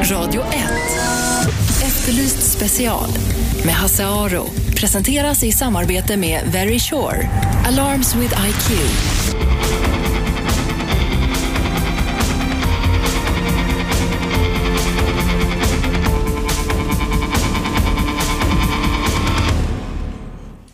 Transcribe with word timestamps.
Radio 0.00 0.42
1. 0.42 0.50
Efterlyst 1.82 2.42
special 2.42 3.08
med 3.64 3.74
Hasse 3.74 4.06
Aro. 4.06 4.46
Presenteras 4.76 5.44
i 5.44 5.52
samarbete 5.52 6.16
med 6.16 6.40
Very 6.52 6.78
Sure. 6.78 7.28
Alarms 7.66 8.16
with 8.16 8.34
IQ. 8.48 8.70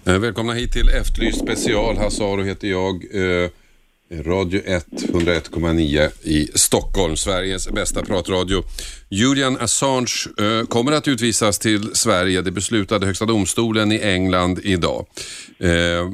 Eh, 0.07 0.19
välkomna 0.19 0.53
hit 0.53 0.73
till 0.73 0.89
Efterlyst 0.89 1.39
special. 1.39 1.97
Hasse 1.97 2.25
Aro 2.25 2.43
heter 2.43 2.69
jag. 2.69 2.95
Eh, 2.95 3.51
Radio 4.11 4.63
1, 4.65 4.87
101,9 4.91 6.11
i 6.23 6.51
Stockholm, 6.55 7.17
Sveriges 7.17 7.69
bästa 7.69 8.03
pratradio. 8.03 8.63
Julian 9.09 9.59
Assange 9.61 10.27
eh, 10.41 10.67
kommer 10.67 10.93
att 10.93 11.09
utvisas 11.09 11.59
till 11.59 11.91
Sverige. 11.95 12.43
Det 12.43 12.51
beslutade 12.51 13.07
Högsta 13.07 13.25
domstolen 13.25 13.93
i 13.93 13.99
England 13.99 14.61
idag. 14.63 15.07
Eh, 15.59 15.71
eh, 15.71 16.07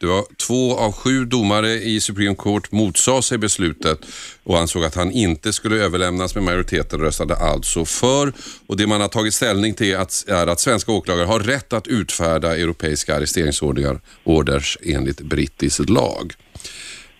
det 0.00 0.06
var 0.06 0.24
två 0.46 0.76
av 0.76 0.92
sju 0.92 1.24
domare 1.24 1.70
i 1.70 2.00
Supreme 2.00 2.34
Court 2.34 2.72
motsade 2.72 3.22
sig 3.22 3.38
beslutet 3.38 3.98
och 4.44 4.58
ansåg 4.58 4.84
att 4.84 4.94
han 4.94 5.10
inte 5.10 5.52
skulle 5.52 5.76
överlämnas 5.76 6.34
med 6.34 6.44
majoriteten 6.44 7.00
röstade 7.00 7.36
alltså 7.36 7.84
för. 7.84 8.32
Och 8.66 8.76
det 8.76 8.86
man 8.86 9.00
har 9.00 9.08
tagit 9.08 9.34
ställning 9.34 9.74
till 9.74 9.96
att, 9.96 10.24
är 10.28 10.46
att 10.46 10.60
svenska 10.60 10.92
åklagare 10.92 11.26
har 11.26 11.40
rätt 11.40 11.72
att 11.72 11.86
utfärda 11.86 12.56
europeiska 12.56 13.16
arresteringsorders 13.16 14.78
enligt 14.82 15.20
brittisk 15.20 15.88
lag. 15.88 16.34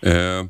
Eh, 0.05 0.45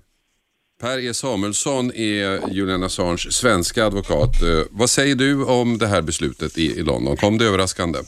Per 0.81 1.09
E 1.09 1.13
Samuelsson 1.13 1.85
är 1.95 2.49
Julian 2.51 2.83
Assange 2.83 3.17
svenska 3.17 3.85
advokat. 3.85 4.41
Eh, 4.41 4.63
vad 4.71 4.89
säger 4.89 5.15
du 5.15 5.45
om 5.45 5.77
det 5.77 5.87
här 5.87 6.01
beslutet 6.01 6.57
i, 6.57 6.79
i 6.79 6.83
London? 6.83 7.17
Kom 7.17 7.37
det 7.37 7.45
överraskande? 7.45 7.99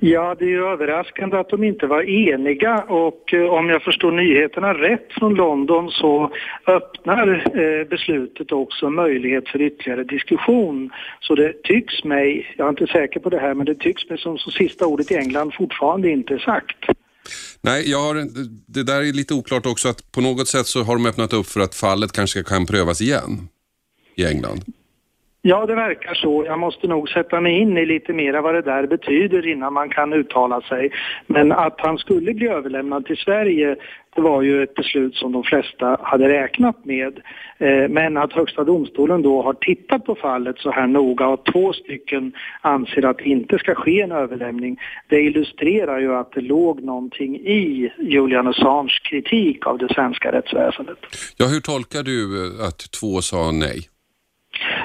Ja, 0.00 0.36
det 0.38 0.44
är 0.44 0.48
ju 0.48 0.66
överraskande 0.66 1.36
att 1.36 1.48
de 1.48 1.64
inte 1.64 1.86
var 1.86 2.02
eniga 2.02 2.78
och 2.82 3.34
eh, 3.34 3.44
om 3.44 3.68
jag 3.68 3.82
förstår 3.82 4.12
nyheterna 4.12 4.74
rätt 4.74 5.12
från 5.12 5.34
London 5.34 5.90
så 5.90 6.30
öppnar 6.66 7.28
eh, 7.60 7.88
beslutet 7.88 8.52
också 8.52 8.90
möjlighet 8.90 9.48
för 9.48 9.62
ytterligare 9.62 10.04
diskussion. 10.04 10.90
Så 11.20 11.34
det 11.34 11.62
tycks 11.62 12.04
mig, 12.04 12.54
jag 12.56 12.64
är 12.64 12.68
inte 12.68 12.86
säker 12.86 13.20
på 13.20 13.30
det 13.30 13.38
här, 13.38 13.54
men 13.54 13.66
det 13.66 13.74
tycks 13.74 14.08
mig 14.08 14.18
som 14.18 14.38
så 14.38 14.50
sista 14.50 14.86
ordet 14.86 15.10
i 15.10 15.16
England 15.16 15.54
fortfarande 15.54 16.10
inte 16.10 16.34
är 16.34 16.38
sagt. 16.38 16.97
Nej, 17.60 17.90
jag 17.90 18.02
har, 18.02 18.28
det 18.66 18.82
där 18.82 19.02
är 19.02 19.12
lite 19.12 19.34
oklart 19.34 19.66
också 19.66 19.88
att 19.88 20.12
på 20.12 20.20
något 20.20 20.48
sätt 20.48 20.66
så 20.66 20.82
har 20.82 20.94
de 20.94 21.06
öppnat 21.06 21.32
upp 21.32 21.46
för 21.46 21.60
att 21.60 21.74
fallet 21.74 22.12
kanske 22.12 22.42
kan 22.42 22.66
prövas 22.66 23.00
igen 23.00 23.48
i 24.16 24.24
England. 24.24 24.64
Ja, 25.42 25.66
det 25.66 25.74
verkar 25.74 26.14
så. 26.14 26.44
Jag 26.46 26.58
måste 26.58 26.86
nog 26.86 27.08
sätta 27.08 27.40
mig 27.40 27.58
in 27.58 27.78
i 27.78 27.86
lite 27.86 28.12
mera 28.12 28.42
vad 28.42 28.54
det 28.54 28.62
där 28.62 28.86
betyder 28.86 29.46
innan 29.46 29.72
man 29.72 29.88
kan 29.88 30.12
uttala 30.12 30.60
sig. 30.60 30.90
Men 31.26 31.52
att 31.52 31.74
han 31.78 31.98
skulle 31.98 32.34
bli 32.34 32.48
överlämnad 32.48 33.06
till 33.06 33.16
Sverige, 33.16 33.76
det 34.14 34.20
var 34.20 34.42
ju 34.42 34.62
ett 34.62 34.74
beslut 34.74 35.14
som 35.14 35.32
de 35.32 35.42
flesta 35.42 35.98
hade 36.02 36.28
räknat 36.28 36.84
med. 36.84 37.20
Eh, 37.58 37.88
men 37.88 38.16
att 38.16 38.32
Högsta 38.32 38.64
domstolen 38.64 39.22
då 39.22 39.42
har 39.42 39.54
tittat 39.54 40.04
på 40.04 40.14
fallet 40.14 40.58
så 40.58 40.70
här 40.70 40.86
noga 40.86 41.26
och 41.26 41.44
två 41.52 41.72
stycken 41.72 42.32
anser 42.60 43.04
att 43.04 43.18
det 43.18 43.24
inte 43.24 43.58
ska 43.58 43.74
ske 43.74 44.00
en 44.00 44.12
överlämning, 44.12 44.80
det 45.08 45.20
illustrerar 45.20 45.98
ju 45.98 46.14
att 46.14 46.32
det 46.32 46.40
låg 46.40 46.82
någonting 46.82 47.36
i 47.36 47.92
Julian 47.98 48.46
Assange 48.46 48.98
kritik 49.02 49.66
av 49.66 49.78
det 49.78 49.94
svenska 49.94 50.32
rättsväsendet. 50.32 50.98
Ja, 51.36 51.46
hur 51.46 51.60
tolkar 51.60 52.02
du 52.02 52.46
eh, 52.46 52.66
att 52.66 52.90
två 53.00 53.20
sa 53.20 53.50
nej? 53.52 53.88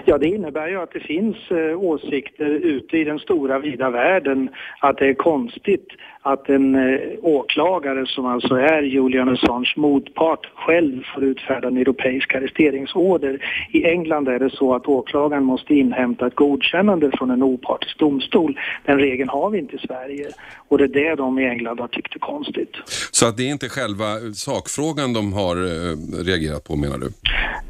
Ja, 0.05 0.17
det 0.17 0.27
innebär 0.27 0.67
ju 0.67 0.81
att 0.81 0.91
det 0.91 0.99
finns 0.99 1.51
eh, 1.51 1.79
åsikter 1.79 2.45
ute 2.45 2.97
i 2.97 3.03
den 3.03 3.19
stora 3.19 3.59
vida 3.59 3.89
världen 3.89 4.49
att 4.79 4.97
det 4.97 5.07
är 5.07 5.13
konstigt 5.13 5.87
att 6.25 6.49
en 6.49 6.75
eh, 6.75 6.99
åklagare 7.21 8.05
som 8.05 8.25
alltså 8.25 8.55
är 8.55 8.81
Julian 8.81 9.29
Assange 9.29 9.73
motpart 9.75 10.51
själv 10.55 11.03
får 11.13 11.23
utfärda 11.23 11.67
en 11.67 11.77
europeisk 11.77 12.35
arresteringsorder. 12.35 13.45
I 13.71 13.85
England 13.85 14.27
är 14.27 14.39
det 14.39 14.49
så 14.49 14.75
att 14.75 14.87
åklagaren 14.87 15.43
måste 15.43 15.75
inhämta 15.75 16.27
ett 16.27 16.35
godkännande 16.35 17.11
från 17.17 17.31
en 17.31 17.43
opartisk 17.43 17.99
domstol. 17.99 18.59
Den 18.85 18.99
regeln 18.99 19.29
har 19.29 19.49
vi 19.49 19.57
inte 19.59 19.75
i 19.75 19.79
Sverige 19.79 20.27
och 20.67 20.77
det 20.77 20.83
är 20.83 20.87
det 20.87 21.15
de 21.15 21.39
i 21.39 21.45
England 21.45 21.79
har 21.79 21.87
tyckt 21.87 22.15
är 22.15 22.19
konstigt. 22.19 22.75
Så 23.11 23.27
att 23.27 23.37
det 23.37 23.43
är 23.43 23.51
inte 23.51 23.69
själva 23.69 24.05
sakfrågan 24.33 25.13
de 25.13 25.33
har 25.33 25.55
eh, 25.55 26.23
reagerat 26.25 26.63
på 26.63 26.75
menar 26.75 26.97
du? 26.97 27.09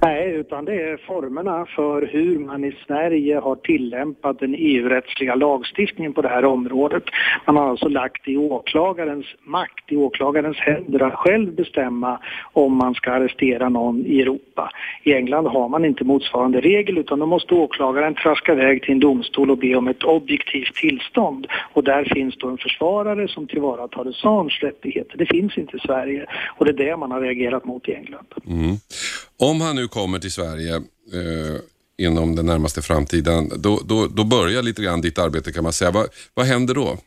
Nej, 0.01 0.31
utan 0.31 0.65
det 0.65 0.73
är 0.73 0.97
formerna 1.07 1.65
för 1.65 2.09
hur 2.11 2.39
man 2.39 2.63
i 2.63 2.75
Sverige 2.87 3.39
har 3.39 3.55
tillämpat 3.55 4.39
den 4.39 4.55
EU-rättsliga 4.57 5.35
lagstiftningen 5.35 6.13
på 6.13 6.21
det 6.21 6.29
här 6.29 6.45
området. 6.45 7.03
Man 7.47 7.55
har 7.55 7.69
alltså 7.69 7.87
lagt 7.87 8.27
i 8.27 8.37
åklagarens 8.51 9.25
makt, 9.43 9.91
i 9.91 9.95
åklagarens 9.95 10.57
händer 10.57 10.99
att 10.99 11.13
själv 11.13 11.55
bestämma 11.55 12.19
om 12.53 12.77
man 12.77 12.93
ska 12.93 13.11
arrestera 13.11 13.69
någon 13.69 14.05
i 14.05 14.21
Europa. 14.21 14.71
I 15.03 15.13
England 15.13 15.45
har 15.45 15.69
man 15.69 15.85
inte 15.85 16.03
motsvarande 16.03 16.61
regel 16.61 16.97
utan 16.97 17.19
då 17.19 17.25
måste 17.25 17.53
åklagaren 17.53 18.15
traska 18.15 18.53
iväg 18.53 18.81
till 18.81 18.91
en 18.91 18.99
domstol 18.99 19.51
och 19.51 19.57
be 19.57 19.75
om 19.75 19.87
ett 19.87 20.03
objektivt 20.03 20.75
tillstånd. 20.75 21.47
Och 21.73 21.83
där 21.83 22.03
finns 22.15 22.37
då 22.37 22.49
en 22.49 22.57
försvarare 22.57 23.27
som 23.27 23.47
tillvaratar 23.47 24.05
Assanges 24.09 24.59
rättigheter. 24.59 25.17
Det 25.17 25.25
finns 25.25 25.57
inte 25.57 25.77
i 25.77 25.79
Sverige 25.79 26.25
och 26.57 26.65
det 26.65 26.71
är 26.71 26.85
det 26.85 26.97
man 26.97 27.11
har 27.11 27.21
reagerat 27.21 27.65
mot 27.65 27.89
i 27.89 27.93
England. 27.93 28.27
Mm. 28.47 28.75
Om 29.39 29.61
han 29.61 29.75
nu 29.75 29.87
kommer 29.87 30.19
till 30.19 30.31
Sverige 30.31 30.75
eh, 30.75 31.59
inom 31.97 32.35
den 32.35 32.45
närmaste 32.45 32.81
framtiden, 32.81 33.49
då, 33.57 33.79
då, 33.85 34.07
då 34.07 34.23
börjar 34.23 34.61
lite 34.61 34.81
grann 34.81 35.01
ditt 35.01 35.19
arbete 35.19 35.51
kan 35.51 35.63
man 35.63 35.73
säga. 35.73 35.91
Va, 35.91 36.05
vad 36.33 36.45
händer 36.45 36.73
då? 36.73 36.97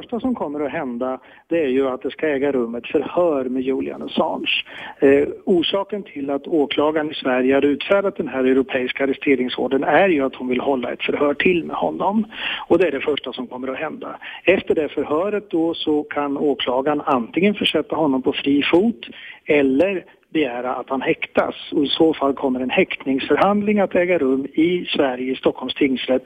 Det 0.00 0.04
första 0.04 0.20
som 0.20 0.34
kommer 0.34 0.60
att 0.60 0.72
hända 0.72 1.20
det 1.48 1.64
är 1.64 1.68
ju 1.68 1.88
att 1.88 2.02
det 2.02 2.10
ska 2.10 2.28
äga 2.28 2.52
rum 2.52 2.74
ett 2.74 2.86
förhör 2.86 3.44
med 3.44 3.62
Julian 3.62 4.02
Assange. 4.02 4.64
Eh, 5.00 5.28
orsaken 5.44 6.02
till 6.02 6.30
att 6.30 6.46
åklagaren 6.46 7.10
i 7.10 7.14
Sverige 7.14 7.54
har 7.54 7.64
utfärdat 7.64 8.16
den 8.16 8.28
här 8.28 8.44
europeiska 8.44 9.04
arresteringsordern 9.04 9.84
är 9.84 10.08
ju 10.08 10.24
att 10.24 10.34
hon 10.34 10.48
vill 10.48 10.60
hålla 10.60 10.92
ett 10.92 11.02
förhör 11.02 11.34
till 11.34 11.64
med 11.64 11.76
honom. 11.76 12.26
Och 12.68 12.78
det 12.78 12.86
är 12.86 12.92
det 12.92 13.00
första 13.00 13.32
som 13.32 13.46
kommer 13.46 13.68
att 13.68 13.78
hända. 13.78 14.18
Efter 14.44 14.74
det 14.74 14.88
förhöret 14.88 15.50
då 15.50 15.74
så 15.74 16.02
kan 16.02 16.36
åklagaren 16.36 17.00
antingen 17.00 17.54
försätta 17.54 17.96
honom 17.96 18.22
på 18.22 18.32
fri 18.32 18.62
fot 18.62 19.06
eller 19.44 20.04
begära 20.32 20.74
att 20.74 20.90
han 20.90 21.00
häktas 21.02 21.54
och 21.72 21.84
i 21.84 21.88
så 21.88 22.14
fall 22.14 22.34
kommer 22.34 22.60
en 22.60 22.70
häktningsförhandling 22.70 23.80
att 23.80 23.94
äga 23.94 24.18
rum 24.18 24.46
i 24.54 24.86
Sverige, 24.96 25.32
i 25.32 25.36
Stockholms 25.36 25.74
tingsrätt 25.74 26.22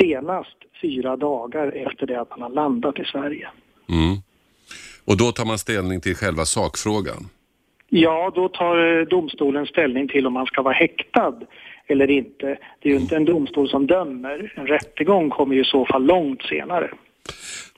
senast 0.00 0.56
fyra 0.82 1.16
dagar 1.16 1.72
efter 1.86 2.06
det 2.06 2.20
att 2.20 2.30
han 2.30 2.42
har 2.42 2.50
landat 2.50 2.98
i 2.98 3.04
Sverige. 3.04 3.48
Mm. 3.88 4.16
Och 5.04 5.16
då 5.16 5.32
tar 5.32 5.44
man 5.44 5.58
ställning 5.58 6.00
till 6.00 6.14
själva 6.14 6.44
sakfrågan? 6.44 7.28
Ja, 7.88 8.32
då 8.34 8.48
tar 8.48 8.98
eh, 8.98 9.06
domstolen 9.06 9.66
ställning 9.66 10.08
till 10.08 10.26
om 10.26 10.36
han 10.36 10.46
ska 10.46 10.62
vara 10.62 10.74
häktad 10.74 11.34
eller 11.86 12.10
inte. 12.10 12.58
Det 12.80 12.88
är 12.88 12.92
ju 12.92 13.00
inte 13.00 13.16
en 13.16 13.24
domstol 13.24 13.68
som 13.68 13.86
dömer. 13.86 14.52
En 14.56 14.66
rättegång 14.66 15.30
kommer 15.30 15.54
ju 15.54 15.60
i 15.60 15.64
så 15.64 15.86
fall 15.86 16.04
långt 16.04 16.42
senare. 16.42 16.90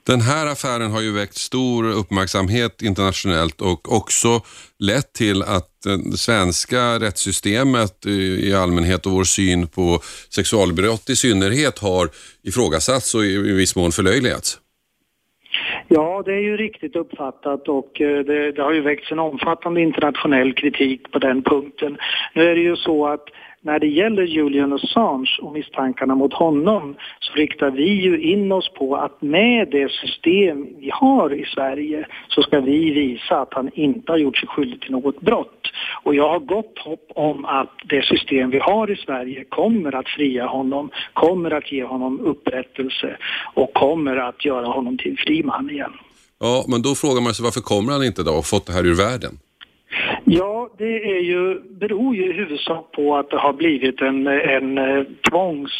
Den 0.05 0.21
här 0.21 0.45
affären 0.47 0.91
har 0.91 1.01
ju 1.01 1.11
väckt 1.13 1.37
stor 1.37 1.91
uppmärksamhet 1.91 2.81
internationellt 2.81 3.61
och 3.61 3.91
också 3.97 4.41
lett 4.79 5.13
till 5.13 5.41
att 5.41 5.69
det 6.11 6.17
svenska 6.17 6.99
rättssystemet 6.99 8.05
i 8.05 8.53
allmänhet 8.53 9.05
och 9.05 9.11
vår 9.11 9.23
syn 9.23 9.67
på 9.67 9.99
sexualbrott 10.35 11.09
i 11.09 11.15
synnerhet 11.15 11.79
har 11.79 12.09
ifrågasatts 12.43 13.15
och 13.15 13.23
i 13.23 13.53
viss 13.53 13.75
mån 13.75 13.91
förlöjligats. 13.91 14.59
Ja, 15.87 16.23
det 16.25 16.31
är 16.31 16.39
ju 16.39 16.57
riktigt 16.57 16.95
uppfattat 16.95 17.67
och 17.67 18.01
eh, 18.01 18.19
det, 18.19 18.51
det 18.51 18.61
har 18.61 18.73
ju 18.73 18.81
väckts 18.81 19.11
en 19.11 19.19
omfattande 19.19 19.81
internationell 19.81 20.53
kritik 20.53 21.11
på 21.11 21.19
den 21.19 21.43
punkten. 21.43 21.97
Nu 22.33 22.49
är 22.49 22.55
det 22.55 22.61
ju 22.61 22.75
så 22.75 23.07
att 23.07 23.23
när 23.65 23.79
det 23.79 23.87
gäller 23.87 24.23
Julian 24.23 24.73
Assange 24.73 25.37
och 25.41 25.53
misstankarna 25.53 26.15
mot 26.15 26.33
honom 26.33 26.95
så 27.19 27.33
riktar 27.33 27.71
vi 27.71 27.89
ju 28.01 28.21
in 28.21 28.51
oss 28.51 28.69
på 28.73 28.95
att 28.95 29.21
med 29.21 29.67
det 29.71 29.91
system 29.91 30.67
vi 30.79 30.89
har 30.93 31.33
i 31.33 31.45
Sverige 31.45 32.07
så 32.27 32.41
ska 32.41 32.59
vi 32.59 32.91
visa 32.91 33.41
att 33.41 33.53
han 33.53 33.69
inte 33.73 34.11
har 34.11 34.17
gjort 34.17 34.37
sig 34.37 34.47
skyldig 34.47 34.81
till 34.81 34.91
något 34.91 35.21
brott. 35.21 35.67
Och 36.03 36.15
jag 36.15 36.29
har 36.29 36.39
gott 36.39 36.79
hopp 36.79 37.11
om 37.15 37.45
att 37.45 37.71
det 37.89 38.05
system 38.05 38.49
vi 38.49 38.59
har 38.59 38.91
i 38.91 38.95
Sverige 38.95 39.43
kommer 39.43 39.95
att 39.95 40.09
fria 40.09 40.45
honom, 40.45 40.89
kommer 41.13 41.51
att 41.51 41.71
ge 41.71 41.83
honom 41.83 42.19
upprättelse 42.19 43.17
och 43.53 43.73
kommer 43.73 44.17
att 44.17 44.45
göra 44.45 44.67
honom 44.67 44.97
till 44.97 45.17
fri 45.17 45.43
man 45.43 45.69
igen. 45.69 45.93
Ja, 46.39 46.65
men 46.67 46.81
då 46.81 46.95
frågar 46.95 47.21
man 47.21 47.33
sig 47.33 47.43
varför 47.43 47.61
kommer 47.61 47.91
han 47.91 48.03
inte 48.03 48.23
då 48.23 48.31
och 48.31 48.45
fått 48.45 48.65
det 48.65 48.73
här 48.73 48.85
ur 48.85 48.95
världen? 48.95 49.39
Ja, 50.25 50.69
det 50.77 51.17
är 51.17 51.21
ju, 51.21 51.59
beror 51.59 52.15
ju 52.15 52.25
i 52.25 52.33
huvudsak 52.33 52.91
på 52.91 53.15
att 53.15 53.29
det 53.29 53.37
har 53.37 53.53
blivit 53.53 54.01
en, 54.01 54.27
en 54.27 54.77
eh, 54.77 55.03
tvångs 55.29 55.71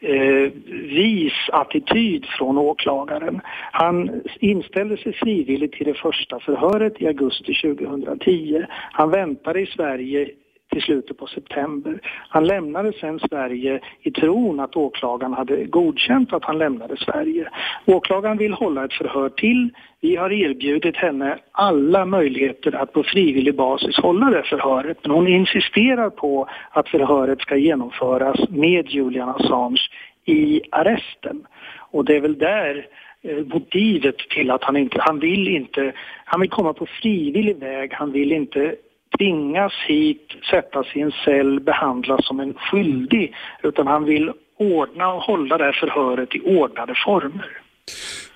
eh, 0.00 0.52
vis 0.82 1.32
attityd 1.52 2.26
från 2.26 2.58
åklagaren. 2.58 3.40
Han 3.72 4.22
inställde 4.40 4.96
sig 4.96 5.12
frivilligt 5.12 5.72
till 5.72 5.86
det 5.86 5.94
första 5.94 6.40
förhöret 6.40 7.02
i 7.02 7.06
augusti 7.06 7.54
2010. 7.54 8.64
Han 8.92 9.10
väntade 9.10 9.60
i 9.60 9.66
Sverige 9.66 10.28
till 10.70 10.82
slutet 10.82 11.16
på 11.16 11.26
september. 11.26 12.00
Han 12.28 12.46
lämnade 12.46 12.92
sen 12.92 13.20
Sverige 13.28 13.80
i 14.02 14.10
tron 14.10 14.60
att 14.60 14.76
åklagaren 14.76 15.32
hade 15.32 15.64
godkänt 15.64 16.32
att 16.32 16.44
han 16.44 16.58
lämnade 16.58 16.96
Sverige. 16.96 17.48
Åklagaren 17.86 18.38
vill 18.38 18.52
hålla 18.52 18.84
ett 18.84 18.92
förhör 18.92 19.28
till. 19.28 19.70
Vi 20.00 20.16
har 20.16 20.32
erbjudit 20.32 20.96
henne 20.96 21.38
alla 21.52 22.04
möjligheter 22.04 22.74
att 22.74 22.92
på 22.92 23.02
frivillig 23.02 23.54
basis 23.54 23.96
hålla 23.96 24.30
det 24.30 24.42
förhöret. 24.42 24.98
Men 25.02 25.10
hon 25.10 25.28
insisterar 25.28 26.10
på 26.10 26.48
att 26.70 26.88
förhöret 26.88 27.40
ska 27.40 27.56
genomföras 27.56 28.48
med 28.48 28.88
Julian 28.88 29.28
Assange 29.28 29.80
i 30.24 30.62
arresten. 30.70 31.46
Och 31.90 32.04
det 32.04 32.16
är 32.16 32.20
väl 32.20 32.38
där 32.38 32.86
eh, 33.22 33.36
motivet 33.36 34.18
till 34.18 34.50
att 34.50 34.64
han 34.64 34.76
inte, 34.76 34.96
han 35.00 35.18
vill 35.18 35.48
inte, 35.48 35.92
han 36.24 36.40
vill 36.40 36.50
komma 36.50 36.72
på 36.72 36.86
frivillig 36.86 37.56
väg, 37.56 37.92
han 37.92 38.12
vill 38.12 38.32
inte 38.32 38.76
tvingas 39.18 39.72
hit, 39.88 40.26
sättas 40.50 40.86
i 40.94 41.00
en 41.00 41.12
cell, 41.24 41.60
behandlas 41.60 42.26
som 42.26 42.40
en 42.40 42.54
skyldig, 42.54 43.34
utan 43.62 43.86
han 43.86 44.04
vill 44.04 44.32
ordna 44.58 45.12
och 45.12 45.22
hålla 45.22 45.58
det 45.58 45.64
här 45.64 45.72
förhöret 45.80 46.34
i 46.34 46.40
ordnade 46.40 46.94
former. 47.06 47.60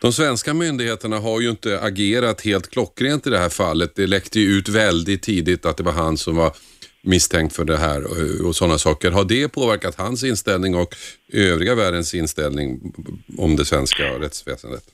De 0.01 0.13
svenska 0.13 0.55
myndigheterna 0.55 1.19
har 1.19 1.41
ju 1.41 1.51
inte 1.51 1.81
agerat 1.81 2.41
helt 2.41 2.71
klockrent 2.71 3.27
i 3.27 3.31
det 3.31 3.39
här 3.39 3.49
fallet. 3.49 3.93
Det 3.97 4.07
läckte 4.07 4.41
ju 4.41 4.59
ut 4.59 4.69
väldigt 4.69 5.23
tidigt 5.23 5.67
att 5.67 5.77
det 5.77 5.83
var 5.83 5.93
han 5.93 6.17
som 6.17 6.37
var 6.37 6.53
misstänkt 7.03 7.57
för 7.57 7.65
det 7.65 7.77
här 7.77 7.99
eh, 7.99 8.47
och 8.47 8.57
sådana 8.57 8.79
saker. 8.79 9.11
Har 9.11 9.25
det 9.25 9.49
påverkat 9.49 9.95
hans 9.95 10.25
inställning 10.25 10.75
och 10.75 10.95
övriga 11.33 11.75
världens 11.75 12.15
inställning 12.15 12.93
om 13.39 13.57
det 13.57 13.65
svenska 13.65 14.03
rättsväsendet? 14.03 14.85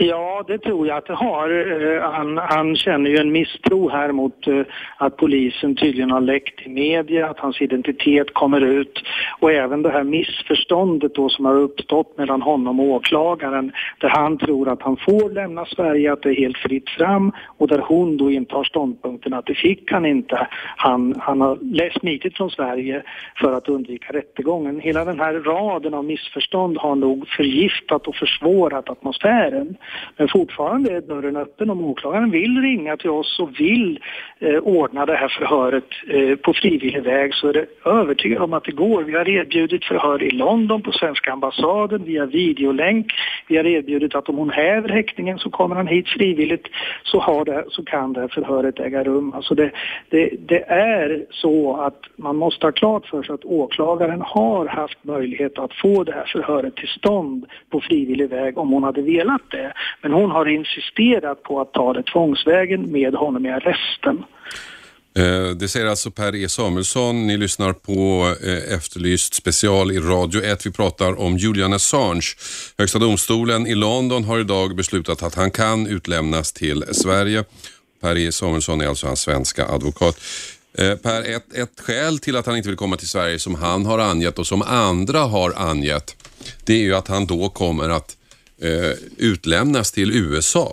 Ja, 0.00 0.44
det 0.46 0.58
tror 0.58 0.86
jag 0.86 0.96
att 0.96 1.06
det 1.06 1.14
har. 1.14 1.50
Eh, 1.50 2.10
han, 2.10 2.38
han 2.38 2.76
känner 2.76 3.10
ju 3.10 3.16
en 3.16 3.32
misstro 3.32 3.88
här 3.88 4.12
mot 4.12 4.46
eh, 4.46 4.62
att 4.96 5.16
polisen 5.16 5.76
tydligen 5.76 6.10
har 6.10 6.20
läckt 6.20 6.66
i 6.66 6.68
media, 6.68 7.30
att 7.30 7.38
hans 7.38 7.60
identitet 7.60 8.34
kommer 8.34 8.60
ut 8.60 9.02
och 9.40 9.52
även 9.52 9.82
det 9.82 9.90
här 9.90 10.04
missförståndet 10.04 11.14
då 11.14 11.28
som 11.28 11.44
har 11.44 11.54
uppstått 11.54 12.18
mellan 12.18 12.42
honom 12.42 12.80
och 12.80 12.86
åklagaren 12.86 13.72
där 14.00 14.08
han 14.08 14.38
tror 14.38 14.68
att 14.68 14.82
han 14.82 14.96
får 14.96 15.30
lämna 15.30 15.64
Sverige, 15.64 16.12
att 16.12 16.22
det 16.22 16.30
är 16.30 16.34
helt 16.34 16.58
fritt 16.58 16.90
fram 16.90 17.32
och 17.56 17.68
där 17.68 17.78
hon 17.78 18.16
då 18.16 18.30
intar 18.30 18.64
ståndpunkten 18.64 19.34
att 19.34 19.46
det 19.46 19.54
fick 19.54 19.92
han 19.92 20.06
inte. 20.06 20.48
Han, 20.76 21.14
han 21.18 21.40
har 21.40 21.98
smitit 21.98 22.36
från 22.36 22.50
Sverige 22.50 23.02
för 23.36 23.52
att 23.52 23.68
undvika 23.68 24.12
rättegången. 24.12 24.80
Hela 24.80 25.04
den 25.04 25.20
här 25.20 25.34
raden 25.34 25.94
av 25.94 26.04
missförstånd 26.04 26.78
har 26.78 26.94
nog 26.94 27.28
förgiftat 27.28 28.06
och 28.06 28.14
försvårat 28.14 28.90
atmosfären. 28.90 29.76
Men 30.16 30.28
fortfarande 30.28 30.92
är 30.92 31.00
dörren 31.00 31.36
öppen 31.36 31.70
om 31.70 31.84
åklagaren 31.84 32.30
vill 32.30 32.62
ringa 32.62 32.96
till 32.96 33.10
oss 33.10 33.38
och 33.40 33.60
vill 33.60 34.00
eh, 34.38 34.58
ordna 34.58 35.06
det 35.06 35.16
här 35.16 35.28
förhöret 35.28 35.88
eh, 36.08 36.36
på 36.36 36.52
frivillig 36.54 37.02
väg 37.02 37.34
så 37.34 37.48
är 37.48 37.52
det 37.52 37.66
övertygad 37.84 38.42
om 38.42 38.52
att 38.52 38.64
det 38.64 38.72
går. 38.72 39.02
Vi 39.02 39.14
har 39.14 39.28
erbjudit 39.28 39.84
förhör 39.84 40.22
i 40.22 40.30
London 40.30 40.82
på 40.82 40.92
svenska 40.92 41.32
ambassaden 41.32 42.04
via 42.04 42.26
videolänk. 42.26 43.12
Vi 43.48 43.56
har 43.56 43.66
erbjudit 43.66 44.14
att 44.14 44.28
om 44.28 44.36
hon 44.36 44.50
häver 44.50 44.88
häktningen 44.88 45.38
så 45.38 45.50
kommer 45.50 45.76
han 45.76 45.86
hit 45.86 46.08
frivilligt 46.08 46.66
så, 47.02 47.20
har 47.20 47.44
det, 47.44 47.64
så 47.68 47.84
kan 47.84 48.12
det 48.12 48.20
här 48.20 48.28
förhöret 48.28 48.80
äga 48.80 49.04
rum. 49.04 49.32
Alltså 49.34 49.54
det, 49.54 49.70
det, 50.10 50.30
det 50.38 50.64
är 50.68 51.26
så 51.30 51.76
att 51.76 52.00
man 52.16 52.36
måste 52.36 52.66
ha 52.66 52.72
klart 52.72 53.06
för 53.06 53.22
sig 53.22 53.34
att 53.34 53.44
åklagaren 53.44 54.20
har 54.20 54.66
haft 54.66 55.04
möjlighet 55.04 55.58
att 55.58 55.74
få 55.74 56.04
det 56.04 56.12
här 56.12 56.24
förhöret 56.32 56.76
till 56.76 56.88
stånd 56.88 57.46
på 57.70 57.80
frivillig 57.80 58.28
väg 58.28 58.58
om 58.58 58.72
hon 58.72 58.82
hade 58.82 59.02
velat 59.02 59.42
det. 59.50 59.72
Men 60.02 60.12
hon 60.12 60.30
har 60.30 60.46
insisterat 60.48 61.42
på 61.42 61.60
att 61.60 61.72
ta 61.72 61.92
det 61.92 62.02
tvångsvägen 62.02 62.92
med 62.92 63.14
honom 63.14 63.46
i 63.46 63.50
arresten. 63.50 64.24
Eh, 65.18 65.50
det 65.56 65.68
säger 65.68 65.86
alltså 65.86 66.10
Per 66.10 66.34
E 66.34 66.48
Samuelsson. 66.48 67.26
Ni 67.26 67.36
lyssnar 67.36 67.72
på 67.72 68.26
eh, 68.46 68.74
Efterlyst 68.74 69.34
special 69.34 69.92
i 69.92 69.98
Radio 69.98 70.44
1. 70.44 70.66
Vi 70.66 70.72
pratar 70.72 71.20
om 71.20 71.36
Julian 71.36 71.72
Assange. 71.72 72.26
Högsta 72.78 72.98
domstolen 72.98 73.66
i 73.66 73.74
London 73.74 74.24
har 74.24 74.38
idag 74.38 74.76
beslutat 74.76 75.22
att 75.22 75.34
han 75.34 75.50
kan 75.50 75.86
utlämnas 75.86 76.52
till 76.52 76.84
Sverige. 76.92 77.44
Per 78.00 78.18
E 78.18 78.32
Samuelsson 78.32 78.80
är 78.80 78.86
alltså 78.86 79.06
hans 79.06 79.20
svenska 79.20 79.66
advokat. 79.66 80.20
Eh, 80.78 80.94
per, 80.94 81.34
ett, 81.36 81.54
ett 81.54 81.80
skäl 81.80 82.18
till 82.18 82.36
att 82.36 82.46
han 82.46 82.56
inte 82.56 82.68
vill 82.68 82.78
komma 82.78 82.96
till 82.96 83.08
Sverige 83.08 83.38
som 83.38 83.54
han 83.54 83.86
har 83.86 83.98
angett 83.98 84.38
och 84.38 84.46
som 84.46 84.62
andra 84.62 85.18
har 85.18 85.52
angett, 85.56 86.16
det 86.64 86.72
är 86.72 86.82
ju 86.82 86.94
att 86.94 87.08
han 87.08 87.26
då 87.26 87.48
kommer 87.48 87.88
att 87.88 88.17
Eh, 88.62 88.94
utlämnas 89.18 89.92
till 89.92 90.10
USA. 90.10 90.72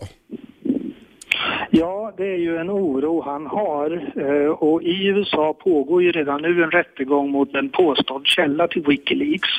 Ja, 1.70 2.14
det 2.18 2.28
är 2.28 2.38
ju 2.38 2.58
en 2.58 2.70
oro 2.70 3.22
han 3.22 3.46
har 3.46 4.12
eh, 4.16 4.50
och 4.50 4.84
i 4.84 5.08
USA 5.08 5.54
pågår 5.54 6.04
ju 6.04 6.12
redan 6.12 6.42
nu 6.42 6.64
en 6.64 6.72
rättegång 6.72 7.32
mot 7.32 7.56
en 7.56 7.70
påstådd 7.70 8.28
källa 8.28 8.68
till 8.68 8.84
Wikileaks 8.88 9.50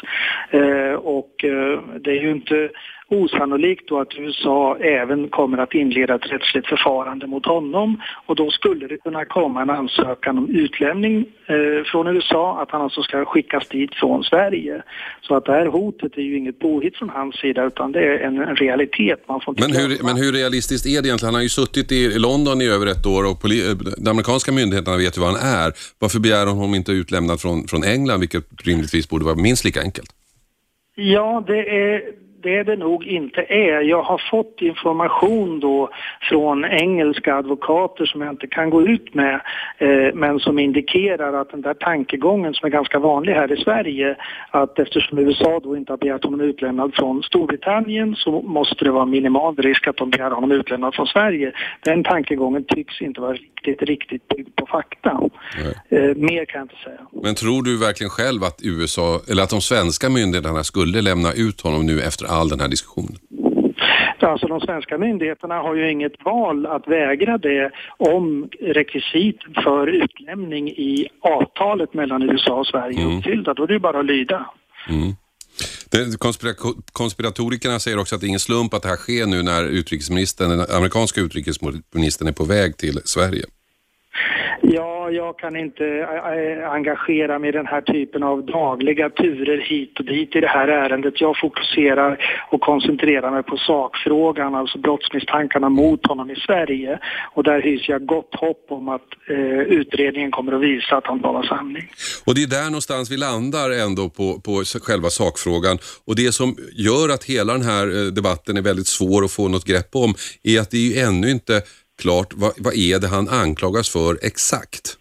eh, 0.50 0.92
och 0.92 1.44
eh, 1.44 1.80
det 2.00 2.10
är 2.10 2.22
ju 2.22 2.30
inte 2.30 2.70
osannolikt 3.08 3.88
då 3.88 4.00
att 4.00 4.18
USA 4.18 4.76
även 4.76 5.28
kommer 5.28 5.58
att 5.58 5.74
inleda 5.74 6.14
ett 6.14 6.32
rättsligt 6.32 6.66
förfarande 6.66 7.26
mot 7.26 7.46
honom 7.46 8.02
och 8.26 8.36
då 8.36 8.50
skulle 8.50 8.86
det 8.86 8.96
kunna 8.96 9.24
komma 9.24 9.62
en 9.62 9.70
ansökan 9.70 10.38
om 10.38 10.48
utlämning 10.48 11.26
eh, 11.46 11.84
från 11.84 12.06
USA, 12.06 12.62
att 12.62 12.70
han 12.70 12.82
alltså 12.82 13.02
ska 13.02 13.24
skickas 13.24 13.68
dit 13.68 13.94
från 13.94 14.24
Sverige. 14.24 14.82
Så 15.22 15.34
att 15.36 15.44
det 15.44 15.52
här 15.52 15.66
hotet 15.66 16.16
är 16.16 16.22
ju 16.22 16.36
inget 16.36 16.58
påhitt 16.58 16.96
från 16.96 17.10
hans 17.10 17.36
sida 17.36 17.64
utan 17.64 17.92
det 17.92 18.00
är 18.00 18.18
en, 18.18 18.56
realitet. 18.56 19.28
Man 19.28 19.40
får 19.40 19.54
men, 19.58 19.72
hur, 19.72 20.04
men 20.04 20.16
hur 20.16 20.32
realistiskt 20.32 20.86
är 20.86 21.02
det 21.02 21.08
egentligen? 21.08 21.26
Han 21.26 21.34
har 21.34 21.42
ju 21.42 21.48
suttit 21.48 21.92
i 21.92 22.18
London 22.18 22.60
i 22.60 22.66
över 22.68 22.86
ett 22.86 23.06
år 23.06 23.30
och 23.30 23.38
de 23.98 24.10
amerikanska 24.10 24.52
myndigheterna 24.52 24.96
vet 24.96 25.16
ju 25.16 25.20
vad 25.20 25.30
han 25.30 25.66
är. 25.66 25.72
Varför 25.98 26.20
begär 26.20 26.46
honom 26.46 26.74
inte 26.74 26.92
utlämnad 26.92 27.40
från, 27.40 27.68
från 27.68 27.84
England, 27.84 28.20
vilket 28.20 28.44
rimligtvis 28.64 29.08
borde 29.08 29.24
vara 29.24 29.36
minst 29.36 29.64
lika 29.64 29.80
enkelt? 29.80 30.10
Ja, 30.94 31.44
det 31.46 31.58
är 31.58 32.25
det 32.46 32.62
det 32.62 32.76
nog 32.76 33.06
inte 33.06 33.40
är. 33.48 33.80
Jag 33.80 34.02
har 34.02 34.22
fått 34.30 34.62
information 34.62 35.60
då 35.60 35.88
från 36.28 36.64
engelska 36.64 37.34
advokater 37.34 38.06
som 38.06 38.20
jag 38.20 38.32
inte 38.32 38.46
kan 38.46 38.70
gå 38.70 38.82
ut 38.82 39.14
med 39.14 39.40
eh, 39.78 40.14
men 40.14 40.38
som 40.38 40.58
indikerar 40.58 41.32
att 41.40 41.50
den 41.50 41.62
där 41.62 41.74
tankegången 41.74 42.54
som 42.54 42.66
är 42.66 42.70
ganska 42.70 42.98
vanlig 42.98 43.32
här 43.32 43.52
i 43.52 43.56
Sverige 43.56 44.16
att 44.50 44.78
eftersom 44.78 45.18
USA 45.18 45.60
då 45.62 45.76
inte 45.76 45.92
har 45.92 45.96
begärt 45.96 46.24
honom 46.24 46.40
utlämnad 46.40 46.94
från 46.94 47.22
Storbritannien 47.22 48.14
så 48.16 48.42
måste 48.42 48.84
det 48.84 48.90
vara 48.90 49.06
minimal 49.06 49.56
risk 49.56 49.86
att 49.86 49.96
de 49.96 50.10
begär 50.10 50.30
honom 50.30 50.52
utlämnad 50.52 50.94
från 50.94 51.06
Sverige. 51.06 51.52
Den 51.80 52.04
tankegången 52.04 52.64
tycks 52.64 53.00
inte 53.00 53.20
vara 53.20 53.32
riktigt, 53.32 53.82
riktigt 53.82 54.28
byggd 54.28 54.56
på 54.56 54.66
fakta. 54.66 55.20
Eh, 55.88 56.00
mer 56.00 56.44
kan 56.44 56.58
jag 56.58 56.64
inte 56.64 56.82
säga. 56.84 57.00
Men 57.22 57.34
tror 57.34 57.62
du 57.62 57.78
verkligen 57.78 58.10
själv 58.10 58.44
att 58.44 58.60
USA, 58.62 59.20
eller 59.30 59.42
att 59.42 59.50
de 59.50 59.60
svenska 59.60 60.08
myndigheterna 60.08 60.64
skulle 60.64 61.02
lämna 61.02 61.32
ut 61.32 61.60
honom 61.60 61.86
nu 61.86 62.00
efter 62.00 62.26
all 62.36 62.48
den 62.48 62.60
här 62.60 62.68
diskussionen? 62.68 63.16
Alltså 64.20 64.46
de 64.46 64.60
svenska 64.60 64.98
myndigheterna 64.98 65.54
har 65.54 65.74
ju 65.74 65.90
inget 65.90 66.24
val 66.24 66.66
att 66.66 66.88
vägra 66.88 67.38
det 67.38 67.70
om 67.98 68.48
rekvisit 68.60 69.38
för 69.64 69.86
utlämning 69.86 70.68
i 70.68 71.08
avtalet 71.20 71.94
mellan 71.94 72.22
USA 72.22 72.54
och 72.54 72.66
Sverige 72.66 73.00
är 73.00 73.04
mm. 73.04 73.18
uppfyllda. 73.18 73.54
Då 73.54 73.62
är 73.62 73.66
det 73.66 73.72
ju 73.72 73.80
bara 73.80 74.00
att 74.00 74.06
lyda. 74.06 74.50
Mm. 74.88 75.12
Konspira 76.18 76.52
konspiratorikerna 76.92 77.78
säger 77.78 77.98
också 77.98 78.14
att 78.14 78.20
det 78.20 78.26
är 78.26 78.28
ingen 78.28 78.40
slump 78.40 78.74
att 78.74 78.82
det 78.82 78.88
här 78.88 78.96
sker 78.96 79.26
nu 79.26 79.42
när 79.42 79.64
utrikesministern, 79.64 80.50
den 80.50 80.66
amerikanska 80.76 81.20
utrikesministern 81.20 82.28
är 82.28 82.32
på 82.32 82.44
väg 82.44 82.76
till 82.76 83.00
Sverige. 83.04 83.44
Ja, 84.62 85.10
jag 85.10 85.38
kan 85.38 85.56
inte 85.56 85.84
eh, 85.84 86.62
eh, 86.62 86.70
engagera 86.70 87.38
mig 87.38 87.48
i 87.48 87.52
den 87.52 87.66
här 87.66 87.80
typen 87.80 88.22
av 88.22 88.46
dagliga 88.46 89.10
turer 89.10 89.58
hit 89.58 89.98
och 89.98 90.04
dit 90.04 90.36
i 90.36 90.40
det 90.40 90.48
här 90.48 90.68
ärendet. 90.68 91.20
Jag 91.20 91.36
fokuserar 91.38 92.18
och 92.50 92.60
koncentrerar 92.60 93.30
mig 93.30 93.42
på 93.42 93.56
sakfrågan, 93.56 94.54
alltså 94.54 94.78
brottsmisstankarna 94.78 95.68
mot 95.68 96.06
honom 96.06 96.30
i 96.30 96.36
Sverige. 96.36 96.98
Och 97.34 97.42
där 97.42 97.62
hyser 97.62 97.92
jag 97.92 98.06
gott 98.06 98.34
hopp 98.34 98.66
om 98.68 98.88
att 98.88 99.08
eh, 99.28 99.60
utredningen 99.60 100.30
kommer 100.30 100.52
att 100.52 100.62
visa 100.62 100.96
att 100.96 101.06
han 101.06 101.20
talar 101.20 101.42
sanning. 101.42 101.90
Och 102.26 102.34
det 102.34 102.42
är 102.42 102.46
där 102.46 102.64
någonstans 102.64 103.10
vi 103.10 103.16
landar 103.16 103.70
ändå 103.86 104.08
på, 104.08 104.40
på 104.40 104.62
själva 104.82 105.10
sakfrågan. 105.10 105.78
Och 106.04 106.16
det 106.16 106.32
som 106.32 106.56
gör 106.72 107.08
att 107.08 107.24
hela 107.24 107.52
den 107.52 107.62
här 107.62 107.86
eh, 107.86 108.12
debatten 108.12 108.56
är 108.56 108.62
väldigt 108.62 108.86
svår 108.86 109.24
att 109.24 109.32
få 109.32 109.48
något 109.48 109.64
grepp 109.64 109.90
om 109.94 110.14
är 110.42 110.60
att 110.60 110.70
det 110.70 110.76
är 110.76 110.88
ju 110.90 111.00
ännu 111.00 111.30
inte 111.30 111.62
klart 111.98 112.32
vad, 112.34 112.52
vad 112.56 112.74
är 112.74 112.98
det 112.98 113.08
han 113.08 113.28
anklagas 113.28 113.88
för 113.88 114.18
exakt. 114.22 114.96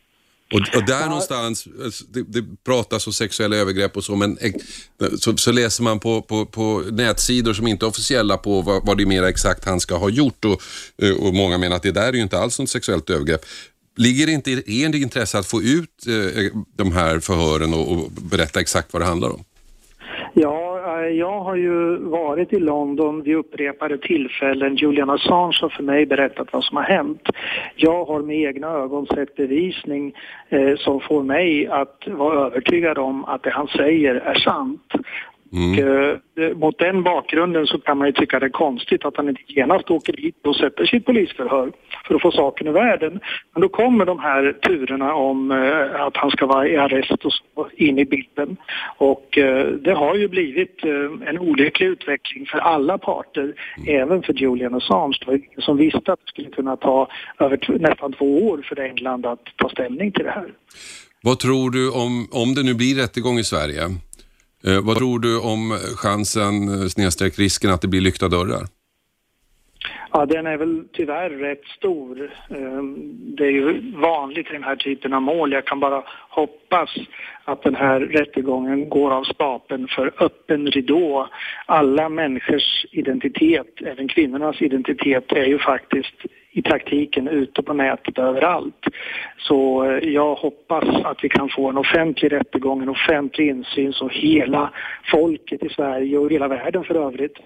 Och, 0.53 0.59
och 0.75 0.85
där 0.85 1.01
ja. 1.01 1.05
någonstans, 1.05 1.67
det, 2.09 2.21
det 2.21 2.45
pratas 2.65 3.07
om 3.07 3.13
sexuella 3.13 3.55
övergrepp 3.55 3.97
och 3.97 4.03
så, 4.03 4.15
men 4.15 4.37
så, 5.19 5.37
så 5.37 5.51
läser 5.51 5.83
man 5.83 5.99
på, 5.99 6.21
på, 6.21 6.45
på, 6.45 6.83
nätsidor 6.91 7.53
som 7.53 7.67
inte 7.67 7.85
är 7.85 7.87
officiella 7.87 8.37
på 8.37 8.61
vad, 8.61 8.85
vad 8.85 8.97
det 8.97 9.03
är 9.03 9.07
mer 9.07 9.23
exakt 9.23 9.65
han 9.65 9.79
ska 9.79 9.97
ha 9.97 10.09
gjort 10.09 10.45
och, 10.45 10.61
och 11.19 11.33
många 11.33 11.57
menar 11.57 11.75
att 11.75 11.83
det 11.83 11.91
där 11.91 12.07
är 12.07 12.13
ju 12.13 12.21
inte 12.21 12.39
alls 12.39 12.59
något 12.59 12.69
sexuellt 12.69 13.09
övergrepp. 13.09 13.45
Ligger 13.97 14.25
det 14.25 14.31
inte 14.31 14.51
i 14.51 14.85
ert 14.85 14.95
intresse 14.95 15.39
att 15.39 15.45
få 15.45 15.61
ut 15.61 16.07
eh, 16.07 16.43
de 16.75 16.91
här 16.91 17.19
förhören 17.19 17.73
och, 17.73 17.91
och 17.91 18.11
berätta 18.11 18.59
exakt 18.59 18.93
vad 18.93 19.01
det 19.01 19.05
handlar 19.05 19.29
om? 19.29 19.43
Ja, 20.33 20.74
jag 21.01 21.39
har 21.39 21.55
ju 21.55 21.95
varit 21.95 22.53
i 22.53 22.59
London 22.59 23.21
vid 23.23 23.35
upprepade 23.35 23.97
tillfällen. 23.97 24.75
Julian 24.75 25.09
Assange 25.09 25.57
har 25.61 25.69
för 25.69 25.83
mig 25.83 26.05
berättat 26.05 26.53
vad 26.53 26.63
som 26.63 26.77
har 26.77 26.83
hänt. 26.83 27.29
Jag 27.75 28.05
har 28.05 28.21
med 28.21 28.37
egna 28.37 28.67
ögon 28.67 29.05
sett 29.05 29.35
bevisning 29.35 30.13
eh, 30.49 30.75
som 30.77 30.99
får 30.99 31.23
mig 31.23 31.67
att 31.67 32.07
vara 32.07 32.45
övertygad 32.45 32.97
om 32.97 33.25
att 33.25 33.43
det 33.43 33.49
han 33.49 33.67
säger 33.67 34.15
är 34.15 34.35
sant. 34.35 34.91
Mm. 35.53 35.71
Och, 35.71 36.43
eh, 36.43 36.57
mot 36.57 36.79
den 36.79 37.03
bakgrunden 37.03 37.67
så 37.67 37.77
kan 37.79 37.97
man 37.97 38.07
ju 38.07 38.13
tycka 38.13 38.39
det 38.39 38.45
är 38.45 38.49
konstigt 38.49 39.05
att 39.05 39.17
han 39.17 39.29
inte 39.29 39.41
genast 39.47 39.91
åker 39.91 40.13
dit 40.13 40.35
och 40.47 40.55
sätter 40.55 40.85
sitt 40.85 41.05
polisförhör 41.05 41.71
för 42.07 42.15
att 42.15 42.21
få 42.21 42.31
saken 42.31 42.67
ur 42.67 42.71
världen. 42.71 43.19
Men 43.53 43.61
då 43.61 43.69
kommer 43.69 44.05
de 44.05 44.19
här 44.19 44.53
turerna 44.53 45.13
om 45.13 45.51
eh, 45.51 46.01
att 46.01 46.17
han 46.17 46.31
ska 46.31 46.45
vara 46.45 46.67
i 46.67 46.77
arrest 46.77 47.25
och 47.25 47.33
så 47.33 47.69
in 47.75 47.99
i 47.99 48.05
bilden. 48.05 48.57
Och 48.97 49.37
eh, 49.37 49.67
det 49.67 49.93
har 49.93 50.15
ju 50.15 50.27
blivit 50.27 50.83
eh, 50.83 51.29
en 51.29 51.39
olycklig 51.39 51.87
utveckling 51.87 52.45
för 52.45 52.57
alla 52.57 52.97
parter, 52.97 53.53
mm. 53.77 54.01
även 54.01 54.21
för 54.21 54.33
Julian 54.33 54.75
Assange. 54.75 55.17
Det 55.19 55.27
var 55.27 55.33
ingen 55.33 55.61
som 55.61 55.77
visste 55.77 56.13
att 56.13 56.19
det 56.19 56.29
skulle 56.29 56.49
kunna 56.49 56.77
ta 56.77 57.07
över 57.39 57.79
nästan 57.79 58.13
två 58.13 58.47
år 58.47 58.65
för 58.69 58.79
England 58.79 59.25
att 59.25 59.43
ta 59.55 59.69
ställning 59.69 60.11
till 60.11 60.23
det 60.23 60.31
här. 60.31 60.47
Vad 61.21 61.39
tror 61.39 61.71
du 61.71 61.91
om, 61.91 62.27
om 62.31 62.53
det 62.55 62.63
nu 62.63 62.73
blir 62.73 62.95
rättegång 62.95 63.39
i 63.39 63.43
Sverige? 63.43 63.81
Eh, 64.65 64.81
vad 64.81 64.97
tror 64.97 65.19
du 65.19 65.39
om 65.39 65.79
chansen, 65.95 66.81
eh, 66.81 66.87
snedstreck 66.87 67.39
risken 67.39 67.71
att 67.71 67.81
det 67.81 67.87
blir 67.87 68.01
lyckta 68.01 68.27
dörrar? 68.27 68.67
Ja, 70.17 70.25
den 70.25 70.47
är 70.47 70.57
väl 70.57 70.83
tyvärr 70.93 71.29
rätt 71.29 71.65
stor. 71.65 72.31
Ehm, 72.49 72.95
det 73.35 73.45
är 73.45 73.51
ju 73.51 73.91
vanligt 73.95 74.49
i 74.49 74.53
den 74.53 74.63
här 74.63 74.75
typen 74.75 75.13
av 75.13 75.21
mål. 75.21 75.51
Jag 75.51 75.65
kan 75.65 75.79
bara 75.79 76.03
hoppas 76.29 76.89
att 77.43 77.63
den 77.63 77.75
här 77.75 77.99
rättegången 77.99 78.89
går 78.89 79.11
av 79.11 79.23
stapeln 79.23 79.87
för 79.87 80.11
öppen 80.19 80.67
ridå. 80.67 81.27
Alla 81.65 82.09
människors 82.09 82.85
identitet, 82.91 83.81
även 83.85 84.07
kvinnornas 84.07 84.61
identitet, 84.61 85.31
är 85.31 85.45
ju 85.45 85.59
faktiskt 85.59 86.15
i 86.51 86.61
praktiken 86.61 87.27
ute 87.27 87.63
på 87.63 87.73
nätet 87.73 88.17
överallt. 88.17 88.85
Så 89.37 89.83
eh, 89.83 90.09
jag 90.09 90.35
hoppas 90.35 91.05
att 91.05 91.23
vi 91.23 91.29
kan 91.29 91.49
få 91.49 91.69
en 91.69 91.77
offentlig 91.77 92.31
rättegång, 92.31 92.81
en 92.81 92.89
offentlig 92.89 93.47
insyn 93.47 93.93
så 93.93 94.07
hela 94.07 94.73
folket 95.11 95.63
i 95.63 95.69
Sverige 95.69 96.17
och 96.17 96.31
hela 96.31 96.47
världen 96.47 96.83
för 96.83 96.95
övrigt 96.95 97.37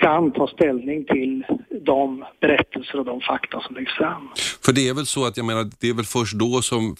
kan 0.00 0.32
ta 0.32 0.46
ställning 0.46 1.04
till 1.04 1.44
de 1.84 2.24
berättelser 2.40 2.98
och 2.98 3.04
de 3.04 3.20
fakta 3.20 3.60
som 3.60 3.74
läggs 3.74 3.92
fram. 3.92 4.28
För 4.64 4.72
det 4.72 4.88
är 4.88 4.94
väl 4.94 5.06
så 5.06 5.26
att 5.26 5.36
jag 5.36 5.46
menar, 5.46 5.70
det 5.80 5.88
är 5.88 5.94
väl 5.94 6.04
först 6.04 6.34
då 6.34 6.62
som 6.62 6.96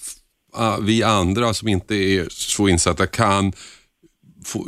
vi 0.87 1.03
andra 1.03 1.53
som 1.53 1.67
inte 1.67 1.95
är 1.95 2.25
så 2.29 2.67
insatta 2.67 3.07
kan 3.07 3.51
få, 4.45 4.59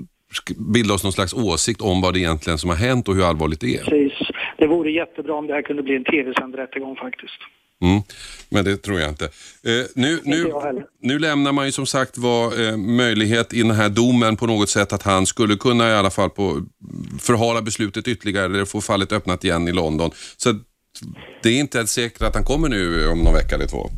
bilda 0.74 0.94
oss 0.94 1.04
någon 1.04 1.13
slags 1.13 1.34
åsikt 1.34 1.82
om 1.82 2.02
vad 2.02 2.13
det 2.13 2.20
egentligen 2.20 2.58
som 2.58 2.70
har 2.70 2.78
hänt 2.78 3.08
och 3.08 3.16
hur 3.16 3.24
allvarligt 3.24 3.62
det 3.62 3.75
är. 3.75 3.84
Precis. 3.84 4.28
Det 4.58 4.68
vore 4.68 4.92
jättebra 4.92 5.34
om 5.34 5.48
det 5.48 5.54
här 5.54 5.62
kunde 5.62 5.84
bli 5.84 5.96
en 5.96 6.04
tv-sänd 6.04 6.56
rättegång 6.56 6.96
faktiskt. 6.96 7.40
Mm, 7.84 8.02
men 8.50 8.66
det 8.66 8.78
tror 8.78 9.00
jag 9.00 9.10
inte. 9.10 9.25
Eh, 9.63 9.86
nu, 9.96 10.20
nu, 10.24 10.54
nu 11.02 11.20
lämnar 11.20 11.52
man 11.52 11.66
ju 11.66 11.72
som 11.72 11.86
sagt 11.86 12.18
var 12.18 12.68
eh, 12.68 12.78
möjlighet 12.78 13.54
i 13.54 13.62
den 13.62 13.72
här 13.72 13.90
domen 13.90 14.38
på 14.38 14.48
något 14.48 14.70
sätt 14.70 14.94
att 14.94 15.04
han 15.04 15.25
skulle 15.25 15.56
kunna 15.56 15.90
i 15.90 15.94
alla 15.94 16.10
fall 16.10 16.30
på, 16.30 16.62
förhala 17.20 17.62
beslutet 17.62 18.08
ytterligare 18.08 18.46
eller 18.46 18.66
få 18.66 18.82
fallet 18.82 19.12
öppnat 19.12 19.44
igen 19.44 19.68
i 19.68 19.72
London. 19.72 20.12
Så 20.38 20.54
det 21.44 21.50
är 21.50 21.60
inte 21.60 21.88
säkert 21.88 22.22
att 22.22 22.36
han 22.36 22.44
kommer 22.44 22.70
nu 22.70 23.08
om 23.08 23.20
någon 23.20 23.34
vecka 23.34 23.56
eller 23.56 23.68
två. 23.68 23.90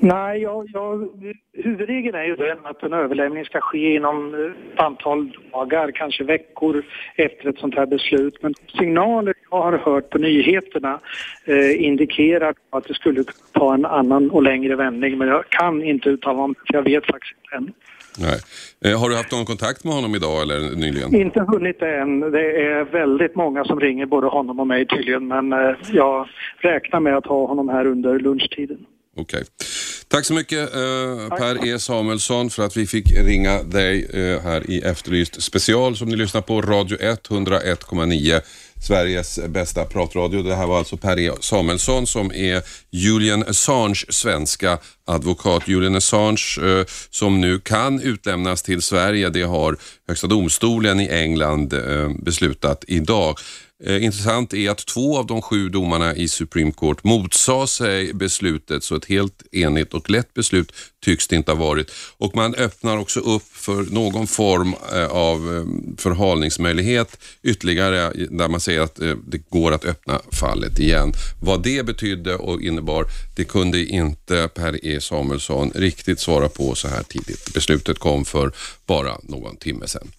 Nej, 0.00 0.42
jag, 0.42 0.66
jag, 0.72 1.08
huvudregeln 1.52 2.14
är 2.14 2.24
ju 2.24 2.36
den 2.36 2.58
att 2.66 2.82
en 2.82 2.92
överlämning 2.92 3.44
ska 3.44 3.60
ske 3.60 3.94
inom 3.94 4.34
ett 4.34 4.80
antal 4.80 5.32
dagar, 5.52 5.90
kanske 5.94 6.24
veckor 6.24 6.84
efter 7.16 7.48
ett 7.48 7.58
sånt 7.58 7.74
här 7.74 7.86
beslut. 7.86 8.34
Men 8.42 8.54
signaler 8.78 9.34
jag 9.50 9.62
har 9.62 9.78
hört 9.78 10.10
på 10.10 10.18
nyheterna 10.18 11.00
eh, 11.44 11.84
indikerar 11.84 12.54
att 12.70 12.84
det 12.84 12.94
skulle 12.94 13.24
ta 13.52 13.74
en 13.74 13.86
annan 13.86 14.30
och 14.30 14.42
längre 14.42 14.76
vändning. 14.76 15.18
Men 15.18 15.28
jag 15.28 15.48
kan 15.48 15.82
inte 15.82 16.08
uttala 16.08 16.46
mig 16.46 16.56
det, 16.66 16.76
jag 16.76 16.82
vet 16.82 17.06
faktiskt 17.06 17.34
inte 17.42 17.56
än. 17.56 17.72
Nej. 18.18 18.38
Eh, 18.84 19.00
har 19.00 19.08
du 19.08 19.16
haft 19.16 19.32
någon 19.32 19.44
kontakt 19.44 19.84
med 19.84 19.94
honom 19.94 20.14
idag 20.14 20.42
eller 20.42 20.76
nyligen? 20.76 21.14
Inte 21.14 21.40
hunnit 21.40 21.82
än. 21.82 22.20
Det 22.20 22.62
är 22.62 22.84
väldigt 22.84 23.34
många 23.34 23.64
som 23.64 23.80
ringer 23.80 24.06
både 24.06 24.26
honom 24.26 24.60
och 24.60 24.66
mig 24.66 24.86
tydligen. 24.86 25.28
Men 25.28 25.52
eh, 25.52 25.76
jag 25.92 26.28
räknar 26.58 27.00
med 27.00 27.16
att 27.16 27.26
ha 27.26 27.46
honom 27.46 27.68
här 27.68 27.86
under 27.86 28.18
lunchtiden. 28.18 28.86
Okej. 29.16 29.22
Okay. 29.22 29.44
Tack 30.10 30.24
så 30.24 30.34
mycket 30.34 30.74
eh, 30.74 31.28
Per 31.38 31.66
E 31.66 31.78
Samuelsson 31.78 32.50
för 32.50 32.66
att 32.66 32.76
vi 32.76 32.86
fick 32.86 33.12
ringa 33.12 33.62
dig 33.62 34.04
eh, 34.04 34.42
här 34.42 34.70
i 34.70 34.80
Efterlyst 34.80 35.42
special 35.42 35.96
som 35.96 36.08
ni 36.08 36.16
lyssnar 36.16 36.40
på 36.40 36.62
Radio 36.62 36.98
101,9 36.98 38.40
Sveriges 38.80 39.38
bästa 39.48 39.84
pratradio. 39.84 40.42
Det 40.42 40.54
här 40.54 40.66
var 40.66 40.78
alltså 40.78 40.96
Per 40.96 41.18
E 41.18 41.32
Samuelsson 41.40 42.06
som 42.06 42.32
är 42.32 42.62
Julian 42.90 43.44
Assange 43.48 44.04
svenska 44.08 44.78
advokat. 45.06 45.68
Julian 45.68 45.94
Assange 45.94 46.58
eh, 46.62 46.84
som 47.10 47.40
nu 47.40 47.58
kan 47.58 48.00
utlämnas 48.00 48.62
till 48.62 48.82
Sverige. 48.82 49.28
Det 49.28 49.42
har 49.42 49.76
Högsta 50.08 50.26
domstolen 50.26 51.00
i 51.00 51.08
England 51.08 51.72
eh, 51.72 52.10
beslutat 52.22 52.84
idag. 52.86 53.38
Eh, 53.84 54.04
intressant 54.04 54.54
är 54.54 54.70
att 54.70 54.86
två 54.86 55.18
av 55.18 55.26
de 55.26 55.42
sju 55.42 55.68
domarna 55.68 56.16
i 56.16 56.28
Supreme 56.28 56.72
Court 56.72 57.04
motsade 57.04 57.66
sig 57.66 58.14
beslutet 58.14 58.84
så 58.84 58.96
ett 58.96 59.04
helt 59.04 59.42
enigt 59.52 59.94
och 59.94 60.10
lätt 60.10 60.34
beslut 60.34 60.72
tycks 61.04 61.28
det 61.28 61.36
inte 61.36 61.52
ha 61.52 61.58
varit. 61.58 61.90
Och 62.18 62.36
man 62.36 62.54
öppnar 62.54 62.96
också 62.96 63.20
upp 63.20 63.42
för 63.52 63.82
någon 63.82 64.26
form 64.26 64.74
eh, 64.92 65.06
av 65.06 65.56
eh, 65.56 65.64
förhalningsmöjlighet 65.98 67.18
ytterligare 67.42 68.12
där 68.30 68.48
man 68.48 68.60
säger 68.60 68.80
att 68.80 69.00
eh, 69.00 69.14
det 69.26 69.50
går 69.50 69.72
att 69.72 69.84
öppna 69.84 70.20
fallet 70.32 70.78
igen. 70.78 71.12
Vad 71.40 71.62
det 71.62 71.86
betydde 71.86 72.34
och 72.34 72.62
innebar 72.62 73.06
det 73.36 73.44
kunde 73.44 73.84
inte 73.84 74.48
Per 74.54 74.86
E 74.86 75.00
Samuelsson 75.00 75.70
riktigt 75.74 76.20
svara 76.20 76.48
på 76.48 76.74
så 76.74 76.88
här 76.88 77.02
tidigt. 77.02 77.54
Beslutet 77.54 77.98
kom 77.98 78.24
för 78.24 78.52
bara 78.86 79.18
någon 79.22 79.56
timme 79.56 79.88
sedan. 79.88 80.10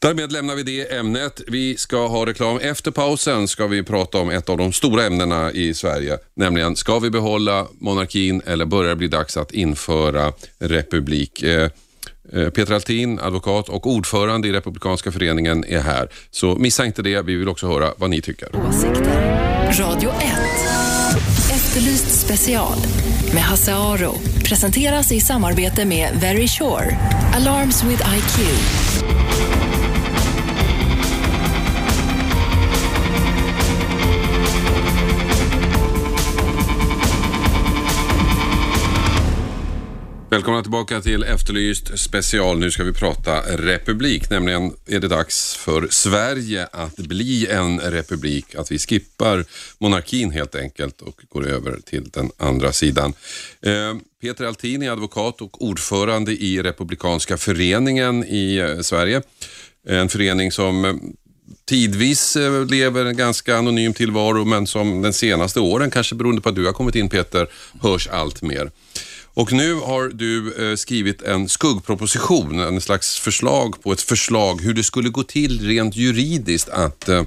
Därmed 0.00 0.32
lämnar 0.32 0.54
vi 0.54 0.62
det 0.62 0.92
ämnet. 0.96 1.40
Vi 1.46 1.76
ska 1.76 2.06
ha 2.06 2.26
reklam. 2.26 2.58
Efter 2.58 2.90
pausen 2.90 3.48
ska 3.48 3.66
vi 3.66 3.82
prata 3.82 4.18
om 4.18 4.30
ett 4.30 4.48
av 4.48 4.58
de 4.58 4.72
stora 4.72 5.04
ämnena 5.04 5.52
i 5.52 5.74
Sverige, 5.74 6.18
nämligen 6.34 6.76
ska 6.76 6.98
vi 6.98 7.10
behålla 7.10 7.66
monarkin 7.78 8.42
eller 8.46 8.64
börjar 8.64 8.88
det 8.88 8.96
bli 8.96 9.08
dags 9.08 9.36
att 9.36 9.52
införa 9.52 10.32
republik? 10.58 11.42
Eh, 11.42 11.70
eh, 12.32 12.48
Peter 12.50 12.74
Altin, 12.74 13.20
advokat 13.20 13.68
och 13.68 13.86
ordförande 13.86 14.48
i 14.48 14.52
Republikanska 14.52 15.12
föreningen 15.12 15.64
är 15.64 15.80
här. 15.80 16.08
Så 16.30 16.54
missa 16.54 16.86
inte 16.86 17.02
det. 17.02 17.22
Vi 17.22 17.34
vill 17.34 17.48
också 17.48 17.66
höra 17.66 17.92
vad 17.96 18.10
ni 18.10 18.20
tycker. 18.20 18.48
Åsikter. 18.68 19.38
Radio 19.78 20.10
1. 20.10 20.78
Efterlyst 21.50 22.20
special 22.26 22.78
med 23.34 23.42
Hasse 23.42 23.74
Aro. 23.74 24.14
Presenteras 24.44 25.12
i 25.12 25.20
samarbete 25.20 25.84
med 25.84 26.10
Very 26.20 26.48
Sure. 26.48 26.98
Alarms 27.34 27.84
with 27.84 28.02
IQ. 28.16 29.57
Välkomna 40.30 40.62
tillbaka 40.62 41.00
till 41.00 41.22
Efterlyst 41.22 41.98
special. 41.98 42.58
Nu 42.58 42.70
ska 42.70 42.84
vi 42.84 42.92
prata 42.92 43.40
republik, 43.56 44.30
nämligen 44.30 44.72
är 44.86 45.00
det 45.00 45.08
dags 45.08 45.56
för 45.56 45.88
Sverige 45.90 46.66
att 46.72 46.96
bli 46.96 47.46
en 47.46 47.80
republik. 47.80 48.54
Att 48.54 48.72
vi 48.72 48.78
skippar 48.78 49.44
monarkin 49.78 50.30
helt 50.30 50.54
enkelt 50.54 51.02
och 51.02 51.20
går 51.28 51.46
över 51.46 51.76
till 51.84 52.08
den 52.08 52.30
andra 52.36 52.72
sidan. 52.72 53.12
Eh, 53.62 53.96
Peter 54.22 54.44
Altini 54.44 54.86
är 54.86 54.90
advokat 54.90 55.40
och 55.40 55.62
ordförande 55.62 56.32
i 56.32 56.62
Republikanska 56.62 57.36
föreningen 57.36 58.24
i 58.24 58.56
eh, 58.56 58.80
Sverige. 58.80 59.22
En 59.86 60.08
förening 60.08 60.52
som 60.52 60.84
eh, 60.84 60.94
tidvis 61.68 62.36
lever 62.70 63.04
en 63.04 63.16
ganska 63.16 63.56
anonym 63.56 63.94
tillvaro 63.94 64.44
men 64.44 64.66
som 64.66 65.02
den 65.02 65.12
senaste 65.12 65.60
åren, 65.60 65.90
kanske 65.90 66.14
beroende 66.14 66.42
på 66.42 66.48
att 66.48 66.54
du 66.54 66.66
har 66.66 66.72
kommit 66.72 66.94
in 66.94 67.08
Peter, 67.08 67.48
hörs 67.80 68.08
allt 68.08 68.42
mer. 68.42 68.70
Och 69.38 69.52
nu 69.52 69.74
har 69.74 70.08
du 70.08 70.54
eh, 70.70 70.76
skrivit 70.76 71.22
en 71.22 71.48
skuggproposition, 71.48 72.60
en 72.60 72.80
slags 72.80 73.18
förslag 73.18 73.82
på 73.82 73.92
ett 73.92 74.00
förslag 74.00 74.60
hur 74.60 74.74
det 74.74 74.84
skulle 74.84 75.08
gå 75.08 75.22
till 75.22 75.66
rent 75.66 75.96
juridiskt 75.96 76.68
att 76.68 77.08
eh, 77.08 77.22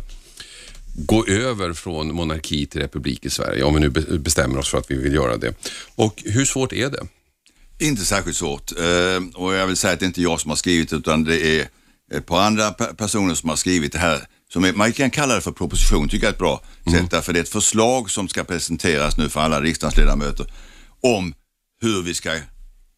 gå 0.95 1.25
över 1.25 1.73
från 1.73 2.15
monarki 2.15 2.65
till 2.65 2.81
republik 2.81 3.25
i 3.25 3.29
Sverige, 3.29 3.63
om 3.63 3.73
vi 3.73 3.79
nu 3.79 3.89
bestämmer 4.19 4.57
oss 4.57 4.69
för 4.69 4.77
att 4.77 4.91
vi 4.91 4.95
vill 4.95 5.13
göra 5.13 5.37
det. 5.37 5.53
Och 5.95 6.23
hur 6.25 6.45
svårt 6.45 6.73
är 6.73 6.89
det? 6.89 7.07
Inte 7.79 8.05
särskilt 8.05 8.37
svårt. 8.37 8.71
Eh, 8.71 9.41
och 9.41 9.53
jag 9.53 9.67
vill 9.67 9.77
säga 9.77 9.93
att 9.93 9.99
det 9.99 10.05
är 10.05 10.07
inte 10.07 10.21
jag 10.21 10.39
som 10.39 10.49
har 10.49 10.55
skrivit 10.55 10.93
utan 10.93 11.23
det 11.23 11.59
är 11.59 11.67
ett 12.13 12.25
par 12.25 12.41
andra 12.41 12.71
personer 12.71 13.35
som 13.35 13.49
har 13.49 13.55
skrivit 13.55 13.91
det 13.91 13.99
här. 13.99 14.27
Som 14.53 14.63
är, 14.63 14.73
man 14.73 14.93
kan 14.93 15.11
kalla 15.11 15.35
det 15.35 15.41
för 15.41 15.51
proposition, 15.51 16.09
tycker 16.09 16.25
jag 16.25 16.29
är 16.29 16.33
ett 16.33 16.39
bra 16.39 16.63
mm. 16.85 16.99
sätt. 16.99 17.11
Därför 17.11 17.33
det 17.33 17.39
är 17.39 17.43
ett 17.43 17.49
förslag 17.49 18.11
som 18.11 18.27
ska 18.27 18.43
presenteras 18.43 19.17
nu 19.17 19.29
för 19.29 19.41
alla 19.41 19.61
riksdagsledamöter 19.61 20.45
om 21.01 21.33
hur 21.81 22.01
vi 22.01 22.13
ska 22.13 22.37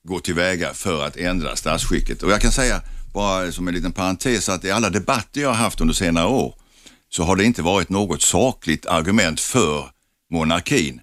gå 0.08 0.20
tillväga 0.20 0.74
för 0.74 1.06
att 1.06 1.18
ändra 1.18 1.56
statsskicket. 1.56 2.24
Och 2.24 2.32
jag 2.32 2.42
kan 2.42 2.52
säga, 2.52 2.82
bara 3.14 3.52
som 3.52 3.68
en 3.68 3.74
liten 3.74 3.92
parentes, 3.92 4.50
att 4.50 4.66
i 4.66 4.72
alla 4.72 4.90
debatter 4.90 5.42
jag 5.42 5.50
har 5.50 5.56
haft 5.56 5.82
under 5.82 5.94
senare 5.94 6.28
år 6.28 6.56
så 7.10 7.24
har 7.24 7.36
det 7.36 7.46
inte 7.46 7.62
varit 7.62 7.90
något 7.90 8.22
sakligt 8.22 8.86
argument 8.86 9.40
för 9.40 9.90
monarkin. 10.32 11.02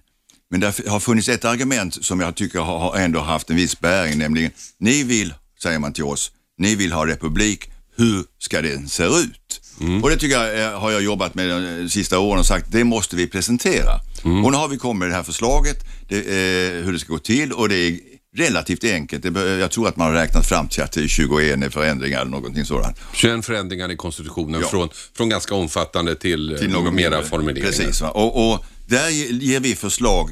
Men 0.49 0.59
det 0.59 0.87
har 0.87 0.99
funnits 0.99 1.29
ett 1.29 1.45
argument 1.45 2.05
som 2.05 2.19
jag 2.19 2.35
tycker 2.35 2.59
har 2.59 2.95
ändå 2.95 3.19
haft 3.19 3.49
en 3.49 3.55
viss 3.55 3.79
bäring, 3.79 4.17
nämligen 4.17 4.51
ni 4.77 5.03
vill, 5.03 5.33
säger 5.63 5.79
man 5.79 5.93
till 5.93 6.03
oss, 6.03 6.31
ni 6.57 6.75
vill 6.75 6.91
ha 6.91 7.07
republik, 7.07 7.71
hur 7.95 8.23
ska 8.39 8.61
den 8.61 8.89
se 8.89 9.03
ut? 9.03 9.61
Mm. 9.81 10.03
Och 10.03 10.09
det 10.09 10.17
tycker 10.17 10.43
jag 10.43 10.79
har 10.79 10.91
jag 10.91 11.01
jobbat 11.01 11.35
med 11.35 11.49
de 11.49 11.89
sista 11.89 12.19
åren 12.19 12.39
och 12.39 12.45
sagt, 12.45 12.71
det 12.71 12.83
måste 12.83 13.15
vi 13.15 13.27
presentera. 13.27 13.99
Mm. 14.23 14.45
Och 14.45 14.51
nu 14.51 14.57
har 14.57 14.67
vi 14.67 14.77
kommit 14.77 14.99
med 14.99 15.09
det 15.09 15.15
här 15.15 15.23
förslaget, 15.23 15.85
det, 16.09 16.17
eh, 16.17 16.85
hur 16.85 16.93
det 16.93 16.99
ska 16.99 17.13
gå 17.13 17.19
till 17.19 17.51
och 17.51 17.69
det 17.69 17.75
är 17.75 17.99
relativt 18.37 18.83
enkelt. 18.83 19.25
Jag 19.35 19.71
tror 19.71 19.87
att 19.87 19.97
man 19.97 20.07
har 20.07 20.13
räknat 20.13 20.45
fram 20.45 20.67
till 20.67 20.83
att 20.83 20.91
det 20.91 21.03
är 21.03 21.07
21 21.07 21.73
förändringar 21.73 22.21
eller 22.21 22.31
någonting 22.31 22.65
sådant. 22.65 22.97
21 23.13 23.45
förändringar 23.45 23.91
i 23.91 23.95
konstitutionen 23.95 24.61
ja. 24.61 24.67
från, 24.67 24.89
från 25.17 25.29
ganska 25.29 25.55
omfattande 25.55 26.15
till, 26.15 26.57
till 26.59 26.69
något 26.69 26.93
mera 26.93 27.23
formuleringar. 27.23 27.67
Precis, 27.67 28.01
och, 28.01 28.51
och, 28.51 28.65
där 28.87 29.09
ger 29.09 29.59
vi 29.59 29.75
förslag 29.75 30.29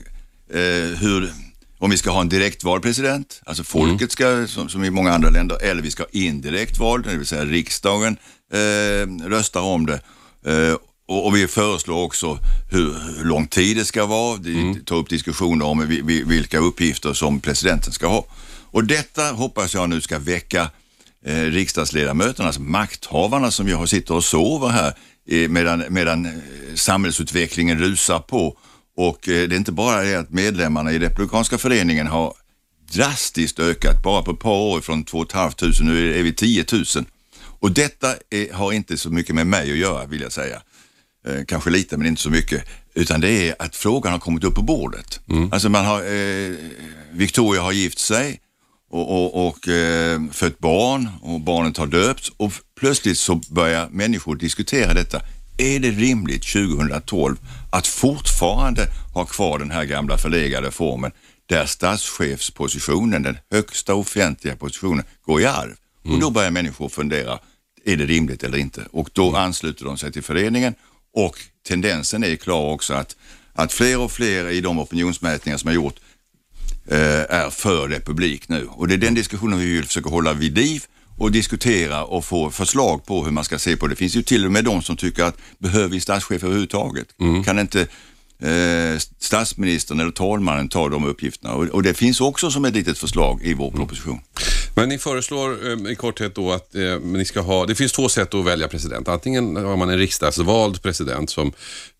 eh, 0.54 0.60
hur 1.00 1.32
om 1.80 1.90
vi 1.90 1.98
ska 1.98 2.12
ha 2.12 2.22
en 2.22 2.30
direktvald 2.30 2.84
president, 2.84 3.42
alltså 3.46 3.64
folket 3.64 4.12
ska, 4.12 4.48
som, 4.48 4.70
som, 4.70 4.84
i 4.84 4.90
många 4.90 5.12
andra 5.14 5.30
länder, 5.30 5.58
eller 5.62 5.82
vi 5.82 5.92
ska 5.92 6.04
ha 6.04 6.10
indirekt 6.12 6.80
val, 6.80 7.02
det 7.02 7.18
vill 7.18 7.28
säga 7.28 7.46
riksdagen 7.46 8.18
eh, 8.54 9.28
röstar 9.28 9.62
om 9.62 9.86
det. 9.86 10.02
Eh, 10.46 10.78
och, 11.08 11.26
och, 11.26 11.36
vi 11.36 11.48
föreslår 11.48 12.04
också 12.04 12.40
hur, 12.72 12.96
hur, 13.18 13.26
lång 13.26 13.48
tid 13.48 13.78
det 13.78 13.86
ska 13.86 14.06
vara, 14.06 14.38
mm. 14.38 14.84
ta 14.86 14.96
upp 14.96 15.10
diskussioner 15.10 15.66
om 15.66 16.02
vilka 16.26 16.58
uppgifter 16.58 17.14
som 17.14 17.40
presidenten 17.40 17.94
ska 17.94 18.08
ha. 18.08 18.26
Och 18.72 18.84
detta 18.84 19.24
hoppas 19.24 19.74
jag 19.74 19.90
nu 19.90 20.02
ska 20.02 20.20
väcka 20.20 20.70
eh, 21.26 21.42
riksdagsledamöterna, 21.42 22.48
alltså 22.48 22.62
makthavarna 22.62 23.52
som 23.52 23.68
jag 23.68 23.90
sitter 23.90 24.14
och 24.14 24.24
sover 24.24 24.68
här 24.68 24.94
eh, 25.30 25.50
medan, 25.50 25.84
medan 25.90 26.26
eh, 26.26 26.32
samhällsutvecklingen 26.76 27.80
rusar 27.80 28.20
på. 28.20 28.58
Och 29.00 29.30
eh, 29.30 29.48
det 29.48 29.56
är 29.56 29.58
inte 29.58 29.72
bara 29.72 30.04
det 30.04 30.16
att 30.16 30.30
medlemmarna 30.30 30.92
i 30.92 31.00
Republikanska 31.00 31.58
föreningen 31.58 32.08
har 32.08 32.34
drastiskt 32.92 33.60
ökat, 33.60 34.04
bara 34.04 34.22
på 34.22 34.32
ett 34.32 34.40
par 34.40 34.58
år 34.58 34.82
från 34.82 35.04
2 35.04 35.26
500, 35.32 35.58
nu 35.82 36.20
är 36.20 36.24
vi 36.24 36.34
10 36.34 36.66
000. 36.72 36.86
Och 37.42 37.72
detta 37.72 38.16
är, 38.30 38.54
har 38.54 38.72
inte 38.72 38.98
så 38.98 39.10
mycket 39.10 39.36
med 39.36 39.48
mig 39.48 39.72
att 39.72 39.78
göra 39.78 40.06
vill 40.06 40.22
jag 40.22 40.32
säga. 40.32 40.62
Eh, 41.28 41.46
kanske 41.48 41.70
lite 41.70 41.98
men 41.98 42.08
inte 42.08 42.22
så 42.22 42.30
mycket, 42.30 42.64
utan 42.94 43.22
det 43.22 43.50
är 43.50 43.56
att 43.60 43.76
frågan 43.76 44.12
har 44.12 44.20
kommit 44.20 44.44
upp 44.44 44.56
på 44.56 44.62
bordet. 44.62 45.20
Mm. 45.30 45.54
Alltså 45.54 45.70
man 45.70 45.86
har, 45.86 46.00
eh, 46.00 46.56
Victoria 47.12 47.62
har 47.62 47.72
gift 47.72 48.00
sig 48.00 48.40
och, 48.90 49.12
och, 49.12 49.48
och 49.48 49.68
eh, 49.68 50.22
fött 50.32 50.60
barn 50.60 51.10
och 51.22 51.42
barnet 51.42 51.78
har 51.78 51.88
döpts 51.88 52.32
och 52.38 52.54
plötsligt 52.80 53.18
så 53.18 53.36
börjar 53.36 53.90
människor 53.90 54.36
diskutera 54.36 54.94
detta. 54.94 55.22
Är 55.60 55.80
det 55.80 55.92
rimligt 55.92 56.44
2012 56.44 57.36
att 57.72 57.88
fortfarande 57.88 58.88
ha 59.14 59.26
kvar 59.26 59.60
den 59.60 59.72
här 59.72 59.86
gamla 59.86 60.18
förlegade 60.18 60.72
formen 60.72 61.12
där 61.46 61.66
statschefspositionen, 61.66 63.24
den 63.24 63.38
högsta 63.52 63.94
offentliga 63.94 64.56
positionen, 64.56 65.06
går 65.26 65.42
i 65.42 65.46
arv? 65.46 65.76
Mm. 66.06 66.16
Och 66.16 66.22
då 66.22 66.30
börjar 66.30 66.52
människor 66.52 66.90
fundera, 66.90 67.40
är 67.86 67.98
det 67.98 68.06
rimligt 68.06 68.44
eller 68.44 68.58
inte? 68.58 68.86
Och 68.92 69.10
då 69.14 69.36
ansluter 69.36 69.86
de 69.86 69.98
sig 69.98 70.12
till 70.12 70.24
föreningen 70.24 70.74
och 71.14 71.38
tendensen 71.68 72.24
är 72.24 72.36
klar 72.36 72.74
också 72.74 72.94
att, 72.94 73.16
att 73.54 73.74
fler 73.74 74.00
och 74.00 74.12
fler 74.12 74.50
i 74.50 74.62
de 74.62 74.80
opinionsmätningar 74.80 75.58
som 75.58 75.68
har 75.68 75.76
gjort 75.76 76.00
eh, 76.88 77.00
är 77.30 77.50
för 77.50 77.88
republik 77.88 78.50
nu. 78.50 78.66
Och 78.66 78.88
det 78.88 78.94
är 78.94 78.98
den 78.98 79.14
diskussionen 79.14 79.60
vi 79.60 79.74
vill 79.74 79.86
försöka 79.86 80.10
hålla 80.10 80.34
vid 80.34 80.58
liv 80.58 80.84
och 81.20 81.32
diskutera 81.32 82.04
och 82.04 82.26
få 82.26 82.52
förslag 82.52 83.06
på 83.06 83.24
hur 83.24 83.32
man 83.32 83.44
ska 83.44 83.60
se 83.60 83.78
på 83.78 83.88
det. 83.88 83.92
Det 83.92 83.98
finns 83.98 84.16
ju 84.16 84.22
till 84.22 84.46
och 84.46 84.52
med 84.52 84.64
de 84.64 84.82
som 84.82 84.98
tycker 84.98 85.24
att 85.24 85.38
behöver 85.58 85.88
vi 85.88 86.00
statschef 86.00 86.44
överhuvudtaget? 86.44 87.08
Mm. 87.20 87.44
Kan 87.44 87.60
inte 87.60 87.82
eh, 88.40 89.00
statsministern 89.20 90.00
eller 90.00 90.12
talmannen 90.12 90.70
ta 90.70 90.90
de 90.90 91.06
uppgifterna? 91.06 91.54
Och, 91.54 91.66
och, 91.66 91.84
det 91.84 91.94
finns 91.94 92.22
också 92.22 92.52
som 92.52 92.66
ett 92.66 92.74
litet 92.74 92.98
förslag 92.98 93.42
i 93.44 93.54
vår 93.54 93.72
proposition. 93.72 94.20
Men 94.76 94.90
ni 94.90 94.98
föreslår 94.98 95.72
eh, 95.72 95.92
i 95.92 95.96
korthet 95.96 96.36
då 96.36 96.52
att 96.52 96.76
eh, 96.76 97.00
ni 97.00 97.26
ska 97.26 97.42
ha, 97.42 97.66
det 97.66 97.76
finns 97.76 97.92
två 97.92 98.10
sätt 98.10 98.34
att 98.34 98.46
välja 98.46 98.68
president. 98.68 99.08
Antingen 99.08 99.56
har 99.56 99.78
man 99.78 99.90
en 99.90 99.98
riksdagsvald 99.98 100.82
president 100.82 101.30
som, 101.30 101.54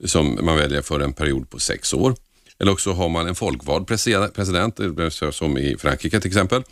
som 0.06 0.40
man 0.42 0.58
väljer 0.58 0.82
för 0.82 1.00
en 1.00 1.14
period 1.14 1.50
på 1.50 1.60
sex 1.60 1.94
år. 1.94 2.16
Eller 2.60 2.72
också 2.72 2.94
har 2.94 3.10
man 3.10 3.28
en 3.28 3.36
folkvald 3.36 3.88
president, 4.36 4.80
som 5.32 5.58
i 5.58 5.78
Frankrike 5.80 6.20
till 6.20 6.28
exempel 6.28 6.64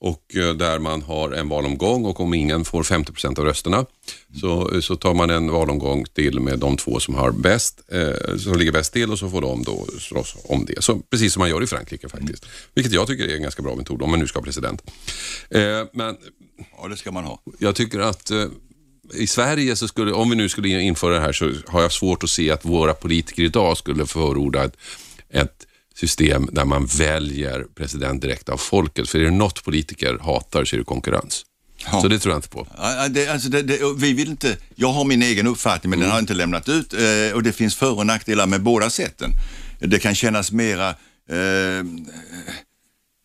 och 0.00 0.36
eh, 0.36 0.54
där 0.54 0.78
man 0.78 1.02
har 1.02 1.30
en 1.30 1.48
valomgång 1.48 2.04
och 2.04 2.20
om 2.20 2.34
ingen 2.34 2.64
får 2.64 2.82
50 2.82 3.12
procent 3.12 3.38
av 3.38 3.44
rösterna 3.44 3.86
så, 4.40 4.82
så 4.82 4.96
tar 4.96 5.14
man 5.14 5.30
en 5.30 5.50
valomgång 5.50 6.04
till 6.04 6.40
med 6.40 6.58
de 6.58 6.76
två 6.76 7.00
som, 7.00 7.14
har 7.14 7.30
bäst, 7.30 7.80
eh, 7.92 8.36
som 8.36 8.58
ligger 8.58 8.72
bäst 8.72 8.92
till 8.92 9.10
och 9.10 9.18
så 9.18 9.30
får 9.30 9.40
de 9.40 9.62
då 9.62 9.86
slåss 9.98 10.36
om 10.44 10.64
det. 10.64 10.82
Så, 10.82 10.98
precis 10.98 11.32
som 11.32 11.40
man 11.40 11.50
gör 11.50 11.62
i 11.62 11.66
Frankrike 11.66 12.08
faktiskt. 12.08 12.46
Vilket 12.74 12.92
jag 12.92 13.06
tycker 13.06 13.24
är 13.24 13.36
en 13.36 13.42
ganska 13.42 13.62
bra 13.62 13.74
metod 13.74 14.02
om 14.02 14.10
man 14.10 14.20
nu 14.20 14.26
ska 14.26 14.38
ha 14.38 14.44
president. 14.44 14.82
Eh, 15.50 15.60
men, 15.92 16.16
ja, 16.82 16.88
det 16.88 16.96
ska 16.96 17.12
man 17.12 17.24
ha. 17.24 17.42
Jag 17.58 17.74
tycker 17.74 17.98
att 17.98 18.30
eh, 18.30 18.46
i 19.14 19.26
Sverige, 19.26 19.76
så 19.76 19.88
skulle, 19.88 20.12
om 20.12 20.30
vi 20.30 20.36
nu 20.36 20.48
skulle 20.48 20.68
införa 20.68 21.14
det 21.14 21.20
här, 21.20 21.32
så 21.32 21.52
har 21.66 21.82
jag 21.82 21.92
svårt 21.92 22.22
att 22.22 22.30
se 22.30 22.50
att 22.50 22.64
våra 22.64 22.94
politiker 22.94 23.42
idag 23.42 23.76
skulle 23.76 24.06
förorda 24.06 24.64
ett, 24.64 24.76
ett 25.30 25.66
system 26.00 26.48
där 26.52 26.64
man 26.64 26.86
väljer 26.86 27.66
president 27.74 28.22
direkt 28.22 28.48
av 28.48 28.56
folket. 28.56 29.08
För 29.08 29.18
är 29.18 29.24
det 29.24 29.30
något 29.30 29.64
politiker 29.64 30.18
hatar 30.20 30.64
så 30.64 30.76
är 30.76 30.78
det 30.78 30.84
konkurrens. 30.84 31.44
Ja. 31.92 32.02
Så 32.02 32.08
det 32.08 32.18
tror 32.18 32.32
jag 32.32 32.38
inte 32.38 32.48
på. 32.48 32.66
Det, 33.10 33.28
alltså 33.28 33.48
det, 33.48 33.62
det, 33.62 33.78
vi 33.96 34.12
vill 34.12 34.28
inte, 34.28 34.56
jag 34.74 34.88
har 34.88 35.04
min 35.04 35.22
egen 35.22 35.46
uppfattning 35.46 35.90
men 35.90 35.98
mm. 35.98 36.02
den 36.02 36.10
har 36.10 36.18
jag 36.18 36.22
inte 36.22 36.34
lämnat 36.34 36.68
ut 36.68 36.92
eh, 36.92 37.34
och 37.34 37.42
det 37.42 37.52
finns 37.52 37.76
för 37.76 37.98
och 37.98 38.06
nackdelar 38.06 38.46
med 38.46 38.62
båda 38.62 38.90
sätten. 38.90 39.30
Det 39.78 39.98
kan 39.98 40.14
kännas 40.14 40.52
mera 40.52 40.88
eh, 40.88 41.84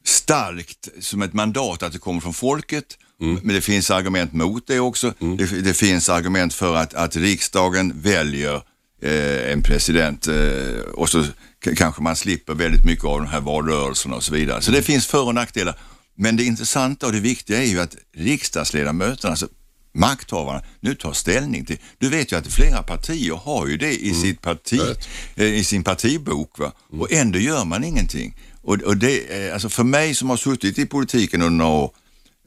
starkt 0.06 0.90
som 1.00 1.22
ett 1.22 1.34
mandat 1.34 1.84
att 1.84 1.94
det 1.94 2.00
kommer 2.00 2.22
från 2.22 2.34
folket 2.34 2.98
Mm. 3.22 3.40
Men 3.44 3.56
det 3.56 3.62
finns 3.62 3.92
argument 3.92 4.34
mot 4.34 4.68
det 4.68 4.80
också. 4.80 5.14
Mm. 5.22 5.38
Det, 5.38 5.62
det, 5.62 5.74
finns 5.74 6.10
argument 6.10 6.54
för 6.54 6.76
att, 6.76 6.94
att 6.94 7.16
riksdagen 7.16 7.94
väljer 8.02 8.56
eh, 9.02 9.52
en 9.52 9.62
president 9.62 10.28
eh, 10.28 10.80
och 10.94 11.10
så 11.10 11.24
kanske 11.74 12.04
man 12.04 12.16
slipper 12.16 12.54
väldigt 12.54 12.86
mycket 12.86 13.06
av 13.06 13.20
de 13.20 13.28
här 13.28 13.42
valrörelserna 13.42 14.16
och 14.16 14.24
så 14.24 14.34
vidare. 14.34 14.62
Så 14.62 14.72
det 14.72 14.82
finns 14.82 15.08
för 15.08 15.24
och 15.24 15.36
nackdelar. 15.36 15.80
Men 16.16 16.36
det 16.36 16.44
intressanta 16.44 17.06
och 17.06 17.12
det 17.12 17.20
viktiga 17.20 17.64
är 17.64 17.68
ju 17.68 17.80
att 17.80 17.96
riksdagsledamöterna, 18.16 19.32
alltså 19.32 19.48
makthavarna, 19.94 20.62
nu 20.80 20.96
tar 20.96 21.14
ställning 21.14 21.66
till. 21.66 21.78
Du 21.98 22.10
vet 22.10 22.32
ju 22.32 22.36
att 22.36 22.48
flera 22.48 22.84
partier 22.84 23.34
har 23.34 23.68
ju 23.68 23.78
det 23.78 23.94
i, 23.94 24.10
mm. 24.10 24.22
sitt 24.22 24.42
parti, 24.42 24.82
eh, 25.36 25.54
i 25.54 25.64
sin 25.64 25.84
partibok 25.84 26.60
va? 26.60 26.72
Mm. 26.90 27.02
och 27.02 27.12
ändå 27.12 27.40
gör 27.40 27.66
man 27.66 27.84
ingenting. 27.84 28.36
Och, 28.62 28.82
och 28.82 28.98
det, 28.98 29.52
alltså 29.52 29.70
för 29.70 29.84
mig 29.84 30.16
som 30.16 30.30
har 30.30 30.38
suttit 30.38 30.80
i 30.80 30.86
politiken 30.86 31.42
under 31.42 31.58
några 31.58 31.72
år, 31.72 31.92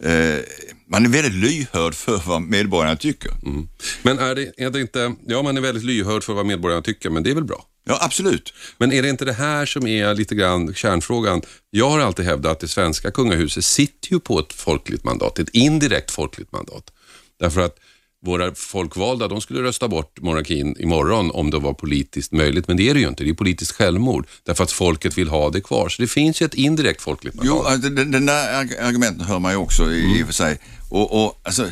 eh, 0.02 0.38
man 0.86 1.04
är 1.04 1.08
väldigt 1.08 1.34
lyhörd 1.34 1.94
för 1.94 2.22
vad 2.26 2.42
medborgarna 2.42 2.96
tycker. 2.96 3.30
Mm. 3.46 3.68
Men 4.02 4.18
är 4.18 4.34
det, 4.34 4.52
är 4.56 4.70
det 4.70 4.80
inte, 4.80 5.14
ja 5.26 5.42
man 5.42 5.56
är 5.56 5.60
väldigt 5.60 5.84
lyhörd 5.84 6.24
för 6.24 6.32
vad 6.32 6.46
medborgarna 6.46 6.82
tycker, 6.82 7.10
men 7.10 7.22
det 7.22 7.30
är 7.30 7.34
väl 7.34 7.44
bra? 7.44 7.64
Ja, 7.88 7.98
absolut. 8.00 8.52
Men 8.78 8.92
är 8.92 9.02
det 9.02 9.08
inte 9.08 9.24
det 9.24 9.32
här 9.32 9.66
som 9.66 9.86
är 9.86 10.14
lite 10.14 10.34
grann 10.34 10.74
kärnfrågan? 10.74 11.42
Jag 11.70 11.90
har 11.90 11.98
alltid 11.98 12.24
hävdat 12.24 12.52
att 12.52 12.60
det 12.60 12.68
svenska 12.68 13.10
kungahuset 13.10 13.64
sitter 13.64 14.12
ju 14.12 14.20
på 14.20 14.38
ett 14.38 14.52
folkligt 14.52 15.04
mandat, 15.04 15.38
ett 15.38 15.48
indirekt 15.48 16.10
folkligt 16.10 16.52
mandat. 16.52 16.92
Därför 17.40 17.60
att 17.60 17.78
våra 18.24 18.54
folkvalda, 18.54 19.28
de 19.28 19.40
skulle 19.40 19.62
rösta 19.62 19.88
bort 19.88 20.20
monarkin 20.20 20.76
imorgon 20.78 21.30
om 21.30 21.50
det 21.50 21.58
var 21.58 21.72
politiskt 21.72 22.32
möjligt, 22.32 22.68
men 22.68 22.76
det 22.76 22.90
är 22.90 22.94
det 22.94 23.00
ju 23.00 23.08
inte. 23.08 23.24
Det 23.24 23.30
är 23.30 23.34
politiskt 23.34 23.72
självmord, 23.72 24.26
därför 24.42 24.64
att 24.64 24.72
folket 24.72 25.18
vill 25.18 25.28
ha 25.28 25.50
det 25.50 25.60
kvar. 25.60 25.88
Så 25.88 26.02
det 26.02 26.08
finns 26.08 26.42
ju 26.42 26.46
ett 26.46 26.54
indirekt 26.54 27.02
folkligt 27.02 27.34
mandat. 27.34 27.56
Jo, 27.56 27.62
alltså, 27.62 27.90
den, 27.90 28.10
den 28.10 28.26
där 28.26 28.58
argumenten 28.80 29.26
hör 29.26 29.38
man 29.38 29.52
ju 29.52 29.58
också 29.58 29.92
i, 29.92 30.04
mm. 30.04 30.20
och 30.20 30.26
för 30.26 30.34
sig. 30.34 30.58
Och, 30.88 31.24
och 31.24 31.40
alltså, 31.42 31.70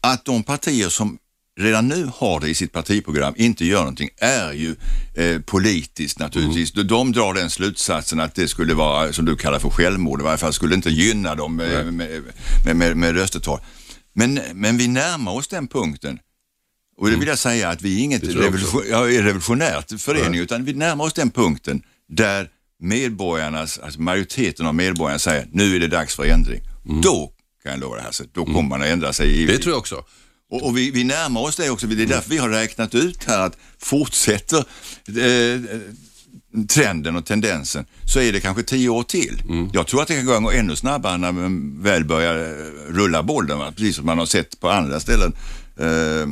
att 0.00 0.24
de 0.24 0.42
partier 0.42 0.88
som 0.88 1.18
redan 1.58 1.88
nu 1.88 2.10
har 2.16 2.40
det 2.40 2.48
i 2.48 2.54
sitt 2.54 2.72
partiprogram, 2.72 3.34
inte 3.36 3.64
gör 3.64 3.78
någonting, 3.78 4.08
är 4.16 4.52
ju 4.52 4.76
eh, 5.14 5.40
politiskt 5.40 6.18
naturligtvis. 6.18 6.74
Mm. 6.74 6.86
De 6.86 7.12
drar 7.12 7.34
den 7.34 7.50
slutsatsen 7.50 8.20
att 8.20 8.34
det 8.34 8.48
skulle 8.48 8.74
vara, 8.74 9.12
som 9.12 9.24
du 9.24 9.36
kallar 9.36 9.58
för 9.58 9.70
självmord, 9.70 10.20
i 10.20 10.24
varje 10.24 10.38
fall 10.38 10.52
skulle 10.52 10.74
inte 10.74 10.90
gynna 10.90 11.34
dem 11.34 11.60
eh, 11.60 11.84
med, 11.84 11.94
med, 12.64 12.76
med, 12.76 12.96
med 12.96 13.14
röstetal. 13.14 13.60
Men, 14.12 14.40
men 14.54 14.76
vi 14.76 14.88
närmar 14.88 15.32
oss 15.32 15.48
den 15.48 15.68
punkten. 15.68 16.18
Och 16.96 17.06
det 17.06 17.10
mm. 17.10 17.20
vill 17.20 17.28
jag 17.28 17.38
säga 17.38 17.68
att 17.68 17.82
vi 17.82 18.00
är 18.00 18.04
inget 18.04 18.24
revolution, 18.24 18.82
ja, 18.90 19.00
revolutionärt 19.00 20.00
förening, 20.00 20.30
Nej. 20.30 20.40
utan 20.40 20.64
vi 20.64 20.72
närmar 20.72 21.04
oss 21.04 21.12
den 21.12 21.30
punkten 21.30 21.82
där 22.08 22.48
medborgarnas, 22.80 23.78
alltså 23.78 24.00
majoriteten 24.00 24.66
av 24.66 24.74
medborgarna 24.74 25.18
säger 25.18 25.48
nu 25.52 25.76
är 25.76 25.80
det 25.80 25.88
dags 25.88 26.16
för 26.16 26.24
ändring. 26.24 26.60
Mm. 26.88 27.00
Då 27.00 27.32
kan 27.62 27.72
jag 27.72 27.80
lova 27.80 27.96
det 27.96 28.02
här, 28.02 28.12
så 28.12 28.24
då 28.32 28.42
mm. 28.42 28.54
kommer 28.54 28.68
man 28.68 28.82
att 28.82 28.88
ändra 28.88 29.12
sig. 29.12 29.42
I, 29.42 29.46
det 29.46 29.58
tror 29.58 29.72
jag 29.72 29.78
också. 29.78 30.04
Och, 30.50 30.66
och 30.66 30.76
vi, 30.76 30.90
vi, 30.90 31.04
närmar 31.04 31.40
oss 31.40 31.56
det 31.56 31.70
också. 31.70 31.86
Det 31.86 32.02
är 32.02 32.06
därför 32.06 32.30
vi 32.30 32.38
har 32.38 32.48
räknat 32.48 32.94
ut 32.94 33.24
här 33.24 33.38
att 33.38 33.56
fortsätter 33.78 34.58
eh, 35.08 35.60
trenden 36.68 37.16
och 37.16 37.26
tendensen 37.26 37.86
så 38.04 38.20
är 38.20 38.32
det 38.32 38.40
kanske 38.40 38.62
tio 38.62 38.88
år 38.88 39.02
till. 39.02 39.42
Mm. 39.48 39.70
Jag 39.72 39.86
tror 39.86 40.02
att 40.02 40.08
det 40.08 40.14
kan 40.14 40.42
gå 40.42 40.50
ännu 40.50 40.76
snabbare 40.76 41.18
när 41.18 41.32
man 41.32 41.82
väl 41.82 42.04
börjar 42.04 42.38
eh, 42.38 42.92
rulla 42.92 43.22
bollen, 43.22 43.58
va? 43.58 43.72
precis 43.76 43.96
som 43.96 44.06
man 44.06 44.18
har 44.18 44.26
sett 44.26 44.60
på 44.60 44.70
andra 44.70 45.00
ställen. 45.00 45.32
Eh, 45.76 46.26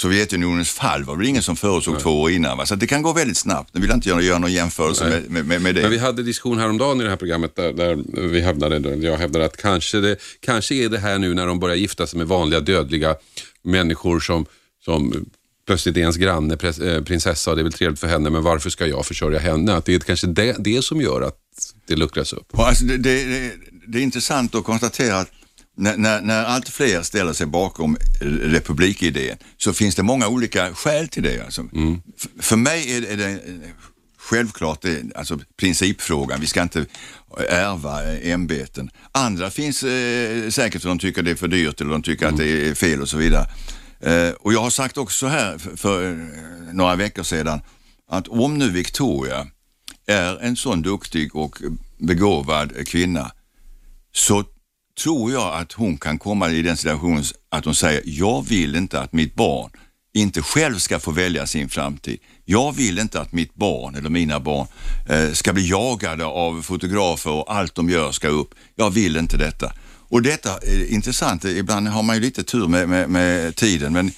Sovjetunionens 0.00 0.70
fall 0.70 1.04
var 1.04 1.16
väl 1.16 1.26
ingen 1.26 1.42
som 1.42 1.56
förutsåg 1.56 1.94
Nej. 1.94 2.02
två 2.02 2.20
år 2.20 2.30
innan. 2.30 2.58
Va? 2.58 2.66
Så 2.66 2.74
det 2.74 2.86
kan 2.86 3.02
gå 3.02 3.12
väldigt 3.12 3.36
snabbt. 3.36 3.74
Nu 3.74 3.80
vill 3.80 3.90
jag 3.90 3.96
inte 3.96 4.08
göra, 4.08 4.22
göra 4.22 4.38
någon 4.38 4.52
jämförelse 4.52 5.22
med, 5.28 5.46
med, 5.46 5.62
med 5.62 5.74
det. 5.74 5.82
Men 5.82 5.90
vi 5.90 5.98
hade 5.98 6.22
diskussion 6.22 6.58
häromdagen 6.58 7.00
i 7.00 7.04
det 7.04 7.10
här 7.10 7.16
programmet 7.16 7.56
där, 7.56 7.72
där 7.72 7.96
vi 8.28 8.40
hävdade, 8.40 8.96
jag 8.96 9.16
hävdade 9.16 9.44
att 9.44 9.56
kanske, 9.56 10.00
det, 10.00 10.16
kanske 10.40 10.74
är 10.74 10.88
det 10.88 10.98
här 10.98 11.18
nu 11.18 11.34
när 11.34 11.46
de 11.46 11.60
börjar 11.60 11.76
gifta 11.76 12.06
sig 12.06 12.18
med 12.18 12.28
vanliga 12.28 12.60
dödliga 12.60 13.16
människor 13.62 14.20
som, 14.20 14.46
som 14.84 15.26
plötsligt 15.66 15.96
är 15.96 16.00
ens 16.00 16.16
granne, 16.16 16.54
eh, 16.54 17.02
prinsessa 17.02 17.50
och 17.50 17.56
det 17.56 17.62
är 17.62 17.64
väl 17.64 17.72
trevligt 17.72 18.00
för 18.00 18.06
henne 18.06 18.30
men 18.30 18.42
varför 18.42 18.70
ska 18.70 18.86
jag 18.86 19.06
försörja 19.06 19.38
henne? 19.38 19.74
Att 19.74 19.84
det 19.84 19.94
är 19.94 19.98
kanske 19.98 20.26
det, 20.26 20.56
det 20.58 20.84
som 20.84 21.00
gör 21.00 21.20
att 21.22 21.38
det 21.86 21.96
luckras 21.96 22.32
upp. 22.32 22.58
Alltså 22.58 22.84
det, 22.84 22.96
det, 22.96 23.24
det, 23.24 23.52
det 23.86 23.98
är 23.98 24.02
intressant 24.02 24.54
att 24.54 24.64
konstatera 24.64 25.18
att 25.18 25.30
när, 25.80 25.96
när, 25.96 26.20
när 26.20 26.44
allt 26.44 26.68
fler 26.68 27.02
ställer 27.02 27.32
sig 27.32 27.46
bakom 27.46 27.96
republikidén 28.42 29.36
så 29.56 29.72
finns 29.72 29.94
det 29.94 30.02
många 30.02 30.28
olika 30.28 30.74
skäl 30.74 31.08
till 31.08 31.22
det. 31.22 31.44
Alltså. 31.44 31.62
F- 32.18 32.28
För 32.40 32.56
mig 32.56 32.96
är 32.96 33.00
det, 33.00 33.06
är 33.12 33.16
det 33.16 33.30
eh, 33.30 33.70
självklart 34.18 34.82
det, 34.82 34.90
är 34.90 35.02
alltså 35.16 35.38
principfrågan. 35.56 36.40
Vi 36.40 36.46
ska 36.46 36.62
inte 36.62 36.86
ärva 37.48 38.12
eh, 38.12 38.32
ämbeten. 38.32 38.90
Andra 39.12 39.50
finns 39.50 39.82
eh, 39.82 40.50
säkert 40.50 40.82
för 40.82 40.88
de 40.88 40.98
tycker 40.98 41.22
det 41.22 41.30
är 41.30 41.34
för 41.34 41.48
dyrt 41.48 41.80
eller 41.80 41.90
de 41.90 42.02
tycker 42.02 42.26
att 42.26 42.36
det 42.36 42.68
är 42.68 42.74
fel 42.74 43.02
och 43.02 43.08
så 43.08 43.16
vidare. 43.16 43.46
Eh, 44.00 44.30
och 44.40 44.52
jag 44.52 44.60
har 44.60 44.70
sagt 44.70 44.98
också 44.98 45.18
så 45.18 45.26
här 45.26 45.58
för, 45.58 45.76
för 45.76 46.10
eh, 46.10 46.16
några 46.72 46.96
veckor 46.96 47.22
sedan 47.22 47.60
att 48.10 48.28
om 48.28 48.58
nu 48.58 48.70
Victoria 48.70 49.46
är 50.06 50.38
en 50.42 50.56
sån 50.56 50.82
duktig 50.82 51.36
och 51.36 51.56
begåvad 51.98 52.88
kvinna 52.88 53.32
så 54.12 54.44
tror 54.98 55.32
jag 55.32 55.54
att 55.54 55.72
hon 55.72 55.98
kan 55.98 56.18
komma 56.18 56.50
i 56.50 56.62
den 56.62 56.76
situationen 56.76 57.24
att 57.48 57.64
hon 57.64 57.74
säger 57.74 58.02
jag 58.04 58.46
vill 58.48 58.76
inte 58.76 59.00
att 59.00 59.12
mitt 59.12 59.34
barn 59.34 59.70
inte 60.14 60.42
själv 60.42 60.78
ska 60.78 60.98
få 60.98 61.10
välja 61.10 61.46
sin 61.46 61.68
framtid. 61.68 62.18
Jag 62.44 62.76
vill 62.76 62.98
inte 62.98 63.20
att 63.20 63.32
mitt 63.32 63.54
barn 63.54 63.94
eller 63.94 64.10
mina 64.10 64.40
barn 64.40 64.66
eh, 65.08 65.32
ska 65.32 65.52
bli 65.52 65.68
jagade 65.68 66.24
av 66.24 66.62
fotografer 66.62 67.30
och 67.30 67.54
allt 67.54 67.74
de 67.74 67.90
gör 67.90 68.12
ska 68.12 68.28
upp. 68.28 68.54
Jag 68.76 68.90
vill 68.90 69.16
inte 69.16 69.36
detta. 69.36 69.72
Och 70.08 70.22
detta 70.22 70.58
är 70.58 70.92
intressant. 70.92 71.44
Ibland 71.44 71.88
har 71.88 72.02
man 72.02 72.16
ju 72.16 72.22
lite 72.22 72.42
tur 72.42 72.68
med, 72.68 72.88
med, 72.88 73.10
med 73.10 73.56
tiden 73.56 73.92
men 73.92 74.12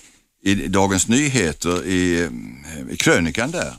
i 0.44 0.54
Dagens 0.54 1.08
Nyheter 1.08 1.86
i, 1.86 2.30
i 2.90 2.96
krönikan 2.96 3.50
där 3.50 3.74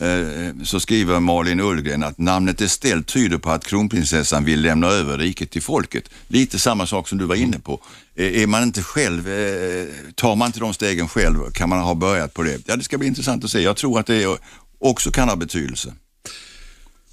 Eh, 0.00 0.64
så 0.64 0.80
skriver 0.80 1.20
Malin 1.20 1.60
Ullgren 1.60 2.02
att 2.02 2.18
namnet 2.18 2.60
Estelle 2.60 3.02
tyder 3.02 3.38
på 3.38 3.50
att 3.50 3.64
kronprinsessan 3.66 4.44
vill 4.44 4.60
lämna 4.60 4.86
över 4.86 5.18
riket 5.18 5.50
till 5.50 5.62
folket. 5.62 6.10
Lite 6.28 6.58
samma 6.58 6.86
sak 6.86 7.08
som 7.08 7.18
du 7.18 7.24
var 7.24 7.34
inne 7.34 7.58
på. 7.58 7.80
Eh, 8.14 8.42
är 8.42 8.46
man 8.46 8.62
inte 8.62 8.82
själv, 8.82 9.28
eh, 9.28 9.86
tar 10.14 10.36
man 10.36 10.46
inte 10.46 10.60
de 10.60 10.74
stegen 10.74 11.08
själv 11.08 11.50
kan 11.52 11.68
man 11.68 11.78
ha 11.78 11.94
börjat 11.94 12.34
på 12.34 12.42
det. 12.42 12.58
Ja, 12.66 12.76
det 12.76 12.84
ska 12.84 12.98
bli 12.98 13.08
intressant 13.08 13.44
att 13.44 13.50
se. 13.50 13.60
Jag 13.60 13.76
tror 13.76 14.00
att 14.00 14.06
det 14.06 14.38
också 14.78 15.10
kan 15.10 15.28
ha 15.28 15.36
betydelse. 15.36 15.92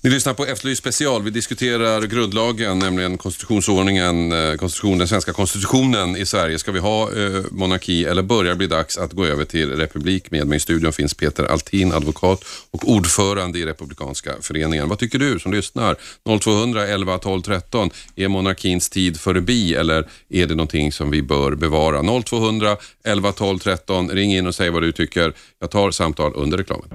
Ni 0.04 0.10
lyssnar 0.10 0.34
på 0.34 0.46
Efterlyst 0.46 0.82
special. 0.82 1.24
Vi 1.24 1.30
diskuterar 1.30 2.02
grundlagen, 2.02 2.80
nämligen 2.80 3.18
konstitutionsordningen, 3.18 4.32
eh, 4.32 4.56
konstitution, 4.56 4.98
den 4.98 5.08
svenska 5.08 5.34
konstitutionen 5.34 6.16
i 6.16 6.26
Sverige. 6.26 6.60
Ska 6.60 6.72
vi 6.72 6.80
ha 6.80 7.04
eh, 7.04 7.44
monarki 7.52 8.06
eller 8.06 8.22
börjar 8.22 8.50
det 8.50 8.56
bli 8.56 8.68
dags 8.68 8.98
att 8.98 9.14
gå 9.14 9.26
över 9.26 9.46
till 9.46 9.72
republik? 9.72 10.32
Med 10.32 10.48
mig 10.48 10.58
i 10.58 10.60
studion 10.60 10.94
finns 10.94 11.14
Peter 11.14 11.44
Altin, 11.44 11.92
advokat 11.92 12.44
och 12.72 12.90
ordförande 12.90 13.60
i 13.60 13.66
Republikanska 13.66 14.32
föreningen. 14.42 14.90
Vad 14.90 15.00
tycker 15.00 15.20
du 15.20 15.40
som 15.40 15.54
lyssnar? 15.54 15.96
0200 16.40 16.88
11 16.88 17.18
12 17.18 17.42
13. 17.42 17.90
Är 18.16 18.28
monarkins 18.28 18.90
tid 18.90 19.20
förbi 19.20 19.76
eller 19.76 20.08
är 20.30 20.48
det 20.48 20.56
någonting 20.56 20.92
som 20.92 21.12
vi 21.12 21.22
bör 21.22 21.56
bevara? 21.56 22.22
0200 22.24 22.78
11 23.04 23.32
12 23.32 23.60
13. 23.60 24.10
Ring 24.10 24.34
in 24.34 24.48
och 24.48 24.56
säg 24.56 24.70
vad 24.70 24.82
du 24.82 24.92
tycker. 24.92 25.34
Jag 25.60 25.72
tar 25.72 25.92
samtal 25.92 26.32
under 26.36 26.58
reklamen. 26.58 26.88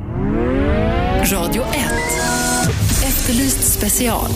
Radio 1.32 1.62
1. 1.62 2.25
Efterlyst 3.26 3.78
special 3.78 4.30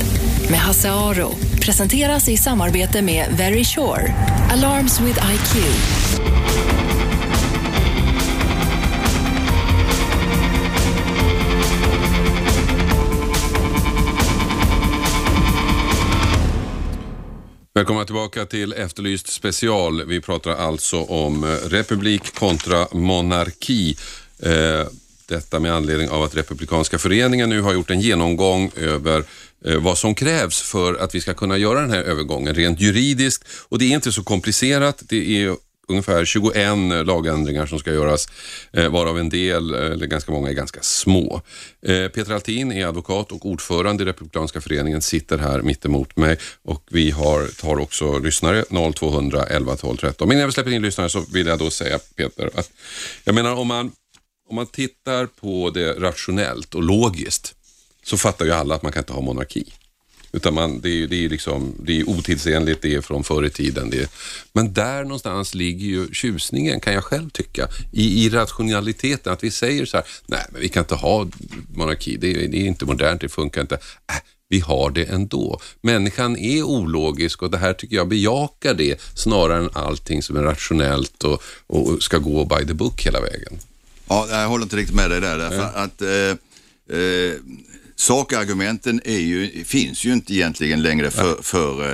med 0.51 0.59
Hasse 0.59 0.91
Aro. 0.91 1.35
Presenteras 1.61 2.29
i 2.29 2.37
samarbete 2.37 3.03
med 3.03 3.35
Very 3.39 3.65
Sure. 3.65 4.15
Alarms 4.51 5.01
with 5.01 5.19
IQ. 5.33 5.65
Välkomna 17.75 18.05
tillbaka 18.05 18.47
till 18.47 18.73
Efterlyst 18.73 19.29
special. 19.29 20.07
Vi 20.07 20.21
pratar 20.21 20.51
alltså 20.51 21.03
om 21.03 21.45
eh, 21.45 21.49
republik 21.49 22.35
kontra 22.35 22.87
monarki. 22.93 23.97
Eh, 24.43 24.87
detta 25.31 25.61
med 25.61 25.73
anledning 25.73 26.11
av 26.11 26.23
att 26.23 26.37
Republikanska 26.37 26.99
föreningen 26.99 27.49
nu 27.49 27.61
har 27.61 27.73
gjort 27.73 27.91
en 27.91 28.01
genomgång 28.01 28.71
över 28.77 29.25
eh, 29.65 29.77
vad 29.79 29.99
som 29.99 30.15
krävs 30.15 30.61
för 30.61 30.95
att 30.95 31.15
vi 31.15 31.21
ska 31.21 31.35
kunna 31.35 31.57
göra 31.57 31.81
den 31.81 31.91
här 31.91 32.03
övergången 32.03 32.55
rent 32.55 32.81
juridiskt. 32.81 33.45
Och 33.69 33.79
det 33.79 33.85
är 33.85 33.95
inte 33.95 34.13
så 34.13 34.23
komplicerat. 34.23 35.03
Det 35.09 35.43
är 35.45 35.57
ungefär 35.89 36.25
21 36.25 36.57
eh, 36.57 37.05
lagändringar 37.05 37.67
som 37.67 37.79
ska 37.79 37.93
göras, 37.93 38.29
eh, 38.73 38.89
varav 38.89 39.19
en 39.19 39.29
del, 39.29 39.75
eller 39.75 40.07
ganska 40.07 40.33
många, 40.33 40.49
är 40.49 40.53
ganska 40.53 40.81
små. 40.83 41.43
Peter 41.87 42.33
Altin 42.33 42.73
är 42.73 42.87
advokat 42.87 43.33
och 43.33 43.47
ordförande 43.47 44.03
i 44.03 44.07
Republikanska 44.07 44.61
föreningen, 44.61 45.03
sitter 45.03 45.39
här 45.39 45.63
mitt 45.63 45.85
emot 45.85 46.17
mig 46.17 46.37
och 46.63 46.83
vi 46.91 47.11
har, 47.11 47.47
tar 47.47 47.79
också 47.79 48.19
lyssnare 48.19 48.65
0200 48.95 49.45
11 49.45 49.77
12 49.77 49.97
13. 49.97 50.29
Men 50.29 50.37
innan 50.37 50.49
vi 50.49 50.53
släpper 50.53 50.71
in 50.71 50.83
lyssnare 50.83 51.09
så 51.09 51.25
vill 51.33 51.47
jag 51.47 51.59
då 51.59 51.71
säga 51.71 51.99
Peter, 52.17 52.51
att 52.55 52.71
jag 53.25 53.35
menar 53.35 53.55
om 53.55 53.69
man, 53.69 53.93
om 54.51 54.57
man 54.57 54.67
tittar 54.67 55.27
på 55.27 55.71
det 55.71 55.93
rationellt 55.93 56.75
och 56.75 56.83
logiskt 56.83 57.55
så 58.05 58.17
fattar 58.17 58.45
ju 58.45 58.53
alla 58.53 58.75
att 58.75 58.83
man 58.83 58.93
kan 58.93 59.01
inte 59.03 59.13
ha 59.13 59.21
monarki. 59.21 59.65
Utan 60.33 60.55
man, 60.55 60.81
det, 60.81 61.03
är, 61.03 61.07
det, 61.07 61.25
är 61.25 61.29
liksom, 61.29 61.75
det 61.85 62.01
är 62.01 62.09
otidsenligt, 62.09 62.83
det 62.83 62.95
är 62.95 63.01
från 63.01 63.25
förr 63.25 63.45
i 63.47 63.51
tiden. 63.51 63.91
Det 63.91 63.99
är, 64.03 64.09
men 64.53 64.73
där 64.73 65.03
någonstans 65.05 65.55
ligger 65.55 65.87
ju 65.87 66.15
tjusningen, 66.15 66.81
kan 66.81 66.93
jag 66.95 67.05
själv 67.05 67.31
tycka, 67.31 67.69
i, 67.93 68.25
i 68.25 68.29
rationaliteten. 68.29 69.33
Att 69.33 69.45
vi 69.45 69.51
säger 69.51 69.87
så 69.87 69.97
här, 69.97 70.07
nej 70.27 70.45
men 70.53 70.61
vi 70.61 70.69
kan 70.69 70.83
inte 70.83 70.95
ha 70.95 71.27
monarki, 71.75 72.17
det, 72.17 72.31
är- 72.45 72.49
det 72.49 72.57
är 72.57 72.67
inte 72.67 72.85
modernt, 72.85 73.21
det 73.21 73.29
funkar 73.29 73.61
inte. 73.61 73.75
Äh, 73.75 74.17
vi 74.49 74.61
har 74.61 74.91
det 74.91 75.05
ändå. 75.05 75.61
Människan 75.81 76.37
är 76.37 76.63
ologisk 76.63 77.43
och 77.43 77.51
det 77.51 77.59
här 77.59 77.73
tycker 77.73 77.97
jag 77.97 78.09
bejakar 78.09 78.75
det 78.75 79.01
snarare 79.15 79.59
än 79.65 79.71
allting 79.73 80.23
som 80.23 80.37
är 80.37 80.43
rationellt 80.43 81.25
och, 81.25 81.43
och 81.67 82.03
ska 82.03 82.19
gå 82.19 82.45
by 82.45 82.67
the 82.67 82.75
book 82.75 83.03
hela 83.07 83.21
vägen. 83.21 83.59
Ja, 84.11 84.27
jag 84.31 84.49
håller 84.49 84.63
inte 84.63 84.77
riktigt 84.77 84.97
med 84.97 85.11
dig 85.11 85.21
där. 85.21 85.39
Därför 85.39 85.63
att 85.75 86.03
eh, 86.03 86.99
eh, 86.99 87.35
sakargumenten 87.97 89.01
är 89.05 89.19
ju, 89.19 89.65
finns 89.65 90.05
ju 90.05 90.13
inte 90.13 90.35
egentligen 90.35 90.83
längre 90.83 91.11
för, 91.11 91.43
för 91.43 91.85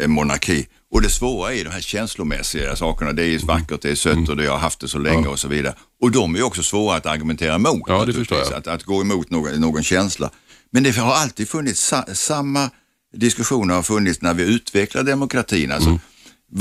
eh, 0.00 0.06
monarki. 0.08 0.66
Och 0.92 1.02
det 1.02 1.10
svåra 1.10 1.54
är 1.54 1.64
de 1.64 1.70
här 1.70 1.80
känslomässiga 1.80 2.76
sakerna. 2.76 3.12
Det 3.12 3.22
är 3.24 3.34
Mm. 3.34 3.46
vackert, 3.46 3.82
det 3.82 3.90
är 3.90 3.94
sött 3.94 4.28
och 4.28 4.36
det 4.36 4.46
har 4.46 4.58
haft 4.58 4.80
det 4.80 4.88
så 4.88 4.98
länge 4.98 5.26
och 5.28 5.38
så 5.38 5.48
vidare. 5.48 5.74
Och 6.00 6.10
de 6.10 6.36
är 6.36 6.42
också 6.42 6.62
svåra 6.62 6.96
att 6.96 7.06
argumentera 7.06 7.54
emot. 7.54 7.82
Ja, 7.86 8.04
det 8.04 8.12
förstår 8.12 8.38
jag. 8.38 8.52
Att, 8.54 8.66
att 8.66 8.82
gå 8.84 9.00
emot 9.00 9.30
någon, 9.30 9.60
någon 9.60 9.82
känsla. 9.82 10.30
Men 10.72 10.82
det 10.82 10.90
har 10.96 11.14
alltid 11.14 11.48
funnits 11.48 11.80
sa, 11.80 12.04
samma 12.12 12.70
diskussioner 13.16 13.74
har 13.74 13.82
funnits 13.82 14.22
när 14.22 14.34
vi 14.34 14.42
utvecklar 14.54 15.02
demokratin. 15.02 15.72
Alltså, 15.72 15.88
Mm. 15.88 16.00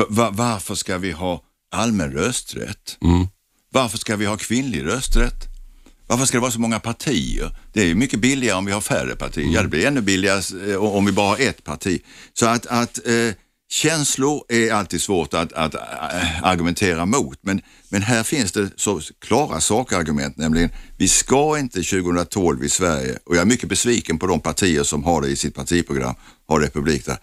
va, 0.09 0.29
varför 0.31 0.75
ska 0.75 0.97
vi 0.97 1.11
ha 1.11 1.43
allmän 1.71 2.11
rösträtt? 2.11 2.97
Mm. 3.03 3.27
Varför 3.69 3.97
ska 3.97 4.15
vi 4.15 4.25
ha 4.25 4.37
kvinnlig 4.37 4.85
rösträtt? 4.85 5.49
Varför 6.07 6.25
ska 6.25 6.37
det 6.37 6.41
vara 6.41 6.51
så 6.51 6.59
många 6.59 6.79
partier? 6.79 7.55
Det 7.73 7.81
är 7.81 7.85
ju 7.85 7.95
mycket 7.95 8.19
billigare 8.19 8.57
om 8.57 8.65
vi 8.65 8.71
har 8.71 8.81
färre 8.81 9.15
partier. 9.15 9.53
Ja, 9.53 9.61
det 9.61 9.67
blir 9.67 9.85
ännu 9.85 10.01
billigare 10.01 10.71
eh, 10.71 10.77
om 10.77 11.05
vi 11.05 11.11
bara 11.11 11.27
har 11.27 11.39
ett 11.39 11.63
parti. 11.63 12.01
Så 12.33 12.45
att, 12.45 12.65
att 12.65 13.07
eh, 13.07 13.33
känslor 13.69 14.43
är 14.49 14.71
alltid 14.71 15.01
svårt 15.01 15.33
att, 15.33 15.53
att 15.53 15.75
eh, 15.75 16.43
argumentera 16.43 17.05
mot. 17.05 17.37
Men, 17.41 17.61
men 17.89 18.01
här 18.01 18.23
finns 18.23 18.51
det 18.51 18.69
så 18.75 19.01
klara 19.19 19.61
sakargument, 19.61 20.37
nämligen 20.37 20.69
vi 20.97 21.07
ska 21.07 21.59
inte 21.59 21.81
2012 21.83 22.63
i 22.63 22.69
Sverige, 22.69 23.19
och 23.25 23.35
jag 23.35 23.41
är 23.41 23.45
mycket 23.45 23.69
besviken 23.69 24.19
på 24.19 24.27
de 24.27 24.39
partier 24.39 24.83
som 24.83 25.03
har 25.03 25.21
det 25.21 25.27
i 25.27 25.35
sitt 25.35 25.55
partiprogram, 25.55 26.15
har 26.47 26.59
republik 26.59 27.05
där, 27.05 27.17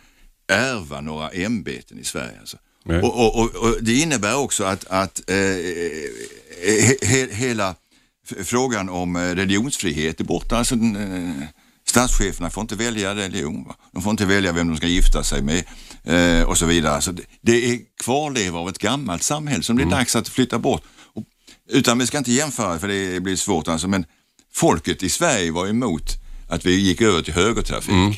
ärva 0.48 1.00
några 1.00 1.30
ämbeten 1.30 1.98
i 1.98 2.04
Sverige. 2.04 2.40
Alltså. 2.40 2.56
Och, 2.88 3.26
och, 3.26 3.36
och, 3.38 3.56
och 3.56 3.76
det 3.80 3.94
innebär 3.94 4.36
också 4.36 4.64
att, 4.64 4.84
att 4.84 5.30
eh, 5.30 5.36
he, 5.36 6.96
he, 7.02 7.28
hela 7.30 7.74
frågan 8.44 8.88
om 8.88 9.16
eh, 9.16 9.20
religionsfrihet 9.20 10.20
är 10.20 10.24
borta. 10.24 10.56
Alltså, 10.56 10.74
eh, 10.74 11.48
statscheferna 11.88 12.50
får 12.50 12.60
inte 12.60 12.76
välja 12.76 13.14
religion. 13.14 13.64
Va? 13.64 13.76
De 13.92 14.02
får 14.02 14.10
inte 14.10 14.26
välja 14.26 14.52
vem 14.52 14.68
de 14.68 14.76
ska 14.76 14.86
gifta 14.86 15.22
sig 15.22 15.42
med 15.42 15.64
eh, 16.04 16.48
och 16.48 16.58
så 16.58 16.66
vidare. 16.66 17.02
Så 17.02 17.12
det, 17.12 17.22
det 17.40 17.70
är 17.70 17.78
kvarleva 18.04 18.58
av 18.58 18.68
ett 18.68 18.78
gammalt 18.78 19.22
samhälle 19.22 19.62
som 19.62 19.76
det 19.76 19.82
är 19.82 19.90
dags 19.90 20.16
att 20.16 20.28
flytta 20.28 20.58
bort. 20.58 20.82
Och, 21.14 21.24
utan 21.70 21.98
vi 21.98 22.06
ska 22.06 22.18
inte 22.18 22.32
jämföra 22.32 22.78
för 22.78 22.88
det 22.88 23.20
blir 23.20 23.36
svårt 23.36 23.68
alltså, 23.68 23.88
men 23.88 24.04
folket 24.52 25.02
i 25.02 25.08
Sverige 25.08 25.50
var 25.50 25.66
emot 25.66 26.12
att 26.48 26.66
vi 26.66 26.80
gick 26.80 27.00
över 27.00 27.22
till 27.22 27.34
högertrafik. 27.34 27.94
Mm. 27.94 28.14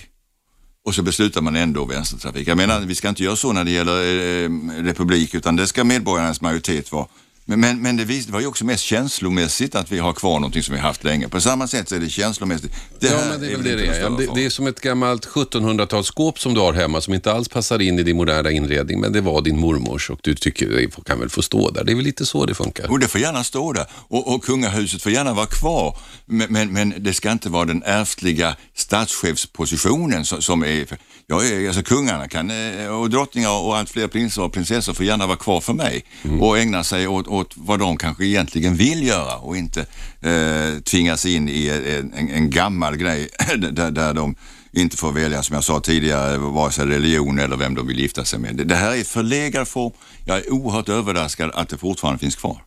Och 0.89 0.95
så 0.95 1.03
beslutar 1.03 1.41
man 1.41 1.57
ändå 1.57 1.85
vänstertrafik. 1.85 2.49
Jag 2.49 2.57
menar, 2.57 2.81
vi 2.81 2.95
ska 2.95 3.09
inte 3.09 3.25
göra 3.25 3.37
så 3.37 3.53
när 3.53 3.65
det 3.65 3.71
gäller 3.71 4.03
eh, 4.03 4.45
eh 4.45 4.85
republik, 4.85 5.35
utan 5.35 5.57
det 5.57 5.67
ska 5.67 5.85
medborgarnas 5.85 6.41
majoritet 6.41 6.93
vara. 6.93 7.07
Men, 7.51 7.61
men, 7.61 7.83
men 7.83 7.97
det, 7.97 8.05
vis, 8.05 8.27
det 8.27 8.33
var 8.33 8.41
ju 8.41 8.47
också 8.47 8.65
mest 8.65 8.85
känslomässigt 8.85 9.75
att 9.75 9.93
vi 9.93 9.99
har 9.99 10.13
kvar 10.13 10.35
någonting 10.35 10.63
som 10.63 10.75
vi 10.75 10.81
haft 10.81 11.05
länge. 11.05 11.29
På 11.29 11.41
samma 11.41 11.67
sätt 11.67 11.89
så 11.89 11.95
är 11.95 12.01
det 12.01 12.11
känslomässigt. 12.11 12.73
Det 13.01 13.07
Ja, 13.07 13.21
men 13.31 13.41
det 13.41 13.47
är 13.47 13.57
väl 13.57 13.65
det 13.65 13.77
det 13.77 13.87
är. 13.87 14.11
Det, 14.11 14.29
det 14.35 14.45
är 14.45 14.51
som 14.51 14.67
ett 14.67 14.81
gammalt 14.81 15.27
1700-talsskåp 15.27 16.39
som 16.39 16.55
du 16.55 16.61
har 16.61 16.73
hemma 16.73 17.01
som 17.01 17.15
inte 17.15 17.33
alls 17.33 17.49
passar 17.49 17.83
in 17.83 17.99
i 17.99 18.03
din 18.03 18.17
moderna 18.17 18.51
inredning, 18.51 19.01
men 19.01 19.13
det 19.13 19.21
var 19.21 19.43
din 19.43 19.61
mormors 19.61 20.11
och 20.11 20.19
du 20.23 20.35
tycker 20.35 20.69
det 20.69 21.05
kan 21.05 21.21
väl 21.21 21.29
få 21.29 21.43
stå 21.43 21.71
där. 21.71 21.85
Det 21.85 21.93
är 21.93 21.97
väl 21.97 22.05
lite 22.05 22.27
så 22.27 22.47
det 22.47 22.55
funkar. 22.55 22.91
Och 22.91 22.99
det 22.99 23.09
får 23.09 23.21
gärna 23.21 23.45
stå 23.45 23.73
där. 23.73 23.87
Och, 23.93 24.35
och 24.35 24.45
kungahuset 24.45 25.03
får 25.03 25.13
gärna 25.13 25.35
vara 25.35 25.47
kvar. 25.47 25.99
Men, 26.27 26.53
men, 26.53 26.73
men 26.73 26.95
det 26.99 27.15
ska 27.15 27.33
inte 27.33 27.49
vara 27.49 27.65
den 27.65 27.83
ärftliga 27.87 28.57
statschefspositionen 28.75 30.25
som, 30.25 30.43
som 30.43 30.65
är... 30.65 30.87
Ja, 31.31 31.37
alltså 31.67 31.83
kungarna 31.83 32.29
kan, 32.29 32.51
eh, 32.51 32.87
och 32.87 33.11
drottningar 33.11 33.51
och 33.51 33.77
allt 33.77 33.91
fler 33.91 34.09
prinsar 34.09 34.43
och 34.43 34.53
prinsessor 34.53 34.95
får 34.95 35.07
gärna 35.07 35.27
vara 35.27 35.37
kvar 35.37 35.61
för 35.61 35.73
mig 35.73 36.05
och 36.41 36.59
ägna 36.59 36.85
sig 36.85 37.09
åt, 37.09 37.27
åt 37.29 37.53
vad 37.57 37.79
de 37.79 37.97
kanske 37.97 38.25
egentligen 38.25 38.77
vill 38.77 39.07
göra 39.07 39.37
och 39.37 39.57
inte 39.57 39.81
eh, 40.21 40.81
tvingas 40.85 41.27
in 41.27 41.49
i 41.49 41.69
en, 41.69 42.13
en, 42.13 42.31
en 42.31 42.51
gammal 42.51 42.97
grej 42.97 43.29
där, 43.73 43.91
där 43.91 44.15
de 44.15 44.35
inte 44.73 44.97
får 44.97 45.13
välja, 45.13 45.43
som 45.43 45.55
jag 45.55 45.65
sa 45.65 45.81
tidigare, 45.81 46.39
vare 46.39 46.73
sig 46.73 46.87
religion 46.87 47.39
eller 47.39 47.57
vem 47.57 47.75
de 47.75 47.87
vill 47.87 48.01
gifta 48.01 48.25
sig 48.25 48.39
med. 48.39 48.57
Det, 48.57 48.65
det 48.65 48.77
här 48.77 48.97
är 48.97 49.05
förlegad 49.05 49.69
form. 49.69 49.93
Jag 50.25 50.37
är 50.39 50.53
oerhört 50.53 50.89
överraskad 50.89 51.51
att 51.55 51.69
det 51.69 51.79
fortfarande 51.79 52.19
finns 52.19 52.37
kvar. 52.37 52.63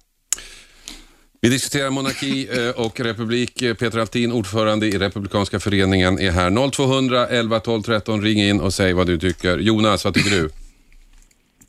Vi 1.43 1.49
diskuterar 1.49 1.89
monarki 1.89 2.47
eh, 2.69 2.85
och 2.85 2.99
republik. 2.99 3.61
Eh, 3.61 3.73
Peter 3.73 3.99
Altin, 3.99 4.31
ordförande 4.31 4.85
i 4.87 4.97
Republikanska 4.97 5.59
föreningen, 5.59 6.19
är 6.19 6.31
här. 6.31 6.71
0200 6.71 7.27
11 7.27 7.59
12 7.59 7.81
13. 7.81 8.21
Ring 8.21 8.39
in 8.41 8.61
och 8.61 8.73
säg 8.73 8.93
vad 8.93 9.07
du 9.07 9.17
tycker. 9.17 9.57
Jonas, 9.57 10.05
vad 10.05 10.13
tycker 10.13 10.29
du? 10.29 10.49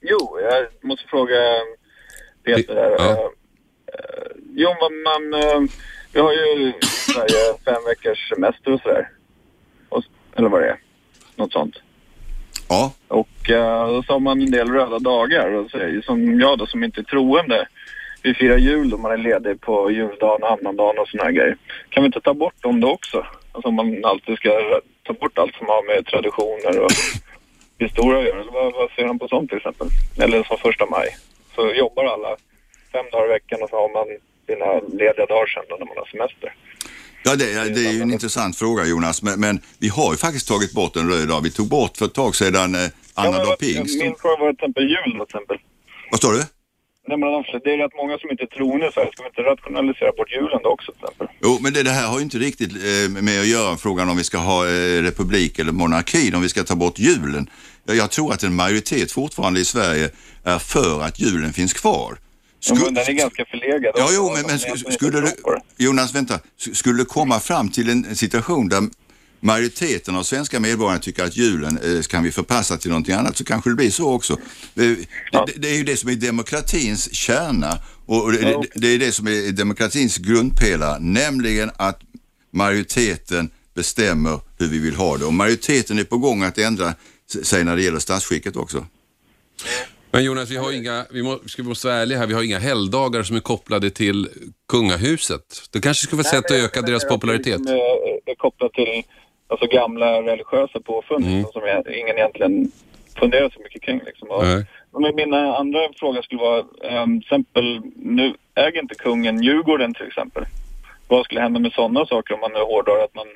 Jo, 0.01 0.39
jag 0.43 0.89
måste 0.89 1.05
fråga 1.09 1.35
Peter 2.45 2.75
här. 2.75 2.91
Ja. 2.99 3.33
Eh, 3.87 4.33
Jo, 4.55 4.69
man... 5.05 5.43
eh, 5.43 5.71
Vi 6.13 6.21
har 6.21 6.33
ju 6.33 6.69
i 6.69 6.73
Sverige 6.87 7.55
fem 7.65 7.83
veckors 7.89 8.29
semester 8.29 8.73
och 8.73 8.81
sådär. 8.81 9.09
Och- 9.89 10.05
Eller 10.37 10.49
vad 10.49 10.61
det 10.63 10.69
är. 10.69 10.77
Något 11.37 11.53
sånt. 11.53 11.75
Ja, 12.69 12.93
Och 13.09 13.51
eh, 13.51 13.89
då 13.89 14.03
sa 14.03 14.19
man 14.19 14.41
en 14.43 14.51
del 14.51 14.69
röda 14.69 14.99
dagar. 14.99 15.55
Och 15.55 15.71
så, 15.71 15.79
som 16.05 16.41
jag 16.41 16.59
då 16.59 16.67
som 16.67 16.85
inte 16.85 17.01
är 17.01 17.05
troende. 17.05 17.69
Vi 18.23 18.35
firar 18.35 18.57
jul 18.59 18.91
då 18.91 18.97
man 18.99 19.13
är 19.13 19.17
ledig 19.17 19.61
på 19.61 19.91
juldagen, 19.91 20.45
annandagen 20.45 20.99
och 20.99 21.09
såna 21.09 21.25
här 21.25 21.31
grejer. 21.33 21.57
Kan 21.91 22.03
vi 22.03 22.07
inte 22.07 22.21
ta 22.21 22.35
bort 22.35 22.63
dem 22.63 22.81
då 22.81 22.91
också? 22.91 23.27
Alltså 23.53 23.69
om 23.69 23.75
man 23.75 24.05
alltid 24.05 24.37
ska 24.37 24.51
ta 25.07 25.13
bort 25.13 25.39
allt 25.39 25.55
som 25.55 25.67
har 25.67 25.83
med 25.87 26.07
traditioner 26.07 26.81
och 26.85 26.91
historia 27.79 28.19
att 28.19 28.25
göra. 28.27 28.41
Eller 28.41 28.53
Vad, 28.53 28.73
vad 28.73 28.91
ser 28.91 29.05
han 29.05 29.19
på 29.19 29.29
sånt 29.29 29.49
till 29.49 29.59
exempel? 29.59 29.87
Eller 30.23 30.43
som 30.43 30.59
första 30.59 30.87
maj. 30.87 31.09
Så 31.55 31.73
jobbar 31.75 32.05
alla 32.05 32.37
fem 32.93 33.07
dagar 33.13 33.25
i 33.27 33.29
veckan 33.29 33.63
och 33.63 33.69
så 33.71 33.77
har 33.77 33.89
man 33.99 34.07
sina 34.47 34.67
lediga 34.99 35.27
dagar 35.27 35.47
sen 35.47 35.63
då 35.69 35.77
när 35.77 35.87
man 35.87 35.97
har 35.97 36.07
semester. 36.15 36.55
ja 37.25 37.37
det, 37.37 37.53
är- 37.53 37.75
det 37.75 37.87
är 37.89 37.93
ju 37.93 38.03
en 38.03 38.13
intressant 38.13 38.59
fråga 38.59 38.85
Jonas, 38.85 39.23
men, 39.23 39.41
men 39.41 39.61
vi 39.81 39.89
har 39.89 40.11
ju 40.13 40.17
faktiskt 40.17 40.49
tagit 40.49 40.73
bort 40.73 40.97
en 40.97 41.11
röd 41.11 41.29
dag. 41.29 41.41
Vi 41.43 41.51
tog 41.51 41.69
bort 41.69 41.97
för 41.97 42.07
ett 42.07 42.15
tag 42.15 42.35
sedan 42.37 42.75
eh, 42.75 42.81
Ja, 42.81 42.89
annandag 43.15 43.45
vad- 43.47 43.59
pingst. 43.59 44.03
Min 44.03 44.15
fråga 44.15 44.37
var 44.41 44.49
till 44.53 44.55
exempel 44.59 44.83
jul 44.95 45.13
till 45.13 45.23
exempel. 45.23 45.59
Vad 46.11 46.19
står 46.19 46.33
du? 46.33 46.43
Nej, 47.09 47.19
men 47.19 47.29
alltså, 47.35 47.59
det 47.65 47.73
är 47.75 47.79
rätt 47.79 47.97
många 47.97 48.19
som 48.19 48.31
inte 48.31 48.43
är 48.43 48.47
troende 48.47 48.89
i 48.89 48.93
Sverige. 48.93 49.11
Ska 49.13 49.23
vi 49.23 49.29
inte 49.29 49.43
rationalisera 49.43 50.13
bort 50.13 50.33
julen 50.33 50.61
då 50.63 50.69
också 50.69 50.93
till 50.93 51.05
exempel? 51.05 51.27
Jo, 51.43 51.59
men 51.61 51.73
det, 51.73 51.83
det 51.83 51.91
här 51.91 52.07
har 52.09 52.17
ju 52.19 52.25
inte 52.25 52.39
riktigt 52.39 52.73
eh, 52.73 53.23
med 53.23 53.41
att 53.41 53.47
göra 53.47 53.77
frågan 53.77 54.09
om 54.09 54.17
vi 54.17 54.25
ska 54.25 54.39
ha 54.39 54.69
eh, 54.69 55.03
republik 55.03 55.59
eller 55.59 55.73
monarki, 55.73 56.33
om 56.35 56.43
vi 56.43 56.49
ska 56.49 56.63
ta 56.65 56.77
bort 56.77 56.99
julen. 56.99 57.51
Jag, 57.85 57.97
jag 57.97 58.11
tror 58.11 58.33
att 58.33 58.43
en 58.43 58.55
majoritet 58.55 59.13
fortfarande 59.13 59.61
i 59.61 59.65
Sverige 59.65 60.11
är 60.45 60.59
för 60.59 61.03
att 61.03 61.21
julen 61.21 61.53
finns 61.53 61.73
kvar. 61.73 62.19
Ja, 62.69 62.75
Sku- 62.75 62.85
men 62.85 62.95
den 62.95 63.05
är 63.07 63.13
ganska 63.13 63.45
förlegad. 63.45 63.93
Ja, 63.97 64.09
jo, 64.13 64.27
att 64.27 64.33
men, 64.33 64.47
men 64.47 64.77
inte 64.77 64.93
skulle 64.93 65.21
det. 65.21 65.33
Jonas, 65.77 66.15
vänta, 66.15 66.39
skulle 66.73 67.05
komma 67.05 67.41
fram 67.41 67.69
till 67.69 67.89
en 67.91 68.17
situation 68.17 68.69
där 68.69 68.83
majoriteten 69.43 70.17
av 70.17 70.23
svenska 70.23 70.61
medborgare 70.61 70.99
tycker 71.01 71.25
att 71.25 71.37
julen 71.37 71.79
eh, 71.79 72.03
kan 72.03 72.23
vi 72.23 72.33
förpassa 72.33 72.77
till 72.77 72.91
någonting 72.91 73.15
annat 73.15 73.37
så 73.37 73.45
kanske 73.45 73.71
det 73.71 73.77
blir 73.77 73.91
så 73.91 74.13
också. 74.13 74.33
Eh, 74.33 74.39
Det, 74.77 74.97
det, 75.33 75.53
det 75.57 75.69
är 75.69 75.77
ju 75.77 75.85
det 75.85 75.97
som 75.97 76.11
är 76.11 76.15
demokratins 76.15 77.15
kärna 77.15 77.79
och 78.07 78.33
det, 78.33 78.39
det, 78.39 78.67
det 78.75 78.89
är 78.89 78.99
det 78.99 79.13
som 79.13 79.27
är 79.27 79.53
demokratins 79.53 80.19
grundpelare, 80.19 80.99
nämligen 81.01 81.71
att 81.77 82.01
majoriteten 82.53 83.51
bestämmer 83.75 84.41
hur 84.59 84.69
vi 84.69 84.79
vill 84.79 84.95
ha 84.97 85.17
det 85.17 85.25
och 85.25 85.35
majoriteten 85.35 85.99
är 85.99 86.05
på 86.05 86.19
gång 86.19 86.43
att 86.43 86.59
ändra 86.59 86.95
sig 87.43 87.65
när 87.65 87.77
det 87.77 87.83
gäller 87.83 87.99
statsskicket 87.99 88.57
också. 88.57 88.87
Men 90.11 90.25
Jonas, 90.25 90.51
vi 90.51 90.57
har 90.57 90.73
inga, 90.73 91.07
vi 91.11 91.23
må, 91.23 91.39
ska 91.47 91.63
vi 91.63 91.69
måste 91.69 91.87
vara 91.87 91.97
ärliga 91.97 92.19
här, 92.19 92.27
vi 92.27 92.35
har 92.35 92.43
inga 92.43 92.59
helgdagar 92.59 93.23
som 93.23 93.37
är 93.37 93.41
kopplade 93.41 93.91
till 93.91 94.29
kungahuset. 94.69 95.63
Det 95.71 95.81
kanske 95.81 96.03
skulle 96.07 96.23
vara 96.23 96.29
ett 96.29 96.45
sätt 96.45 96.51
att 96.51 96.65
öka 96.65 96.83
deras 96.83 97.09
popularitet. 97.09 97.61
Är, 97.61 97.75
är 98.31 98.35
kopplat 98.39 98.73
till 98.73 99.03
alltså, 99.53 99.67
gamla 99.67 100.23
religiösa 100.23 100.81
påfund 100.81 101.25
Mm. 101.25 101.37
liksom, 101.39 101.53
som 101.53 101.69
jag, 101.69 101.97
ingen 101.97 102.17
egentligen 102.19 102.71
funderar 103.19 103.51
så 103.51 103.61
mycket 103.61 103.83
kring. 103.83 104.01
Liksom. 104.07 104.31
Och, 104.31 104.43
Nej. 104.45 104.67
men 104.99 105.17
min 105.17 105.35
andra 105.35 105.79
fråga 105.97 106.23
skulle 106.23 106.41
vara, 106.41 106.61
um, 107.03 107.21
till 107.21 107.27
exempel, 107.27 107.81
nu 107.97 108.35
äger 108.55 108.81
inte 108.83 108.95
kungen 108.95 109.43
Djurgården 109.43 109.95
till 109.95 110.07
exempel. 110.07 110.45
Vad 111.09 111.25
skulle 111.25 111.41
hända 111.41 111.61
med 111.61 111.73
sådana 111.73 112.07
saker 112.07 112.35
om 112.35 112.41
man 112.41 112.53
nu 112.53 112.59
hårdrar 112.59 113.05
att 113.05 113.15
man 113.15 113.27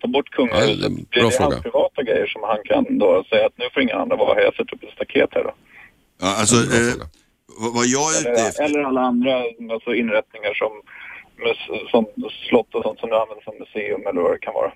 tar 0.00 0.08
bort 0.08 0.26
Ja, 0.30 0.36
kungahuset? 0.36 0.78
det 0.80 0.84
är 0.84 0.88
en 0.88 0.94
Blir 1.10 1.20
bra 1.22 1.30
det 1.30 1.36
fråga. 1.36 1.50
hans 1.50 1.62
privata 1.62 2.02
grejer 2.02 2.26
som 2.26 2.42
han 2.42 2.58
kan 2.64 2.98
då 2.98 3.24
säga 3.28 3.46
att 3.46 3.58
nu 3.58 3.64
får 3.72 3.82
inga 3.82 3.94
andra 3.94 4.16
vara 4.16 4.34
här, 4.34 4.42
jag 4.42 4.54
sätter 4.54 4.74
upp 4.74 4.82
ett 4.82 4.94
staket 4.94 5.28
här 5.32 5.44
då? 5.44 5.52
Ja, 6.20 6.36
alltså, 6.40 6.56
Ja, 6.56 6.70
bra 6.70 7.66
eh, 7.66 7.74
vad 7.76 7.86
jag 7.86 8.08
är 8.14 8.20
ute 8.20 8.30
Eller, 8.30 8.48
efter... 8.48 8.64
eller 8.64 8.80
alla 8.80 9.00
andra 9.00 9.34
alltså, 9.72 9.94
inrättningar 9.94 10.54
som, 10.54 10.72
som 11.90 12.06
slott 12.48 12.74
och 12.74 12.82
sånt 12.82 12.98
som 13.00 13.08
nu 13.10 13.16
används 13.16 13.44
som 13.44 13.54
museum 13.58 14.06
eller 14.06 14.20
vad 14.20 14.32
det 14.32 14.38
kan 14.38 14.54
vara. 14.54 14.72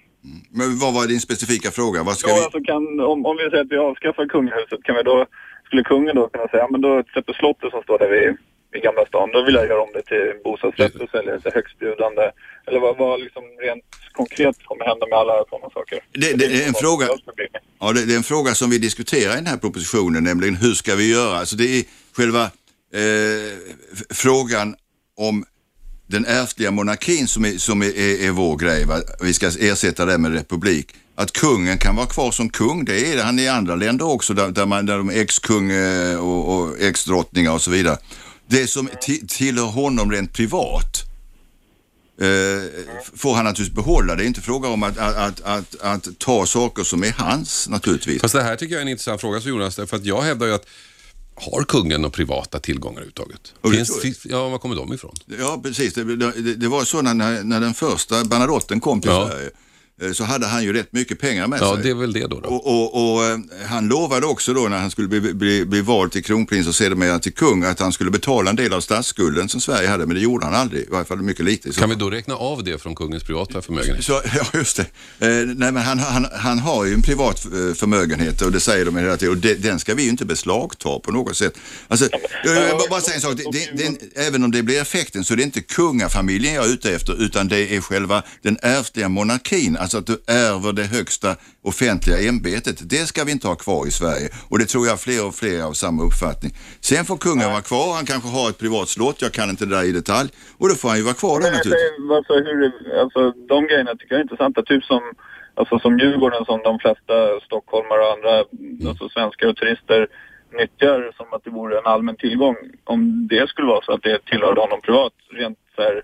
Men 0.58 0.78
vad 0.78 0.94
var 0.94 1.06
din 1.06 1.20
specifika 1.20 1.70
fråga? 1.70 2.02
Vad 2.02 2.16
ska 2.18 2.28
Ja, 2.30 2.36
vi... 2.36 2.42
alltså 2.44 2.60
kan, 2.70 3.00
om, 3.12 3.26
om 3.26 3.36
vi 3.36 3.44
säger 3.50 3.64
att 3.64 3.72
vi 3.74 3.78
avskaffar 3.78 4.26
kungahuset, 4.34 4.80
kan 4.86 4.94
vi 4.96 5.02
då, 5.02 5.26
skulle 5.66 5.82
kungen 5.82 6.14
då 6.16 6.28
kunna 6.28 6.48
säga, 6.48 6.66
men 6.70 6.80
då 6.80 6.98
exempel 6.98 7.34
slottet 7.34 7.70
som 7.74 7.82
står 7.82 7.98
där 7.98 8.10
vid, 8.16 8.28
vid 8.72 8.82
Gamla 8.82 9.04
stan, 9.06 9.28
då 9.32 9.38
vill 9.46 9.54
jag 9.54 9.66
göra 9.70 9.82
om 9.86 9.92
det 9.96 10.02
till 10.12 10.26
bostadsrätt 10.44 10.94
och 11.02 11.10
sälja 11.14 11.32
det 11.34 11.40
till 11.40 11.52
högstbjudande. 11.58 12.24
Eller 12.66 12.80
vad, 12.80 12.96
vad 13.04 13.20
liksom 13.20 13.42
rent 13.66 13.84
konkret 14.12 14.56
kommer 14.68 14.84
hända 14.90 15.04
med 15.10 15.18
alla 15.18 15.34
sådana 15.50 15.70
saker? 15.78 15.98
Det- 16.22 16.34
det 16.40 16.46
är 16.62 16.68
en 16.68 16.74
fråga-. 16.84 17.08
Ja, 17.80 17.92
det, 17.92 18.06
det 18.06 18.12
är 18.12 18.20
en 18.24 18.30
fråga 18.34 18.50
som 18.54 18.70
vi 18.70 18.78
diskuterar 18.78 19.32
i 19.32 19.36
den 19.42 19.46
här 19.46 19.56
propositionen, 19.56 20.24
nämligen 20.24 20.54
hur 20.56 20.74
ska 20.82 20.94
vi 20.94 21.06
göra? 21.18 21.38
Alltså 21.38 21.56
det 21.56 21.64
är 21.78 21.84
själva 22.16 22.42
eh, 23.00 23.52
frågan 24.14 24.68
om 25.28 25.44
den 26.06 26.26
ärftliga 26.26 26.70
monarkin 26.70 27.28
som 27.28 27.44
är, 27.44 27.58
som 27.58 27.82
är, 27.82 27.98
är, 27.98 28.26
är 28.26 28.30
vår 28.30 28.56
grej. 28.56 28.84
Va? 28.84 29.00
Vi 29.20 29.34
ska 29.34 29.46
ersätta 29.46 30.04
det 30.04 30.18
med 30.18 30.32
republik. 30.32 30.94
Att 31.14 31.32
kungen 31.32 31.78
kan 31.78 31.96
vara 31.96 32.06
kvar 32.06 32.30
som 32.30 32.50
kung, 32.50 32.84
det 32.84 33.12
är 33.12 33.22
han 33.22 33.38
i 33.38 33.48
andra 33.48 33.74
länder 33.74 34.06
också 34.06 34.34
där, 34.34 34.48
där, 34.48 34.66
man, 34.66 34.86
där 34.86 34.98
de 34.98 35.08
är 35.08 35.20
ex-kung 35.20 35.70
eh, 35.70 36.18
och, 36.18 36.56
och 36.56 36.80
ex-drottningar 36.80 37.52
och 37.52 37.62
så 37.62 37.70
vidare. 37.70 37.98
Det 38.48 38.66
som 38.66 38.88
tillhör 39.28 39.66
honom 39.66 40.12
rent 40.12 40.32
privat 40.32 41.02
eh, 42.20 42.28
får 43.14 43.34
han 43.34 43.44
naturligtvis 43.44 43.76
behålla. 43.76 44.14
Det 44.14 44.24
är 44.24 44.26
inte 44.26 44.40
fråga 44.40 44.68
om 44.68 44.82
att, 44.82 44.98
att, 44.98 45.16
att, 45.16 45.40
att, 45.40 45.80
att 45.80 46.18
ta 46.18 46.46
saker 46.46 46.82
som 46.82 47.04
är 47.04 47.14
hans 47.18 47.68
naturligtvis. 47.68 48.20
Fast 48.22 48.34
det 48.34 48.42
här 48.42 48.56
tycker 48.56 48.74
jag 48.74 48.78
är 48.78 48.82
en 48.82 48.88
intressant 48.88 49.20
fråga, 49.20 49.40
så 49.40 49.48
Jonas, 49.48 49.76
för 49.76 49.96
att 49.96 50.04
jag 50.04 50.22
hävdar 50.22 50.46
ju 50.46 50.54
att 50.54 50.66
har 51.36 51.64
kungen 51.64 52.00
några 52.02 52.10
privata 52.12 52.58
tillgångar 52.58 53.00
överhuvudtaget? 53.00 53.54
Finns, 53.72 54.00
finns, 54.00 54.26
ja, 54.26 54.48
var 54.48 54.58
kommer 54.58 54.76
de 54.76 54.92
ifrån? 54.92 55.14
Ja, 55.38 55.60
precis. 55.62 55.94
Det, 55.94 56.16
det, 56.16 56.54
det 56.54 56.68
var 56.68 56.84
så 56.84 57.02
när, 57.02 57.42
när 57.44 57.60
den 57.60 57.74
första 57.74 58.24
Bernadotten 58.24 58.80
kom 58.80 59.00
till 59.00 59.10
Ja. 59.10 59.28
Sverige 59.28 59.50
så 60.12 60.24
hade 60.24 60.46
han 60.46 60.64
ju 60.64 60.72
rätt 60.72 60.92
mycket 60.92 61.20
pengar 61.20 61.46
med 61.46 61.58
Ja, 61.62 61.74
sig. 61.74 61.82
det 61.82 61.90
är 61.90 61.94
väl 61.94 62.12
det 62.12 62.26
då. 62.26 62.40
då. 62.40 62.48
Och, 62.48 62.66
och, 62.66 63.14
och 63.16 63.24
eh, 63.24 63.38
han 63.68 63.88
lovade 63.88 64.26
också 64.26 64.54
då 64.54 64.68
när 64.68 64.78
han 64.78 64.90
skulle 64.90 65.08
bli, 65.08 65.20
bli, 65.34 65.64
bli 65.66 65.80
vald 65.80 66.12
till 66.12 66.24
kronprins 66.24 66.68
och 66.68 66.74
sedermera 66.74 67.18
till 67.18 67.32
kung 67.32 67.64
att 67.64 67.80
han 67.80 67.92
skulle 67.92 68.10
betala 68.10 68.50
en 68.50 68.56
del 68.56 68.72
av 68.72 68.80
statsskulden 68.80 69.48
som 69.48 69.60
Sverige 69.60 69.88
hade, 69.88 70.06
men 70.06 70.14
det 70.14 70.20
gjorde 70.22 70.46
han 70.46 70.54
aldrig, 70.54 70.82
i 70.82 70.86
varje 70.90 71.04
fall 71.04 71.22
mycket 71.22 71.44
lite. 71.44 71.72
Så, 71.72 71.80
Kan 71.80 71.88
vi 71.90 71.94
då 71.94 72.10
räkna 72.10 72.34
av 72.36 72.64
det 72.64 72.82
från 72.82 72.94
kungens 72.94 73.22
privata 73.22 73.62
förmögenhet? 73.62 74.04
så, 74.04 74.12
ja, 74.36 74.44
just 74.54 74.76
det. 74.76 74.82
Eh, 75.26 75.46
nej, 75.46 75.72
men 75.72 75.76
han, 75.76 75.98
han, 75.98 76.26
han 76.32 76.58
har 76.58 76.84
ju 76.84 76.94
en 76.94 77.02
privat 77.02 77.44
eh, 77.44 77.74
förmögenhet 77.74 78.42
och 78.42 78.52
det 78.52 78.60
säger 78.60 78.84
de 78.84 78.96
hela 78.96 79.16
tiden 79.16 79.34
och 79.34 79.40
det, 79.40 79.54
den 79.54 79.78
ska 79.78 79.94
vi 79.94 80.02
ju 80.02 80.08
inte 80.08 80.24
beslagta 80.24 80.98
på 80.98 81.12
något 81.12 81.36
sätt. 81.36 81.58
Alltså, 81.88 82.08
jag, 82.44 82.80
bara, 82.90 83.00
säga 83.00 83.14
en 83.14 83.20
sak, 83.20 83.36
det, 83.36 83.42
det, 83.52 83.70
det, 83.74 84.20
även 84.26 84.44
om 84.44 84.50
det 84.50 84.62
blir 84.62 84.80
effekten 84.82 85.24
så 85.24 85.32
är 85.32 85.36
det 85.36 85.42
inte 85.42 85.60
kungafamiljen 85.60 86.54
jag 86.54 86.64
är 86.64 86.68
ute 86.72 86.94
efter 86.94 87.22
utan 87.22 87.48
det 87.48 87.76
är 87.76 87.80
själva 87.80 88.22
den 88.42 88.58
ärftliga 88.62 89.08
monarkin, 89.08 89.76
alltså 89.86 89.98
att 89.98 90.06
du 90.12 90.16
ärver 90.46 90.72
det 90.72 90.86
högsta 90.96 91.30
offentliga 91.70 92.18
ämbetet. 92.28 92.76
Det 92.94 93.04
ska 93.10 93.24
vi 93.24 93.32
inte 93.32 93.48
ha 93.48 93.56
kvar 93.66 93.82
i 93.86 93.92
Sverige 94.00 94.28
och 94.50 94.58
det 94.58 94.66
tror 94.72 94.86
jag 94.86 95.00
fler 95.06 95.26
och 95.28 95.34
fler 95.34 95.58
av 95.68 95.72
samma 95.72 96.00
uppfattning. 96.08 96.52
Sen 96.88 97.04
får 97.08 97.16
kungen 97.26 97.48
vara 97.56 97.66
kvar, 97.70 97.86
han 97.98 98.06
kanske 98.12 98.28
har 98.36 98.46
ett 98.50 98.60
privat 98.64 98.88
slott, 98.88 99.22
jag 99.26 99.32
kan 99.38 99.50
inte 99.50 99.64
det 99.66 99.74
där 99.76 99.84
i 99.90 99.92
detalj 100.02 100.28
och 100.60 100.68
då 100.68 100.74
får 100.80 100.88
han 100.88 100.98
ju 101.00 101.04
vara 101.10 101.20
kvar 101.22 101.36
där 101.40 101.50
naturligtvis. 101.56 102.10
alltså, 102.18 102.34
hur, 102.46 102.58
alltså, 103.02 103.20
de 103.52 103.58
grejerna 103.68 103.92
tycker 103.98 104.12
jag 104.14 104.20
är 104.22 104.26
intressanta. 104.28 104.62
Typ 104.62 104.84
som, 104.92 105.02
alltså, 105.58 105.74
som 105.84 105.92
Djurgården 105.98 106.44
som 106.50 106.58
de 106.70 106.74
flesta 106.84 107.16
stockholmare 107.46 108.00
och 108.04 108.12
andra 108.16 108.34
alltså, 108.88 109.04
svenskar 109.14 109.46
och 109.50 109.56
turister 109.56 110.00
nyttjar 110.60 110.98
som 111.18 111.26
att 111.34 111.44
det 111.44 111.50
vore 111.60 111.78
en 111.78 111.86
allmän 111.94 112.16
tillgång. 112.16 112.56
Om 112.84 113.00
det 113.32 113.48
skulle 113.48 113.68
vara 113.74 113.84
så 113.84 113.92
att 113.92 114.02
det 114.02 114.24
tillhörde 114.30 114.60
honom 114.60 114.80
privat, 114.86 115.14
rent 115.40 115.58
så 115.76 115.82
här, 115.82 115.96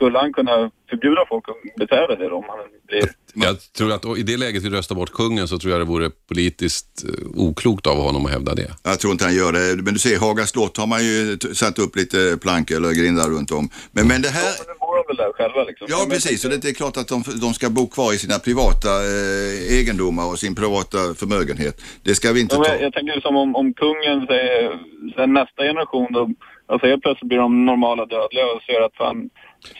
skulle 0.00 0.18
han 0.18 0.32
kunna 0.32 0.70
förbjuda 0.90 1.22
folk 1.28 1.44
att 1.48 1.76
beträda 1.76 2.16
det 2.16 2.28
då, 2.28 2.36
om 2.36 2.44
han 2.48 2.58
blir... 2.88 3.08
Jag 3.34 3.56
tror 3.76 3.92
att 3.92 4.18
i 4.18 4.22
det 4.22 4.36
läget 4.36 4.62
vi 4.62 4.70
röstar 4.70 4.94
bort 4.96 5.12
kungen 5.12 5.48
så 5.48 5.58
tror 5.58 5.70
jag 5.72 5.80
det 5.80 5.84
vore 5.84 6.10
politiskt 6.28 7.04
eh, 7.08 7.26
oklokt 7.46 7.86
av 7.86 7.96
honom 7.96 8.26
att 8.26 8.32
hävda 8.32 8.54
det. 8.54 8.70
Jag 8.84 9.00
tror 9.00 9.12
inte 9.12 9.24
han 9.24 9.34
gör 9.34 9.52
det, 9.52 9.82
men 9.82 9.92
du 9.94 9.98
ser 10.00 10.18
Haga 10.18 10.46
slott 10.46 10.76
har 10.76 10.86
man 10.86 11.00
ju 11.04 11.38
satt 11.54 11.78
upp 11.78 11.96
lite 11.96 12.38
plank 12.42 12.70
eller 12.70 12.90
grindar 13.00 13.28
runt 13.28 13.50
om. 13.52 13.68
Men, 13.92 14.08
men 14.08 14.22
det 14.22 14.28
här... 14.28 14.42
Ja, 14.42 14.54
men 14.58 14.66
nu 14.74 14.78
bor 14.80 14.96
de 14.96 15.02
väl 15.10 15.16
där 15.16 15.32
själva 15.32 15.64
liksom. 15.64 15.86
Ja, 15.90 15.96
Men- 16.00 16.10
precis. 16.10 16.44
Och 16.44 16.50
det 16.50 16.68
är 16.68 16.74
klart 16.74 16.96
att 16.96 17.08
de, 17.08 17.22
de 17.40 17.54
ska 17.54 17.70
bo 17.70 17.86
kvar 17.86 18.12
i 18.14 18.18
sina 18.18 18.38
privata 18.38 18.88
eh, 18.88 19.78
egendomar 19.78 20.26
och 20.30 20.38
sin 20.38 20.54
privata 20.54 20.98
förmögenhet. 21.20 21.76
Det 22.02 22.14
ska 22.14 22.32
vi 22.32 22.40
inte 22.40 22.54
Ja, 22.56 22.64
ta. 22.64 22.70
jag, 22.72 22.82
jag 22.82 22.92
tänker 22.92 23.20
som 23.20 23.36
om, 23.36 23.56
om 23.56 23.74
kungen 23.74 24.26
säger, 24.26 24.78
sen 25.16 25.32
nästa 25.32 25.62
generation 25.62 26.08
då, 26.12 26.22
alltså 26.68 26.86
helt 26.86 27.02
plötsligt 27.02 27.28
blir 27.28 27.38
de 27.38 27.66
normala 27.66 28.06
dödliga 28.06 28.44
och 28.54 28.62
ser 28.62 28.80
att 28.86 28.96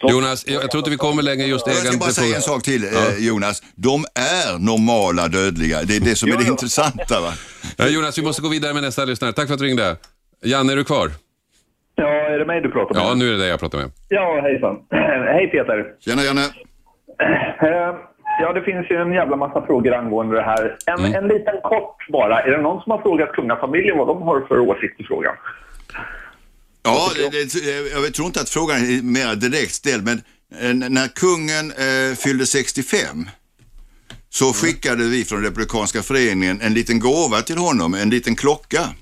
Jonas, 0.03 0.47
jag, 0.49 0.63
jag 0.63 0.71
tror 0.71 0.79
inte 0.79 0.91
vi 0.91 0.97
kommer 0.97 1.23
längre 1.23 1.47
just 1.47 1.67
Jag 1.67 1.77
ska 1.77 1.99
bara 1.99 2.11
säga 2.11 2.37
en 2.37 2.43
sak 2.43 2.63
till 2.63 2.85
eh, 2.85 3.27
Jonas. 3.27 3.63
De 3.75 4.05
är 4.15 4.59
normala 4.59 5.29
dödliga. 5.29 5.79
Det 5.83 5.97
är 5.97 6.01
det 6.01 6.17
som 6.17 6.33
är 6.33 6.37
det 6.37 6.45
intressanta. 6.45 7.21
Va? 7.21 7.33
Ja, 7.77 7.87
Jonas, 7.89 8.19
vi 8.19 8.23
måste 8.23 8.43
gå 8.43 8.49
vidare 8.49 8.75
med 8.75 8.83
nästa 8.83 9.05
lyssnare. 9.05 9.33
Tack 9.33 9.47
för 9.47 9.55
att 9.55 9.61
du 9.61 9.67
ringde. 9.67 9.97
Janne, 10.45 10.73
är 10.73 10.77
du 10.77 10.85
kvar? 10.85 11.11
Ja, 11.95 12.09
är 12.09 12.39
det 12.39 12.47
mig 12.47 12.61
du 12.61 12.71
pratar 12.71 12.95
med? 12.95 13.05
Ja, 13.05 13.15
nu 13.15 13.29
är 13.29 13.33
det 13.33 13.39
dig 13.39 13.49
jag 13.49 13.61
pratar 13.61 13.79
med. 13.79 13.91
Ja, 14.09 14.41
hejsan. 14.43 14.77
Hej 15.35 15.47
Peter. 15.47 15.85
Tjena 16.05 16.23
Janne. 16.23 16.45
Eh, 17.63 17.95
Ja, 18.43 18.53
det 18.53 18.63
finns 18.63 18.91
ju 18.91 18.97
en 18.97 19.13
jävla 19.13 19.37
massa 19.37 19.67
frågor 19.67 19.95
angående 19.95 20.37
det 20.37 20.43
här. 20.43 20.77
En, 20.87 21.15
en 21.15 21.29
liten 21.29 21.55
kort 21.63 22.09
bara. 22.09 22.41
Är 22.41 22.51
det 22.51 22.63
någon 22.63 22.83
som 22.83 22.91
har 22.93 22.99
frågat 22.99 23.33
kungafamiljen 23.33 23.99
vad 23.99 24.07
de 24.07 24.23
har 24.23 24.41
för 24.41 24.59
åsikt 24.59 25.01
i 25.01 25.05
frågan? 25.05 25.35
Ja, 26.83 27.13
jag 27.93 28.15
tror 28.15 28.27
inte 28.27 28.41
att 28.41 28.51
frågan 28.51 28.77
är 28.77 29.03
mer 29.03 29.37
direkt 29.37 29.75
ställd, 29.75 30.05
men 30.05 30.23
eh, 30.61 30.91
när 30.91 31.09
kungen 31.09 31.73
eh, 31.73 32.17
fyllde 32.17 32.47
65 32.47 33.29
så 34.31 34.53
skickade 34.53 35.05
vi 35.05 35.25
från 35.25 35.43
Republikanska 35.43 36.03
föreningen 36.03 36.61
en 36.61 36.75
liten 36.75 36.99
gåva 36.99 37.43
till 37.43 37.59
honom, 37.59 37.95
en 37.95 38.11
liten 38.11 38.37
klocka 38.37 38.95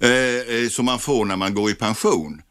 eh, 0.00 0.68
som 0.70 0.84
man 0.84 0.98
får 0.98 1.24
när 1.24 1.36
man 1.36 1.54
går 1.54 1.70
i 1.70 1.74
pension. 1.74 2.42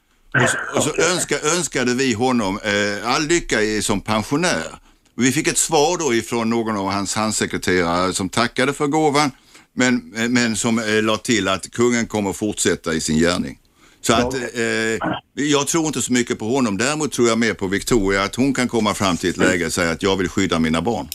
Och 0.43 0.49
så, 0.49 0.57
och 0.77 0.83
så 0.83 1.01
önska, 1.11 1.39
önskade 1.39 1.93
vi 1.93 2.13
honom 2.13 2.59
all 3.03 3.27
lycka 3.27 3.61
i, 3.61 3.81
som 3.81 4.01
pensionär. 4.01 4.79
Vi 5.19 5.31
fick 5.31 5.47
ett 5.47 5.57
svar 5.57 5.97
då 5.97 6.13
ifrån 6.13 6.49
någon 6.49 6.77
av 6.77 6.91
hans 6.91 7.15
handsekreterare 7.15 8.13
som 8.13 8.29
tackade 8.29 8.73
för 8.73 8.87
gåvan, 8.87 9.31
men, 9.73 10.13
men 10.29 10.55
som 10.55 10.79
eh, 10.79 11.03
la 11.03 11.17
till 11.17 11.47
att 11.47 11.71
kungen 11.71 12.07
kommer 12.07 12.33
fortsätta 12.33 12.93
i 12.93 13.01
sin 13.01 13.17
gärning. 13.17 13.59
Så 14.01 14.13
att 14.13 14.33
eh, 14.33 15.09
jag 15.33 15.67
tror 15.67 15.85
inte 15.85 16.01
så 16.01 16.13
mycket 16.13 16.39
på 16.39 16.45
honom. 16.45 16.77
Däremot 16.77 17.11
tror 17.11 17.27
jag 17.27 17.39
mer 17.39 17.53
på 17.53 17.67
Victoria, 17.67 18.23
att 18.23 18.35
hon 18.35 18.53
kan 18.53 18.67
komma 18.67 18.93
fram 18.93 19.17
till 19.17 19.29
ett 19.29 19.37
läge 19.37 19.65
och 19.65 19.71
säga 19.71 19.91
att 19.91 20.03
jag 20.03 20.17
vill 20.17 20.29
skydda 20.29 20.59
mina 20.59 20.81
barn. 20.81 21.05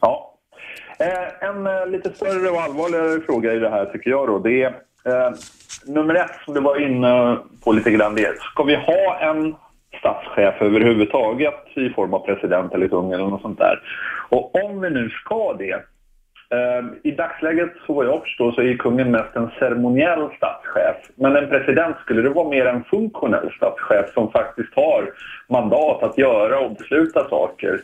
Ja. 0.00 0.34
Eh, 0.98 1.48
en 1.48 1.66
eh, 1.66 1.86
lite 1.86 2.12
större 2.14 2.50
och 2.50 2.62
allvarligare 2.62 3.20
fråga 3.20 3.52
i 3.54 3.58
det 3.58 3.70
här 3.70 3.84
tycker 3.84 4.10
jag 4.10 4.28
då. 4.28 4.38
Det 4.38 4.62
är 4.62 4.68
eh, 5.04 5.32
nummer 5.86 6.14
ett 6.14 6.36
som 6.44 6.54
du 6.54 6.60
var 6.60 6.80
inne 6.86 7.38
på 7.64 7.72
lite 7.72 7.90
grann. 7.90 8.14
Det 8.14 8.38
ska 8.38 8.62
vi 8.62 8.74
ha 8.74 9.18
en 9.20 9.54
statschef 9.98 10.62
överhuvudtaget 10.62 11.64
i 11.76 11.90
form 11.90 12.14
av 12.14 12.18
president 12.18 12.74
eller 12.74 12.88
kung 12.88 13.12
eller 13.12 13.24
något 13.24 13.42
sånt 13.42 13.58
där? 13.58 13.80
Och 14.28 14.64
om 14.64 14.80
vi 14.80 14.90
nu 14.90 15.10
ska 15.10 15.52
det. 15.52 15.84
Eh, 16.52 16.84
I 17.02 17.10
dagsläget 17.10 17.70
så 17.86 17.92
vad 17.92 18.06
jag 18.06 18.22
förstår 18.22 18.52
så 18.52 18.62
är 18.62 18.76
kungen 18.76 19.10
mest 19.10 19.36
en 19.36 19.50
ceremoniell 19.58 20.28
statschef. 20.36 20.96
Men 21.14 21.36
en 21.36 21.48
president 21.48 21.96
skulle 21.98 22.22
det 22.22 22.28
vara 22.28 22.48
mer 22.48 22.66
en 22.66 22.84
funktionell 22.84 23.52
statschef 23.56 24.12
som 24.14 24.32
faktiskt 24.32 24.74
har 24.74 25.10
mandat 25.48 26.02
att 26.02 26.18
göra 26.18 26.58
och 26.58 26.74
besluta 26.74 27.28
saker. 27.28 27.80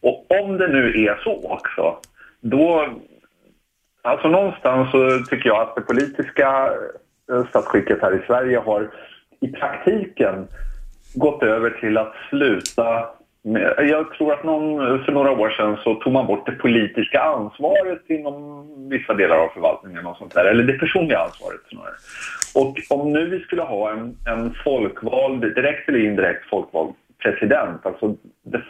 Och 0.00 0.26
om 0.40 0.58
det 0.58 0.68
nu 0.68 1.04
är 1.04 1.20
så 1.24 1.50
också, 1.50 1.96
då... 2.40 2.88
Alltså 4.02 4.28
någonstans 4.28 4.90
så 4.90 5.18
tycker 5.30 5.48
jag 5.48 5.60
att 5.62 5.74
det 5.74 5.80
politiska 5.80 6.70
eh, 7.32 7.46
statsskicket 7.48 8.02
här 8.02 8.14
i 8.14 8.26
Sverige 8.26 8.58
har 8.58 8.90
i 9.40 9.48
praktiken 9.48 10.48
gått 11.14 11.42
över 11.42 11.70
till 11.70 11.98
att 11.98 12.14
sluta 12.30 13.08
jag 13.78 14.12
tror 14.12 14.32
att 14.32 14.44
någon, 14.44 15.04
för 15.04 15.12
några 15.12 15.30
år 15.30 15.50
sedan 15.50 15.76
så 15.84 15.94
tog 15.94 16.12
man 16.12 16.26
bort 16.26 16.46
det 16.46 16.52
politiska 16.52 17.20
ansvaret 17.20 18.02
inom 18.06 18.66
vissa 18.88 19.14
delar 19.14 19.36
av 19.36 19.48
förvaltningen 19.48 20.06
och 20.06 20.16
sånt 20.16 20.34
där, 20.34 20.44
eller 20.44 20.64
det 20.64 20.72
personliga 20.72 21.18
ansvaret 21.18 21.60
snarare. 21.68 21.94
Och 22.54 22.98
om 22.98 23.12
nu 23.12 23.26
vi 23.26 23.40
skulle 23.40 23.62
ha 23.62 23.90
en, 23.90 24.16
en 24.26 24.54
folkvald, 24.64 25.40
direkt 25.40 25.88
eller 25.88 26.04
indirekt 26.04 26.48
folkvald 26.48 26.94
president, 27.22 27.86
alltså 27.86 28.16
det 28.42 28.62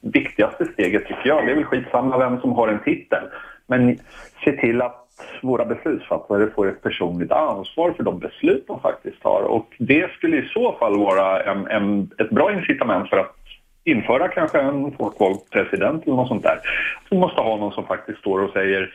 viktigaste 0.00 0.64
steget 0.64 1.06
tycker 1.06 1.28
jag, 1.28 1.46
det 1.46 1.52
är 1.52 1.56
väl 1.56 1.64
skitsamma 1.64 2.18
vem 2.18 2.40
som 2.40 2.52
har 2.52 2.68
en 2.68 2.82
titel, 2.84 3.22
men 3.66 3.98
se 4.44 4.52
till 4.52 4.82
att 4.82 5.00
våra 5.42 5.64
beslutsfattare 5.64 6.50
får 6.54 6.68
ett 6.68 6.82
personligt 6.82 7.32
ansvar 7.32 7.92
för 7.96 8.02
de 8.02 8.18
beslut 8.18 8.64
de 8.66 8.80
faktiskt 8.80 9.22
tar. 9.22 9.42
Och 9.42 9.74
det 9.78 10.12
skulle 10.12 10.36
i 10.36 10.48
så 10.48 10.72
fall 10.72 10.98
vara 10.98 11.42
en, 11.42 11.66
en, 11.66 12.10
ett 12.18 12.30
bra 12.30 12.52
incitament 12.52 13.08
för 13.08 13.16
att 13.16 13.43
införa 13.84 14.28
kanske 14.28 14.60
en 14.60 14.96
folkvald 14.96 15.50
president 15.50 16.02
eller 16.02 16.16
något 16.16 16.28
sånt 16.28 16.42
där. 16.42 16.60
Vi 17.10 17.16
måste 17.18 17.40
ha 17.40 17.56
någon 17.56 17.72
som 17.72 17.86
faktiskt 17.86 18.18
står 18.18 18.38
och 18.38 18.52
säger 18.52 18.92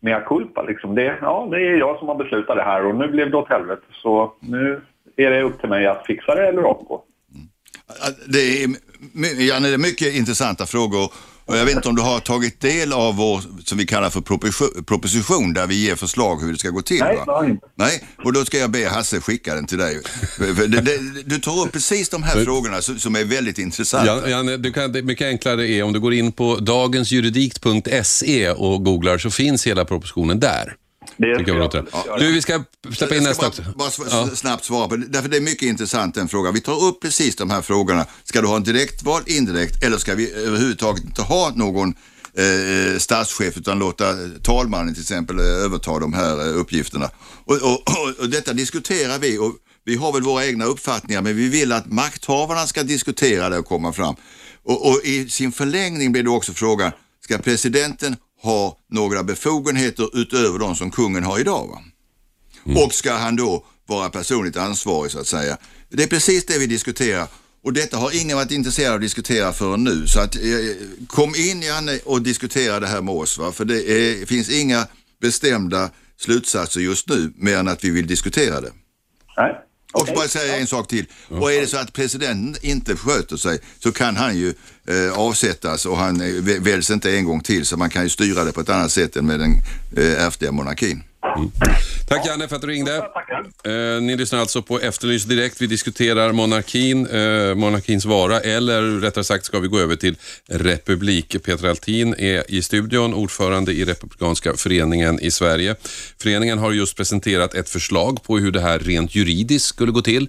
mea 0.00 0.20
culpa. 0.20 0.62
Liksom. 0.62 0.94
Det, 0.94 1.18
ja, 1.20 1.48
det 1.50 1.56
är 1.56 1.76
jag 1.76 1.98
som 1.98 2.08
har 2.08 2.14
beslutat 2.14 2.56
det 2.56 2.62
här 2.62 2.86
och 2.86 2.94
nu 2.94 3.08
blev 3.08 3.30
det 3.30 3.36
åt 3.36 3.48
helvete. 3.48 3.82
Så 3.92 4.32
nu 4.40 4.80
är 5.16 5.30
det 5.30 5.42
upp 5.42 5.60
till 5.60 5.68
mig 5.68 5.86
att 5.86 6.06
fixa 6.06 6.34
det 6.34 6.48
eller 6.48 6.62
avgå. 6.62 7.02
Mm. 7.34 7.46
Det 8.26 8.62
är, 8.62 8.68
Janne, 9.48 9.68
det 9.68 9.74
är 9.74 9.78
mycket 9.78 10.14
intressanta 10.14 10.66
frågor 10.66 11.12
och 11.46 11.56
jag 11.56 11.64
vet 11.64 11.76
inte 11.76 11.88
om 11.88 11.96
du 11.96 12.02
har 12.02 12.20
tagit 12.20 12.60
del 12.60 12.92
av 12.92 13.16
vår, 13.16 13.42
som 13.64 13.78
vi 13.78 13.86
kallar 13.86 14.10
för 14.10 14.20
proposition, 14.82 15.52
där 15.52 15.66
vi 15.66 15.74
ger 15.74 15.94
förslag 15.94 16.40
hur 16.40 16.52
det 16.52 16.58
ska 16.58 16.70
gå 16.70 16.82
till? 16.82 16.98
Nej, 17.00 17.18
va? 17.26 17.46
inte. 17.46 17.66
Nej, 17.74 18.04
och 18.24 18.32
då 18.32 18.44
ska 18.44 18.58
jag 18.58 18.70
be 18.70 18.88
Hasse 18.88 19.20
skicka 19.20 19.54
den 19.54 19.66
till 19.66 19.78
dig. 19.78 20.00
Du 21.24 21.38
tar 21.38 21.60
upp 21.66 21.72
precis 21.72 22.08
de 22.08 22.22
här 22.22 22.44
frågorna 22.44 22.82
som, 22.82 23.16
är 23.16 23.24
väldigt 23.24 23.58
intressanta. 23.58 24.06
Jan, 24.06 24.30
Janne, 24.30 24.56
du 24.56 24.72
kan, 24.72 24.92
det 24.92 25.02
mycket 25.02 25.26
enklare 25.26 25.68
är 25.68 25.82
om 25.82 25.92
du 25.92 26.00
går 26.00 26.14
in 26.14 26.32
på 26.32 26.56
dagensjuridik.se 26.56 28.50
och 28.50 28.84
googlar 28.84 29.18
så 29.18 29.30
finns 29.30 29.66
hela 29.66 29.84
propositionen 29.84 30.40
där. 30.40 30.76
Det 31.16 31.38
Tycker 31.38 31.52
jag 31.52 31.58
låter. 31.58 31.84
Du, 32.18 32.32
vi 32.32 32.42
ska 32.42 32.64
släppa 32.96 33.16
in 33.16 33.22
nästa 33.22 33.50
bara, 33.50 33.90
bara 33.98 34.08
Ja. 34.10 34.28
snabbt 34.34 34.64
svara 34.64 34.88
på 34.88 34.96
det, 34.96 35.06
därför 35.06 35.28
det 35.28 35.36
är 35.36 35.40
mycket 35.40 35.62
intressant 35.62 36.14
den 36.14 36.28
frågan. 36.28 36.54
Vi 36.54 36.60
tar 36.60 36.84
upp 36.84 37.02
precis 37.02 37.36
de 37.36 37.50
här 37.50 37.62
frågorna. 37.62 38.06
Ska 38.24 38.40
du 38.40 38.46
ha 38.46 38.56
en 38.56 38.62
direktval, 38.64 39.22
indirekt 39.26 39.84
eller 39.84 39.98
ska 39.98 40.14
vi 40.14 40.32
överhuvudtaget 40.32 41.04
inte 41.04 41.22
ha 41.22 41.52
någon 41.54 41.94
eh, 42.34 42.98
statschef 42.98 43.56
utan 43.56 43.78
låta 43.78 44.14
talmannen 44.42 44.94
till 44.94 45.02
exempel 45.02 45.38
eh, 45.38 45.44
överta 45.44 45.98
de 45.98 46.12
här 46.12 46.48
eh, 46.48 46.56
uppgifterna. 46.60 47.10
Och, 47.44 47.54
och, 47.54 47.72
och, 47.72 48.20
och 48.20 48.28
detta 48.28 48.52
diskuterar 48.52 49.18
vi 49.18 49.38
och 49.38 49.52
vi 49.84 49.96
har 49.96 50.12
väl 50.12 50.22
våra 50.22 50.46
egna 50.46 50.64
uppfattningar 50.64 51.22
men 51.22 51.36
vi 51.36 51.48
vill 51.48 51.72
att 51.72 51.92
makthavarna 51.92 52.66
ska 52.66 52.82
diskutera 52.82 53.48
det 53.48 53.58
och 53.58 53.66
komma 53.66 53.92
fram. 53.92 54.14
Och, 54.64 54.88
och 54.90 55.00
i 55.04 55.28
sin 55.28 55.52
förlängning 55.52 56.12
blir 56.12 56.22
det 56.22 56.30
också 56.30 56.52
frågan, 56.52 56.92
ska 57.24 57.38
presidenten 57.38 58.16
ha 58.46 58.78
några 58.90 59.22
befogenheter 59.22 60.18
utöver 60.18 60.58
de 60.58 60.76
som 60.76 60.90
kungen 60.90 61.24
har 61.24 61.38
idag? 61.38 61.68
Va? 61.68 61.82
Och 62.84 62.94
ska 62.94 63.12
han 63.12 63.36
då 63.36 63.64
vara 63.86 64.10
personligt 64.10 64.56
ansvarig 64.56 65.12
så 65.12 65.18
att 65.18 65.26
säga? 65.26 65.56
Det 65.88 66.02
är 66.02 66.06
precis 66.06 66.46
det 66.46 66.58
vi 66.58 66.66
diskuterar. 66.66 67.28
Och 67.62 67.72
detta 67.72 67.96
har 67.96 68.20
ingen 68.22 68.36
varit 68.36 68.50
intresserad 68.50 68.90
av 68.90 68.94
att 68.94 69.00
diskutera 69.00 69.52
förrän 69.52 69.84
nu. 69.84 70.06
Så 70.06 70.20
att, 70.20 70.36
eh, 70.36 70.42
kom 71.06 71.34
in 71.34 71.62
Janne 71.62 71.98
och 72.04 72.22
diskutera 72.22 72.80
det 72.80 72.86
här 72.86 73.02
med 73.02 73.14
oss. 73.14 73.38
Va? 73.38 73.52
För 73.52 73.64
det 73.64 73.90
är, 73.90 74.26
finns 74.26 74.50
inga 74.50 74.86
bestämda 75.20 75.90
slutsatser 76.16 76.80
just 76.80 77.08
nu 77.08 77.32
mer 77.36 77.56
än 77.56 77.68
att 77.68 77.84
vi 77.84 77.90
vill 77.90 78.06
diskutera 78.06 78.60
det. 78.60 78.72
Nej. 79.36 79.65
Och 79.96 80.02
Okej. 80.02 80.14
bara 80.14 80.28
säga 80.28 80.56
en 80.56 80.66
sak 80.66 80.88
till. 80.88 81.06
Och 81.28 81.52
är 81.52 81.60
det 81.60 81.66
så 81.66 81.76
att 81.76 81.92
presidenten 81.92 82.56
inte 82.64 82.96
sköter 82.96 83.36
sig 83.36 83.58
så 83.78 83.92
kan 83.92 84.16
han 84.16 84.36
ju 84.36 84.54
eh, 84.88 85.12
avsättas 85.18 85.86
och 85.86 85.96
han 85.96 86.20
eh, 86.20 86.24
vä- 86.26 86.60
väljs 86.60 86.90
inte 86.90 87.16
en 87.16 87.24
gång 87.24 87.40
till 87.40 87.66
så 87.66 87.76
man 87.76 87.90
kan 87.90 88.02
ju 88.02 88.08
styra 88.08 88.44
det 88.44 88.52
på 88.52 88.60
ett 88.60 88.68
annat 88.68 88.92
sätt 88.92 89.16
än 89.16 89.26
med 89.26 89.40
den 89.40 89.52
eh, 89.96 90.24
ärftliga 90.26 90.52
monarkin. 90.52 91.02
Tack 92.08 92.26
Janne 92.26 92.48
för 92.48 92.56
att 92.56 92.62
du 92.62 92.68
ringde. 92.68 92.96
Eh, 93.64 94.02
ni 94.02 94.16
lyssnar 94.16 94.38
alltså 94.38 94.62
på 94.62 94.80
Efterlyst 94.80 95.28
direkt. 95.28 95.60
Vi 95.60 95.66
diskuterar 95.66 96.32
monarkin, 96.32 97.06
eh, 97.06 97.54
monarkins 97.54 98.04
vara 98.04 98.40
eller 98.40 98.82
rättare 98.82 99.24
sagt 99.24 99.44
ska 99.44 99.58
vi 99.58 99.68
gå 99.68 99.78
över 99.78 99.96
till 99.96 100.16
republik. 100.48 101.44
Peter 101.44 101.68
Altin 101.68 102.14
är 102.18 102.50
i 102.50 102.62
studion, 102.62 103.14
ordförande 103.14 103.72
i 103.72 103.84
Republikanska 103.84 104.56
föreningen 104.56 105.20
i 105.20 105.30
Sverige. 105.30 105.76
Föreningen 106.22 106.58
har 106.58 106.72
just 106.72 106.96
presenterat 106.96 107.54
ett 107.54 107.68
förslag 107.68 108.22
på 108.22 108.38
hur 108.38 108.50
det 108.50 108.60
här 108.60 108.78
rent 108.78 109.14
juridiskt 109.14 109.66
skulle 109.66 109.92
gå 109.92 110.02
till 110.02 110.28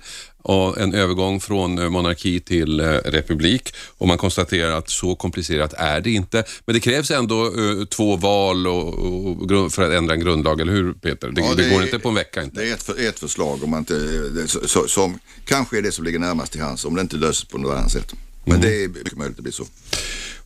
en 0.78 0.94
övergång 0.94 1.40
från 1.42 1.80
eh, 1.80 1.90
monarki 1.90 2.40
till 2.40 2.80
eh, 2.80 2.86
republik 2.86 3.74
och 3.98 4.08
man 4.08 4.18
konstaterar 4.18 4.72
att 4.72 4.90
så 4.90 5.16
komplicerat 5.16 5.74
är 5.78 6.02
det 6.02 6.12
inte. 6.12 6.44
Men 6.66 6.74
det 6.74 6.80
krävs 6.80 7.12
ändå 7.12 7.46
eh, 7.46 7.86
två 7.86 8.16
val 8.16 8.68
och, 8.68 8.88
och, 9.52 9.74
för 9.74 9.82
att 9.84 9.94
ändra 9.98 10.14
en 10.14 10.20
grundlag, 10.20 10.62
eller 10.62 10.74
hur 10.74 10.94
Peter? 10.94 11.30
Det, 11.32 11.42
Ja, 11.42 11.54
det, 11.56 11.64
det 11.64 11.70
går 11.70 11.80
är- 11.82 11.86
inte 11.86 12.00
på 12.00 12.10
en 12.10 12.16
vecka 12.16 12.44
inte. 12.44 12.60
Det 12.62 12.70
är 12.70 12.74
ett, 12.74 12.84
för, 12.84 13.08
ett 13.08 13.20
förslag 13.20 13.64
om 13.64 13.70
man 13.70 13.80
inte, 13.80 14.48
så, 14.68 14.88
som 14.88 15.20
kanske 15.46 15.78
är 15.78 15.82
det 15.82 15.92
som 15.92 16.06
ligger 16.06 16.20
närmast 16.20 16.52
till 16.52 16.62
hands 16.62 16.86
om 16.86 16.96
det 16.96 17.02
inte 17.02 17.16
löses 17.16 17.44
på 17.44 17.58
något 17.58 17.78
annat 17.78 17.92
sätt. 17.92 18.14
Men 18.46 18.62
det 18.62 18.84
är 18.84 18.88
mycket 18.88 19.18
möjligt 19.18 19.32
att 19.32 19.36
det 19.38 19.42
blir 19.42 19.54
så. 19.54 19.66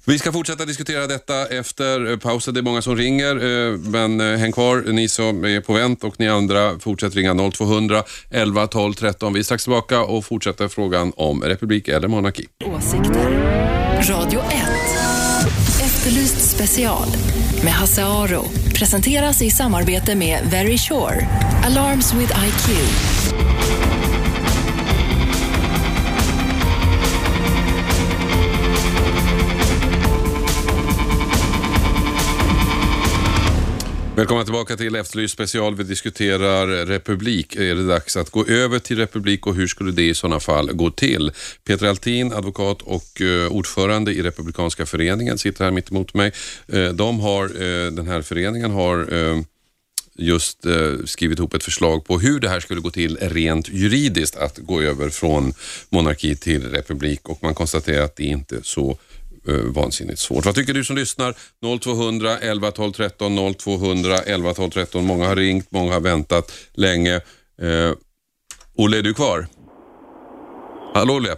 Vi 0.06 0.20
ska 0.20 0.32
fortsätta 0.32 0.66
diskutera 0.66 1.08
detta 1.08 1.48
efter 1.48 2.12
eh, 2.12 2.18
pausen. 2.18 2.54
Det 2.54 2.60
är 2.60 2.62
många 2.62 2.82
som 2.82 2.96
ringer, 2.96 3.36
eh, 3.36 3.78
men 3.78 4.22
eh, 4.22 4.38
häng 4.38 4.52
kvar 4.52 4.84
ni 4.94 5.08
som 5.08 5.46
är 5.46 5.62
på 5.62 5.74
vänt 5.74 6.04
och 6.04 6.20
ni 6.20 6.30
andra 6.30 6.80
fortsätt 6.80 7.16
ringa 7.16 7.52
0200 7.52 8.04
11 8.30 8.68
12 8.68 8.94
13. 8.94 9.34
Vi 9.34 9.40
är 9.40 9.44
strax 9.44 9.64
tillbaka 9.64 10.02
och 10.02 10.26
fortsätter 10.26 10.68
frågan 10.68 11.14
om 11.16 11.44
republik 11.44 11.88
eller 11.88 12.08
monarki. 12.08 12.48
Åsikter. 12.66 13.32
Radio 14.10 14.40
1. 14.40 14.46
Efterlyst 15.84 16.56
special 16.56 17.08
med 17.64 17.74
Hasse 17.74 18.06
Aro. 18.06 18.46
Presenteras 18.76 19.42
i 19.42 19.50
samarbete 19.50 20.16
med 20.16 20.40
Very 20.52 20.78
Sure. 20.78 21.28
Alarms 21.66 22.14
with 22.14 22.34
IQ. 22.46 22.70
Välkomna 34.22 34.44
tillbaka 34.44 34.78
till 34.78 34.96
Efterlyst 34.96 35.34
special. 35.34 35.76
Vi 35.76 35.84
diskuterar 35.84 36.86
republik. 36.86 37.56
Är 37.56 37.76
det 37.76 37.88
dags 37.88 38.18
att 38.18 38.30
gå 38.30 38.46
över 38.46 38.80
till 38.80 38.98
republik 38.98 39.48
och 39.48 39.56
hur 39.56 39.68
skulle 39.68 39.92
det 39.92 40.10
i 40.10 40.14
sådana 40.14 40.40
fall 40.40 40.74
gå 40.74 40.92
till? 40.92 41.32
Peter 41.64 41.88
Altin, 41.88 42.34
advokat 42.34 42.82
och 42.82 43.22
eh, 43.22 43.52
ordförande 43.52 44.14
i 44.14 44.22
Republikanska 44.22 44.86
föreningen, 44.86 45.38
sitter 45.38 45.64
här 45.64 45.72
mitt 45.72 45.92
emot 45.92 46.14
mig. 46.14 46.32
Eh, 46.68 46.90
de 46.90 47.20
har, 47.20 47.46
eh, 47.46 47.92
den 47.92 48.08
här 48.08 48.22
föreningen 48.22 48.72
har 48.72 49.08
just 50.18 50.66
skrivit 51.06 51.40
ihop 51.40 51.54
ett 51.54 51.64
förslag 51.64 52.06
på 52.06 52.20
hur 52.20 52.40
det 52.40 52.50
här 52.50 52.60
skulle 52.60 52.82
gå 52.82 52.90
till 52.90 53.18
rent 53.22 53.70
juridiskt 53.70 54.36
att 54.36 54.58
gå 54.58 54.82
över 54.82 55.10
från 55.10 55.54
monarki 55.90 56.36
till 56.36 56.72
republik 56.72 57.30
och 57.30 57.44
man 57.44 57.56
konstaterar 57.56 58.04
att 58.04 58.16
det 58.16 58.24
inte 58.24 58.56
är 58.56 58.62
så 58.64 58.98
eh, 59.48 59.74
vansinnigt 59.76 60.20
svårt. 60.20 60.46
Vad 60.46 60.56
tycker 60.56 60.74
du 60.74 60.84
som 60.84 60.96
lyssnar? 60.96 61.34
0200 61.80 62.38
11 62.42 62.72
12 62.72 62.92
13 62.92 63.54
0200 63.60 64.18
11 64.26 64.54
12 64.54 64.70
13. 64.70 65.06
Många 65.06 65.28
har 65.28 65.36
ringt, 65.36 65.72
många 65.72 65.94
har 65.94 66.02
väntat 66.02 66.52
länge. 66.74 67.16
Eh, 67.62 67.92
Olle, 68.78 68.98
är 68.98 69.02
du 69.02 69.14
kvar? 69.14 69.46
Hallå 70.94 71.14
Olle? 71.14 71.36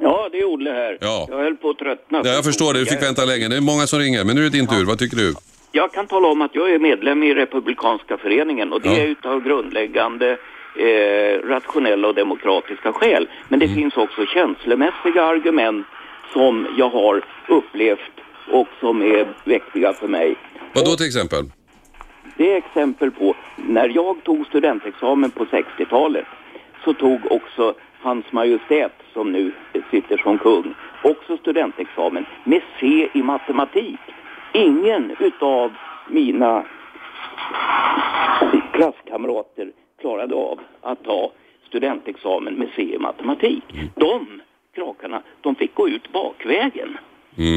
Ja, 0.00 0.28
det 0.32 0.38
är 0.38 0.44
Olle 0.44 0.70
här. 0.70 0.98
Ja. 1.00 1.26
Jag 1.30 1.36
höll 1.38 1.56
på 1.56 1.70
att 1.70 1.78
tröttna. 1.78 2.20
Ja, 2.24 2.30
jag 2.30 2.44
förstår 2.44 2.72
det, 2.74 2.78
du 2.80 2.86
fick 2.86 3.02
vänta 3.02 3.24
länge. 3.24 3.48
Det 3.48 3.56
är 3.56 3.60
många 3.60 3.86
som 3.86 3.98
ringer, 3.98 4.24
men 4.24 4.34
nu 4.36 4.40
är 4.40 4.50
det 4.50 4.58
din 4.58 4.66
tur. 4.66 4.84
Vad 4.84 4.98
tycker 4.98 5.16
du? 5.16 5.34
Jag 5.72 5.92
kan 5.92 6.06
tala 6.06 6.28
om 6.28 6.42
att 6.42 6.54
jag 6.54 6.70
är 6.70 6.78
medlem 6.78 7.22
i 7.22 7.34
Republikanska 7.34 8.16
föreningen 8.18 8.72
och 8.72 8.80
det 8.82 8.88
Ja. 8.88 8.96
är 8.96 9.06
utav 9.06 9.40
grundläggande 9.44 10.38
eh, 10.86 11.48
rationella 11.48 12.08
och 12.08 12.14
demokratiska 12.14 12.92
skäl. 12.92 13.28
Men 13.48 13.58
det 13.58 13.66
Mm. 13.66 13.76
finns 13.78 13.96
också 13.96 14.26
känslomässiga 14.34 15.22
argument 15.24 15.86
som 16.32 16.66
jag 16.76 16.88
har 16.88 17.24
upplevt 17.48 18.20
och 18.52 18.68
som 18.80 19.02
är 19.02 19.28
viktiga 19.44 19.92
för 19.92 20.08
mig. 20.08 20.36
Vad 20.72 20.84
då 20.84 20.90
till 20.90 21.06
exempel? 21.06 21.44
Det 22.36 22.52
är 22.52 22.56
exempel 22.56 23.10
på 23.10 23.34
när 23.56 23.88
jag 23.88 24.24
tog 24.24 24.46
studentexamen 24.46 25.30
på 25.30 25.44
60-talet 25.44 26.26
så 26.84 26.92
tog 26.92 27.32
också 27.32 27.74
Hans 28.00 28.32
Majestät 28.32 28.92
som 29.12 29.32
nu 29.32 29.52
sitter 29.90 30.16
som 30.16 30.38
kung 30.38 30.74
också 31.02 31.36
studentexamen 31.36 32.26
med 32.44 32.62
C 32.80 33.08
i 33.12 33.22
matematik. 33.22 34.00
Ingen 34.52 35.16
utav 35.20 35.72
mina 36.08 36.64
klasskamrater 38.72 39.72
klarade 40.00 40.34
av 40.34 40.60
att 40.80 41.04
ta 41.04 41.32
studentexamen 41.68 42.54
med 42.54 42.68
C 42.76 42.82
i 42.82 42.98
matematik. 42.98 43.64
De 43.94 44.40
krakarna, 44.78 45.22
de 45.40 45.54
fick 45.54 45.74
gå 45.74 45.88
ut 45.88 46.12
bakvägen. 46.12 46.98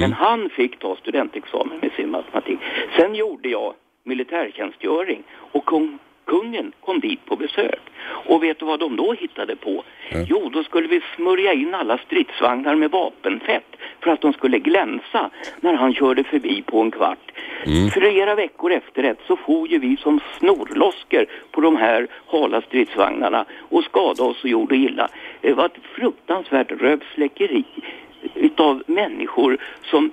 Men 0.02 0.14
han 0.14 0.50
fick 0.50 0.80
ta 0.80 0.96
studentexamen 0.96 1.80
med 1.82 1.92
sin 1.92 2.10
matematik. 2.12 2.60
Sen 2.98 3.16
gjorde 3.16 3.50
jag 3.50 3.74
militärtjänstgöring 4.04 5.24
och 5.52 5.66
kung, 5.66 6.00
kungen 6.32 6.72
kom 6.86 7.00
dit 7.00 7.26
på 7.26 7.36
besök. 7.36 7.80
Och 8.26 8.44
vet 8.44 8.60
du 8.60 8.66
vad 8.66 8.80
de 8.80 8.96
då 8.96 9.14
hittade 9.14 9.56
på? 9.56 9.84
Jo, 10.28 10.50
då 10.54 10.64
skulle 10.64 10.88
vi 10.88 11.02
smörja 11.16 11.54
in 11.54 11.74
alla 11.76 11.98
stridsvagnar 11.98 12.76
med 12.76 12.92
vapenfett 12.92 13.76
för 14.00 14.12
att 14.12 14.22
de 14.22 14.34
skulle 14.34 14.60
glänsa 14.60 15.30
när 15.60 15.74
han 15.74 15.94
körde 15.94 16.24
förbi 16.24 16.62
på 16.62 16.82
en 16.82 16.92
kvart. 16.92 17.32
Flera 17.94 18.36
veckor 18.36 18.72
efter 18.72 19.04
det 19.04 19.16
så 19.28 19.36
for 19.36 19.68
ju 19.68 19.80
vi 19.80 19.98
som 19.98 20.20
snorlosker 20.38 21.26
på 21.52 21.62
de 21.62 21.76
här 21.76 22.08
hala 22.28 22.62
stridsvagnarna 22.62 23.46
och 23.70 23.84
skadade 23.84 24.30
oss 24.30 24.44
och 24.44 24.50
gjorde 24.50 24.76
illa. 24.76 25.10
Det 25.42 25.54
var 25.54 25.66
ett 25.66 25.78
fruktansvärt 25.96 26.72
rövsläckeri 26.72 27.64
utav 28.36 28.84
människor 28.86 29.58
som 29.84 30.12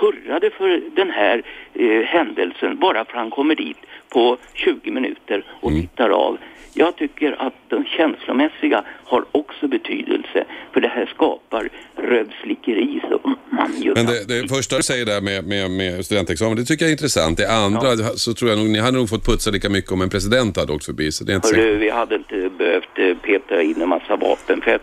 hurrade 0.00 0.50
för 0.50 0.96
den 0.96 1.10
här 1.10 1.42
eh, 1.74 2.02
händelsen 2.06 2.78
bara 2.78 3.04
för 3.04 3.12
han 3.12 3.30
kommer 3.30 3.54
dit 3.54 3.78
på 4.08 4.36
20 4.54 4.90
minuter 4.90 5.44
och 5.60 5.72
tittar 5.72 6.10
av. 6.10 6.38
Jag 6.74 6.96
tycker 6.96 7.42
att 7.42 7.54
de 7.68 7.84
känslomässiga 7.84 8.84
har 9.04 9.24
också 9.32 9.68
betydelse 9.68 10.44
för 10.72 10.80
det 10.80 10.88
här 10.88 11.06
skapar 11.14 11.68
rövslickeri 11.96 13.00
som 13.10 13.36
man 13.50 13.72
ju 13.82 13.94
Men 13.94 14.06
det, 14.06 14.28
det 14.28 14.48
första 14.48 14.76
du 14.76 14.82
säger 14.82 15.06
där 15.06 15.20
med, 15.20 15.46
med, 15.46 15.70
med 15.70 16.04
studentexamen, 16.04 16.56
det 16.56 16.64
tycker 16.64 16.84
jag 16.84 16.88
är 16.88 16.92
intressant. 16.92 17.38
Det 17.38 17.52
andra, 17.52 17.96
så 17.96 18.34
tror 18.34 18.50
jag 18.50 18.58
nog, 18.58 18.68
ni 18.70 18.78
hade 18.78 18.98
nog 18.98 19.08
fått 19.08 19.26
putsa 19.26 19.50
lika 19.50 19.68
mycket 19.68 19.92
om 19.92 20.00
en 20.02 20.10
president 20.10 20.56
hade 20.56 20.72
åkt 20.72 20.84
förbi. 20.84 21.12
Så 21.12 21.24
det 21.24 21.32
är 21.32 21.36
inte 21.36 21.48
Hörru, 21.48 21.76
vi 21.76 21.90
hade 21.90 22.14
inte 22.14 22.50
behövt 22.58 22.98
eh, 22.98 23.16
peta 23.16 23.62
in 23.62 23.82
en 23.82 23.88
massa 23.88 24.16
vapenfett. 24.16 24.82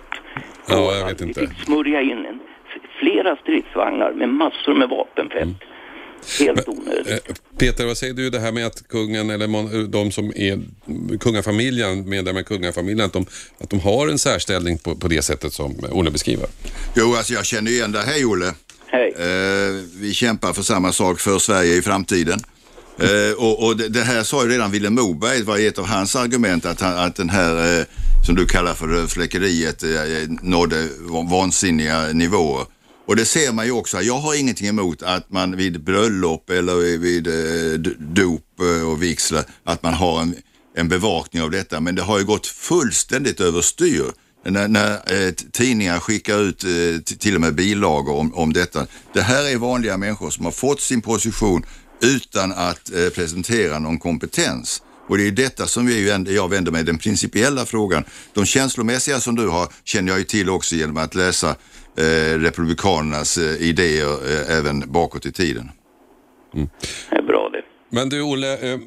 Ja, 0.70 0.96
jag 0.96 1.06
vet 1.06 1.16
att 1.16 1.22
inte. 1.22 1.42
Vi 1.42 1.48
fick 1.48 1.66
smörja 1.66 2.02
in 2.02 2.26
en, 2.26 2.40
flera 3.00 3.36
stridsvagnar 3.36 4.12
med 4.14 4.30
massor 4.30 4.74
med 4.80 4.90
vapenfett. 4.90 5.48
Helt 6.40 6.68
onödigt. 6.68 7.08
Eh, 7.30 7.36
Peter, 7.60 7.86
vad 7.86 7.98
säger 7.98 8.14
du 8.14 8.30
det 8.30 8.40
här 8.40 8.52
med 8.52 8.66
att 8.66 8.88
kungen 8.88 9.30
eller 9.30 9.48
mon- 9.48 9.88
de 9.88 10.12
som 10.12 10.26
är 10.36 10.60
kungafamiljen, 11.20 12.10
medlemmar 12.10 12.42
i 12.42 12.44
kungafamiljen, 12.44 13.06
att 13.06 13.14
de, 13.14 13.26
att 13.62 13.70
de 13.70 13.80
har 13.80 14.08
en 14.08 14.20
särställning 14.20 14.78
på, 14.78 14.96
på 14.96 15.08
det 15.08 15.22
sättet 15.22 15.54
som 15.54 15.76
Olle 15.92 16.12
beskriver? 16.12 16.46
Jo, 16.96 17.16
alltså 17.16 17.34
jag 17.34 17.46
känner 17.46 17.72
igen 17.72 17.92
det. 17.92 18.00
Hej 18.02 18.26
Olle. 18.26 18.54
Hej. 18.88 19.14
Eh, 19.20 19.84
vi 20.02 20.14
kämpar 20.14 20.54
för 20.54 20.62
samma 20.64 20.92
sak 20.92 21.20
för 21.20 21.40
Sverige 21.40 21.76
i 21.76 21.82
framtiden. 21.82 22.40
Eh, 23.00 23.44
och 23.44 23.66
och 23.66 23.78
det, 23.78 23.88
det 23.90 24.02
här 24.04 24.24
sa 24.24 24.44
ju 24.44 24.50
redan 24.52 24.72
Vilhelm 24.72 24.96
Moberg, 24.96 25.44
var 25.44 25.58
ett 25.68 25.78
av 25.80 25.86
hans 25.86 26.16
argument 26.16 26.66
att, 26.66 26.82
han, 26.82 26.98
att 26.98 27.16
den 27.16 27.30
här, 27.30 27.80
eh, 27.80 27.86
som 28.26 28.36
du 28.36 28.46
kallar 28.46 28.74
för 28.74 28.88
rövsläckeriet, 28.88 29.84
eh, 29.84 29.90
nådde 30.42 30.88
va- 31.00 31.28
vansinniga 31.32 32.08
nivåer. 32.14 32.66
Och 33.08 33.16
det 33.16 33.26
ser 33.26 33.52
man 33.54 33.66
ju 33.66 33.72
också. 33.72 34.02
Jag 34.02 34.20
har 34.20 34.36
ingenting 34.36 34.68
emot 34.68 35.04
att 35.04 35.32
man 35.32 35.58
vid 35.58 35.84
bröllop 35.84 36.50
eller 36.50 36.98
vid 36.98 37.28
eh, 37.28 37.80
dop 38.00 38.60
eh, 38.60 38.90
och 38.90 39.04
vigslar, 39.04 39.44
att 39.64 39.84
man 39.84 39.94
har 39.94 40.22
en, 40.22 40.36
en 40.76 40.90
bevakning 40.90 41.44
av 41.44 41.52
detta. 41.52 41.80
Men 41.80 41.96
det 41.96 42.02
har 42.02 42.20
ju 42.20 42.26
gått 42.26 42.48
fullständigt 42.48 43.40
överstyr 43.40 44.06
när, 44.44 44.68
när 44.68 44.92
eh, 44.92 45.32
tidningar 45.32 46.00
skickar 46.00 46.40
ut 46.40 46.64
eh, 46.64 46.70
till 47.18 47.36
och 47.36 47.42
med 47.42 47.56
bilagor 47.56 48.16
om, 48.16 48.34
om 48.34 48.54
detta. 48.54 48.88
Det 49.14 49.22
här 49.22 49.46
är 49.52 49.58
vanliga 49.58 49.98
människor 49.98 50.30
som 50.30 50.46
har 50.46 50.52
fått 50.52 50.82
sin 50.82 51.02
position 51.02 51.66
utan 52.02 52.52
att 52.52 52.94
eh, 52.94 53.10
presentera 53.10 53.80
någon 53.80 54.00
kompetens. 54.00 54.82
Och 55.08 55.18
det 55.18 55.28
är 55.28 55.32
detta 55.32 55.68
som 55.68 55.86
vi 55.86 56.10
jag 56.36 56.50
vänder 56.50 56.72
mig 56.72 56.84
den 56.84 56.98
principiella 56.98 57.66
frågan. 57.66 58.04
De 58.34 58.46
känslomässiga 58.46 59.20
som 59.20 59.36
du 59.36 59.48
har 59.48 59.68
känner 59.84 60.12
jag 60.12 60.20
ju 60.20 60.26
till 60.26 60.50
också 60.50 60.76
genom 60.76 60.98
att 60.98 61.16
läsa 61.16 61.56
Republikanernas 62.38 63.38
eh, 63.38 63.62
idéer 63.62 64.08
eh, 64.08 64.58
även 64.58 64.92
bakåt 64.92 65.26
i 65.26 65.32
tiden. 65.32 65.72
Det 67.10 67.16
är 67.16 67.22
bra 67.22 67.50
det. 67.50 67.62
Men 67.90 68.10
du 68.10 68.22
Olle, 68.22 68.74
eh, 68.74 68.80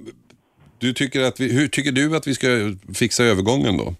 du 0.78 0.92
tycker 0.92 1.20
att 1.20 1.40
vi, 1.40 1.52
hur 1.52 1.68
tycker 1.68 1.92
du 1.92 2.16
att 2.16 2.26
vi 2.26 2.34
ska 2.34 2.48
fixa 2.94 3.24
övergången 3.24 3.76
då? 3.76 3.94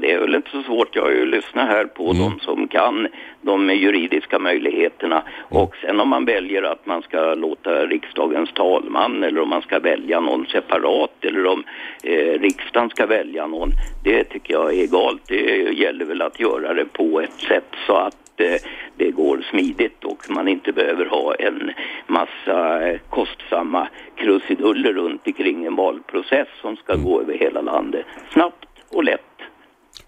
Det 0.00 0.12
är 0.12 0.18
väl 0.20 0.34
inte 0.34 0.50
så 0.50 0.62
svårt. 0.62 0.96
Jag 0.96 1.02
har 1.02 1.10
ju 1.10 1.26
lyssnat 1.26 1.68
här 1.68 1.84
på 1.84 2.10
Mm. 2.10 2.16
de 2.18 2.40
som 2.40 2.68
kan 2.68 3.08
de 3.42 3.70
juridiska 3.70 4.38
möjligheterna. 4.38 5.22
Och 5.48 5.76
sen 5.76 6.00
om 6.00 6.08
man 6.08 6.24
väljer 6.24 6.62
att 6.62 6.86
man 6.86 7.02
ska 7.02 7.34
låta 7.34 7.86
riksdagens 7.86 8.52
talman 8.52 9.22
eller 9.24 9.40
om 9.40 9.48
man 9.48 9.62
ska 9.62 9.78
välja 9.78 10.20
någon 10.20 10.46
separat 10.46 11.24
eller 11.24 11.46
om 11.46 11.64
eh, 12.02 12.40
riksdagen 12.40 12.90
ska 12.90 13.06
välja 13.06 13.46
någon. 13.46 13.70
Det 14.04 14.24
tycker 14.24 14.54
jag 14.54 14.74
är 14.74 14.82
egalt. 14.82 15.22
Det 15.28 15.72
gäller 15.78 16.04
väl 16.04 16.22
att 16.22 16.40
göra 16.40 16.74
det 16.74 16.84
på 16.84 17.20
ett 17.20 17.40
sätt 17.48 17.74
så 17.86 17.92
att 17.92 18.40
eh, 18.40 18.54
det 18.96 19.10
går 19.10 19.44
smidigt 19.50 20.04
och 20.04 20.30
man 20.30 20.48
inte 20.48 20.72
behöver 20.72 21.06
ha 21.06 21.34
en 21.34 21.70
massa 22.06 22.80
kostsamma 23.10 23.88
krusiduller 24.16 24.92
runt 24.92 25.26
omkring 25.26 25.64
en 25.66 25.74
valprocess 25.76 26.48
som 26.60 26.76
ska 26.76 26.94
gå 26.96 27.20
över 27.20 27.34
hela 27.38 27.60
landet. 27.60 28.06
Snabbt 28.32 28.66
och 28.90 29.04
lätt. 29.04 29.27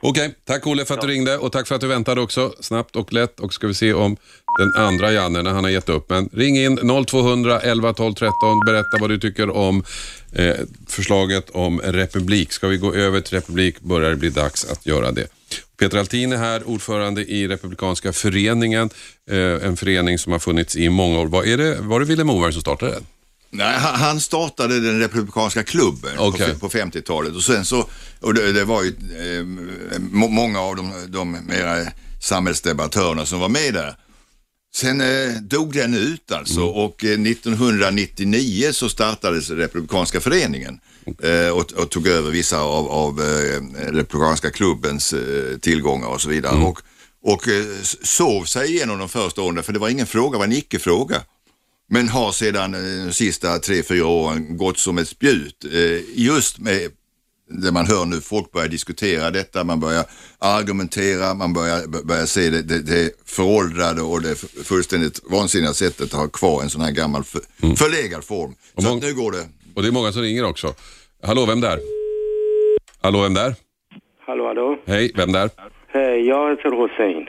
Okej, 0.00 0.34
tack 0.44 0.66
Olle 0.66 0.84
för 0.84 0.94
att 0.94 1.00
du 1.00 1.06
ringde 1.06 1.38
och 1.38 1.52
tack 1.52 1.68
för 1.68 1.74
att 1.74 1.80
du 1.80 1.86
väntade 1.86 2.20
också. 2.20 2.54
Snabbt 2.60 2.96
och 2.96 3.12
lätt 3.12 3.40
och 3.40 3.54
ska 3.54 3.66
vi 3.66 3.74
se 3.74 3.92
om 3.92 4.16
den 4.58 4.84
andra 4.84 5.12
Janne 5.12 5.42
när 5.42 5.50
han 5.50 5.64
har 5.64 5.70
gett 5.70 5.88
upp. 5.88 6.10
Men 6.10 6.28
ring 6.32 6.56
in 6.56 7.04
0200 7.06 7.60
11 7.60 7.92
12 7.92 8.14
13. 8.14 8.32
Berätta 8.66 8.98
vad 9.00 9.10
du 9.10 9.18
tycker 9.18 9.50
om 9.50 9.84
eh, 10.32 10.56
förslaget 10.88 11.50
om 11.50 11.80
republik. 11.80 12.52
Ska 12.52 12.68
vi 12.68 12.76
gå 12.76 12.94
över 12.94 13.20
till 13.20 13.34
republik 13.34 13.80
börjar 13.80 14.10
det 14.10 14.16
bli 14.16 14.30
dags 14.30 14.70
att 14.70 14.86
göra 14.86 15.12
det. 15.12 15.26
Peter 15.80 15.98
Altin 15.98 16.32
är 16.32 16.36
här, 16.36 16.68
ordförande 16.68 17.24
i 17.24 17.48
Republikanska 17.48 18.12
föreningen. 18.12 18.90
Eh, 19.30 19.38
en 19.38 19.76
förening 19.76 20.18
som 20.18 20.32
har 20.32 20.38
funnits 20.38 20.76
i 20.76 20.88
många 20.88 21.20
år. 21.20 21.26
Var, 21.26 21.44
är 21.44 21.56
det, 21.56 21.76
var 21.80 22.00
det 22.00 22.06
Vilhelm 22.06 22.26
Moberg 22.26 22.52
som 22.52 22.60
startade 22.60 22.92
den? 22.92 23.06
Nej, 23.52 23.78
han 23.78 24.20
startade 24.20 24.80
den 24.80 24.98
republikanska 25.00 25.62
klubben 25.62 26.18
Okej. 26.18 26.52
på, 26.52 26.58
på 26.58 26.78
50-talet 26.78 27.34
och 27.34 27.42
sen 27.42 27.64
så, 27.64 27.88
och 28.20 28.34
det, 28.34 28.52
det 28.52 28.64
var 28.64 28.82
ju 28.82 28.88
eh, 28.88 29.44
må, 29.98 30.28
många 30.28 30.60
av 30.60 30.76
de, 30.76 30.92
de 31.08 31.32
mera 31.32 31.86
samhällsdebattörerna 32.22 33.26
som 33.26 33.40
var 33.40 33.48
med 33.48 33.74
där. 33.74 33.96
Sen 34.74 35.00
eh, 35.00 35.32
dog 35.42 35.72
den 35.72 35.94
ut 35.94 36.32
alltså 36.32 36.60
och 36.60 37.04
eh, 37.04 37.10
1999 37.10 38.72
så 38.72 38.88
startades 38.88 39.50
Republikanska 39.50 40.20
föreningen 40.20 40.80
eh, 41.22 41.48
och, 41.48 41.72
och 41.72 41.90
tog 41.90 42.06
över 42.06 42.30
vissa 42.30 42.60
av, 42.60 42.88
av 42.90 43.20
eh, 43.20 43.62
Republikanska 43.92 44.50
klubbens 44.50 45.12
eh, 45.12 45.58
tillgångar 45.60 46.06
och 46.08 46.20
så 46.20 46.28
vidare. 46.28 46.56
Och, 46.64 46.80
och 47.22 47.48
s- 47.82 47.96
sov 48.06 48.44
sig 48.44 48.70
igenom 48.70 48.98
de 48.98 49.08
första 49.08 49.42
åren 49.42 49.62
för 49.62 49.72
det 49.72 49.78
var 49.78 49.88
ingen 49.88 50.06
fråga, 50.06 50.32
det 50.32 50.38
var 50.38 50.44
en 50.44 50.52
icke-fråga. 50.52 51.22
Men 51.92 52.08
har 52.08 52.32
sedan 52.32 52.74
eh, 52.74 53.06
de 53.06 53.12
sista 53.12 53.58
tre, 53.58 53.82
fyra 53.82 54.06
åren 54.06 54.56
gått 54.56 54.78
som 54.78 54.98
ett 54.98 55.08
spjut. 55.08 55.64
Eh, 55.64 56.00
just 56.14 56.58
med 56.58 56.90
det 57.48 57.72
man 57.72 57.86
hör 57.86 58.04
nu, 58.04 58.20
folk 58.20 58.52
börjar 58.52 58.68
diskutera 58.68 59.30
detta, 59.30 59.64
man 59.64 59.80
börjar 59.80 60.04
argumentera, 60.38 61.34
man 61.34 61.52
börjar, 61.52 62.04
börjar 62.04 62.26
se 62.26 62.50
det, 62.50 62.62
det, 62.62 62.82
det 62.82 63.10
föråldrade 63.26 64.02
och 64.02 64.22
det 64.22 64.34
fullständigt 64.64 65.20
vansinniga 65.30 65.72
sättet 65.72 66.14
att 66.14 66.20
ha 66.20 66.28
kvar 66.28 66.62
en 66.62 66.70
sån 66.70 66.80
här 66.80 66.92
gammal 66.92 67.24
för, 67.24 67.40
förlegad 67.76 68.24
form. 68.24 68.54
Och 68.74 68.82
Så 68.82 68.94
nu 68.94 69.14
går 69.14 69.32
det. 69.32 69.48
Och 69.74 69.82
det 69.82 69.88
är 69.88 69.92
många 69.92 70.12
som 70.12 70.22
ringer 70.22 70.44
också. 70.44 70.74
Hallå, 71.22 71.46
vem 71.46 71.60
där? 71.60 71.78
Hallå, 73.02 73.22
vem 73.22 73.34
där? 73.34 73.54
Hallå, 74.26 74.46
hallå. 74.46 74.78
Hej, 74.86 75.12
vem 75.14 75.32
där? 75.32 75.50
Hej, 75.88 76.26
jag 76.26 76.50
heter 76.50 76.70
Hussein. 76.70 77.26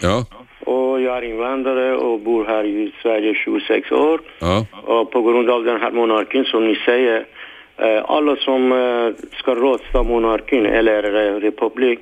Ja, 0.00 0.26
Och 0.64 1.00
jag 1.00 1.16
är 1.16 1.22
invandrare 1.22 1.96
och 1.96 2.20
bor 2.20 2.44
här 2.44 2.64
i 2.64 2.92
Sverige 3.02 3.34
26 3.34 3.92
år. 3.92 4.20
ja. 4.40 4.66
Och 4.82 5.10
på 5.10 5.22
grund 5.22 5.50
av 5.50 5.64
den 5.64 5.80
här 5.80 5.90
monarkin 5.90 6.44
som 6.44 6.66
ni 6.66 6.76
säger, 6.76 7.24
alla 8.04 8.36
som 8.36 8.70
ska 9.32 9.54
rösta 9.54 10.02
monarkin 10.02 10.66
eller 10.66 11.02
republik, 11.40 12.00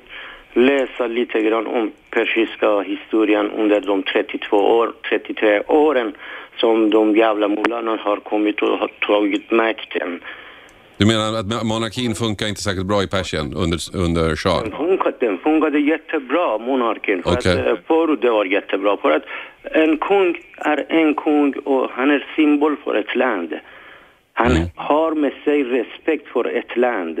läsa 0.53 1.07
lite 1.07 1.41
grann 1.41 1.67
om 1.67 1.91
persiska 2.09 2.79
historien 2.79 3.51
under 3.51 3.81
de 3.81 4.03
32 4.03 4.57
år, 4.57 4.93
33 5.09 5.61
åren 5.67 6.13
som 6.57 6.89
de 6.89 7.15
jävla 7.15 7.47
mullorna 7.47 7.95
har 8.01 8.17
kommit 8.17 8.61
och 8.61 8.77
har 8.79 8.91
tagit 8.99 9.51
makten. 9.51 10.21
Du 10.97 11.05
menar 11.05 11.33
att 11.39 11.65
monarkin 11.65 12.15
funkar 12.15 12.47
inte 12.47 12.61
särskilt 12.61 12.87
bra 12.87 13.03
i 13.03 13.07
Persien 13.07 13.53
under, 13.63 13.79
under 13.95 14.27
Den 14.27 14.35
shah? 14.37 14.77
funkade, 14.77 15.17
den 15.19 15.37
funkade 15.37 15.79
jättebra, 15.79 16.57
monarkin. 16.57 17.23
För 17.23 17.31
Okej. 17.37 17.59
att, 17.61 17.67
eh, 17.67 17.75
förut 17.87 18.19
det 18.21 18.31
var 18.31 18.45
jättebra. 18.45 18.97
För 18.97 19.11
att 19.11 19.23
en 19.63 19.97
kung 19.97 20.37
är 20.57 20.85
en 20.89 21.13
kung 21.13 21.53
och 21.53 21.89
han 21.91 22.11
är 22.11 22.27
symbol 22.35 22.75
för 22.83 22.95
ett 22.95 23.15
land. 23.15 23.53
Han 24.33 24.51
Mm. 24.51 24.67
har 24.75 25.11
med 25.15 25.33
sig 25.43 25.63
respekt 25.63 26.27
för 26.27 26.45
ett 26.45 26.77
land. 26.77 27.19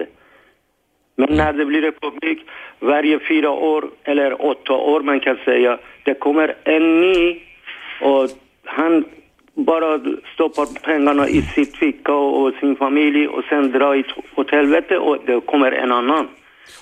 Men 1.15 1.27
Mm. 1.29 1.37
när 1.37 1.53
det 1.53 1.65
blir 1.65 1.81
republik, 1.81 2.39
varje 2.79 3.19
fyra 3.19 3.49
år 3.51 3.85
eller 4.03 4.45
åtta 4.45 4.73
år 4.73 5.01
man 5.01 5.19
kan 5.19 5.37
säga, 5.45 5.77
det 6.03 6.13
kommer 6.13 6.55
en 6.63 7.01
ny 7.01 7.39
och 8.01 8.29
han 8.65 9.05
bara 9.55 9.99
stoppar 10.33 10.65
pengarna 10.65 11.29
i 11.29 11.41
sitt 11.41 11.77
ficka 11.77 12.13
och 12.13 12.53
sin 12.59 12.75
familj 12.75 13.27
och 13.27 13.43
sen 13.49 13.71
drar 13.71 14.03
åt 14.35 14.51
helvete 14.51 14.97
och 14.97 15.17
det 15.25 15.41
kommer 15.41 15.71
en 15.71 15.91
annan. 15.91 16.27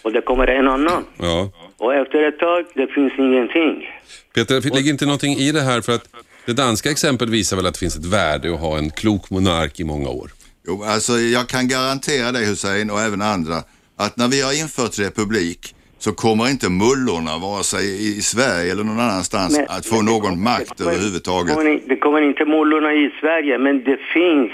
Och 0.02 0.12
det 0.12 0.22
kommer 0.22 0.48
en 0.48 0.68
annan. 0.68 1.06
Ja. 1.18 1.52
Och 1.78 1.96
efter 1.96 2.28
ett 2.28 2.40
tag, 2.40 2.66
det 2.74 2.88
finns 2.88 3.14
ingenting. 3.18 3.88
Peter, 4.36 4.62
det 4.62 4.76
ligger 4.76 4.92
inte 4.92 5.06
någonting 5.06 5.34
i 5.34 5.52
det 5.52 5.62
här 5.62 5.82
för 5.82 5.92
att 5.92 6.10
det 6.46 6.54
danska 6.54 6.92
exemplet 6.92 7.30
visar 7.30 7.58
väl 7.58 7.66
att 7.66 7.74
det 7.74 7.80
finns 7.80 7.98
ett 7.98 8.06
värde 8.06 8.54
att 8.54 8.60
ha 8.60 8.78
en 8.78 8.90
klok 8.90 9.30
monark 9.30 9.80
i 9.80 9.84
många 9.84 10.10
år? 10.10 10.32
Jo, 10.68 10.84
alltså 10.84 11.14
jag 11.14 11.48
kan 11.48 11.68
garantera 11.68 12.32
dig 12.32 12.46
Hussein 12.46 12.90
och 12.92 13.00
även 13.00 13.22
andra 13.22 13.56
att 13.96 14.18
när 14.18 14.28
vi 14.28 14.42
har 14.42 14.60
infört 14.62 15.00
republik 15.00 15.76
så 16.04 16.12
kommer 16.14 16.50
inte 16.50 16.70
mullorna 16.70 17.38
vare 17.38 17.64
sig 17.64 17.86
i 18.18 18.22
Sverige 18.22 18.72
eller 18.72 18.84
någon 18.84 19.00
annanstans 19.00 19.58
Men- 19.58 19.66
att 19.70 19.86
få 19.86 19.96
men 19.96 20.06
det 20.06 20.12
någon 20.12 20.22
kommer- 20.22 20.44
makt 20.52 20.78
det 20.78 20.84
överhuvudtaget. 20.84 21.48
Det 21.88 21.96
kommer, 21.98 22.22
det 22.22 22.28
inte 22.28 22.46
mullorna 22.46 22.94
i 22.94 23.06
Sverige, 23.22 23.58
men 23.58 23.84
det 23.84 23.98
finns 24.14 24.52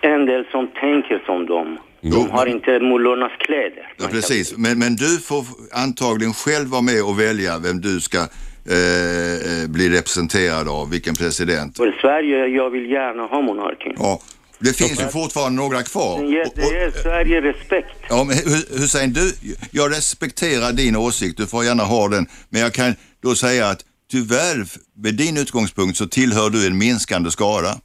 en 0.00 0.26
del 0.26 0.44
som 0.50 0.68
tänker 0.80 1.22
som 1.26 1.46
dem. 1.46 1.78
Jo, 2.00 2.10
De 2.14 2.30
har 2.30 2.44
men- 2.46 2.54
inte 2.54 2.80
mullornas 2.80 3.32
kläder. 3.38 3.92
Ja, 3.96 4.06
precis, 4.10 4.56
men, 4.56 4.78
men 4.78 4.96
du 4.96 5.18
får 5.28 5.44
antagligen 5.72 6.34
själv 6.34 6.68
vara 6.68 6.82
med 6.82 7.02
och 7.08 7.20
välja 7.20 7.58
vem 7.58 7.80
du 7.80 8.00
ska 8.00 8.18
eh, 8.18 9.52
eh, 9.62 9.68
bli 9.68 9.88
representerad 9.98 10.68
av, 10.68 10.90
vilken 10.90 11.14
president. 11.14 11.76
För 11.76 11.96
Sverige, 12.00 12.46
jag 12.46 12.70
vill 12.70 12.90
gärna 12.90 13.22
ha 13.22 13.40
monarkin. 13.40 13.94
Ja, 13.98 14.20
det 14.58 14.72
finns 14.72 15.00
ju 15.00 15.08
fortfarande 15.08 15.62
några 15.62 15.82
kvar. 15.82 16.22
Det 16.54 16.62
ger 16.62 17.02
Sverige 17.02 17.40
respekt. 17.40 17.88
Ja, 18.08 18.24
men 18.24 18.36
Hu- 18.36 18.78
Hussein, 18.80 19.12
du, 19.12 19.34
jag 19.70 19.92
respekterar 19.96 20.72
din 20.72 20.96
åsikt, 20.96 21.36
du 21.36 21.46
får 21.46 21.64
gärna 21.64 21.84
ha 21.84 22.08
den, 22.08 22.26
men 22.48 22.60
jag 22.60 22.72
kan 22.72 22.94
då 23.22 23.34
säga 23.34 23.68
att 23.68 23.84
tyvärr, 24.10 24.66
med 24.96 25.14
din 25.14 25.36
utgångspunkt 25.36 25.98
så 25.98 26.06
tillhör 26.06 26.50
du 26.50 26.66
en 26.66 26.78
minskande 26.78 27.30
skara. 27.30 27.78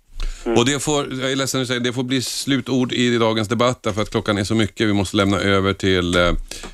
Och 0.58 0.66
det 0.66 0.80
får, 0.80 1.14
jag 1.22 1.32
är 1.32 1.36
ledsen 1.36 1.62
att 1.62 1.68
säga, 1.68 1.80
det 1.80 1.94
får 1.94 2.04
bli 2.04 2.22
slutord 2.22 2.94
i 2.94 3.18
dagens 3.18 3.48
debatt 3.48 3.84
därför 3.84 4.02
att 4.02 4.10
klockan 4.10 4.38
är 4.38 4.44
så 4.44 4.56
mycket. 4.56 4.88
Vi 4.88 4.94
måste 4.94 5.18
lämna 5.18 5.40
över 5.40 5.74
till 5.74 6.16
eh, 6.16 6.32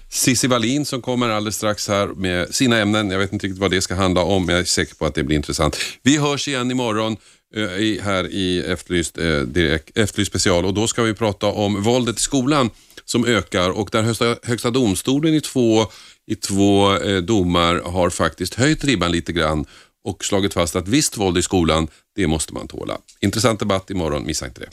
Cissi 0.10 0.48
Wallin 0.48 0.86
som 0.86 1.02
kommer 1.02 1.30
alldeles 1.30 1.56
strax 1.56 1.88
här 1.88 2.08
med 2.08 2.56
sina 2.56 2.78
ämnen. 2.78 3.10
Jag 3.12 3.20
vet 3.20 3.34
inte 3.34 3.48
riktigt 3.48 3.62
vad 3.62 3.72
det 3.72 3.82
ska 3.82 3.96
handla 3.96 4.22
om, 4.22 4.46
men 4.46 4.56
jag 4.56 4.62
är 4.62 4.66
säker 4.66 4.96
på 4.96 5.06
att 5.06 5.16
det 5.16 5.24
blir 5.24 5.36
intressant. 5.38 5.78
Vi 6.04 6.18
hörs 6.18 6.48
igen 6.48 6.72
imorgon 6.72 7.18
i, 7.56 8.00
här 8.04 8.28
i 8.28 8.60
Efterlyst, 8.60 9.18
eh, 9.18 9.40
direkt, 9.40 9.98
Efterlyst 9.98 10.32
special 10.32 10.66
och 10.66 10.74
då 10.74 10.88
ska 10.88 11.04
vi 11.04 11.14
prata 11.14 11.48
om 11.48 11.84
våldet 11.84 12.18
i 12.18 12.22
skolan 12.22 12.70
som 13.06 13.26
ökar 13.26 13.70
och 13.70 13.90
där 13.92 14.02
högsta, 14.02 14.36
högsta 14.44 14.70
domstolen 14.70 15.34
i 15.34 15.42
två, 15.42 15.86
i 16.28 16.36
två 16.36 16.98
eh, 16.98 17.18
domar 17.18 17.82
har 17.86 18.10
faktiskt 18.10 18.56
höjt 18.56 18.84
ribban 18.84 19.12
lite 19.12 19.34
grann 19.34 19.66
och 20.06 20.26
slagit 20.26 20.54
fast 20.54 20.76
att 20.76 20.88
visst 20.88 21.18
våld 21.18 21.38
i 21.38 21.42
skolan, 21.42 21.88
det 22.16 22.28
måste 22.28 22.54
man 22.54 22.68
tåla. 22.68 22.98
Intressant 23.22 23.60
debatt 23.60 23.90
imorgon, 23.90 24.26
missa 24.26 24.46
inte 24.46 24.62
det. 24.62 24.70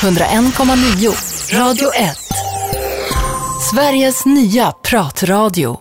101,9 0.00 1.58
Radio 1.58 1.94
1. 1.94 2.16
Sveriges 3.70 4.26
nya 4.26 4.72
pratradio. 4.72 5.76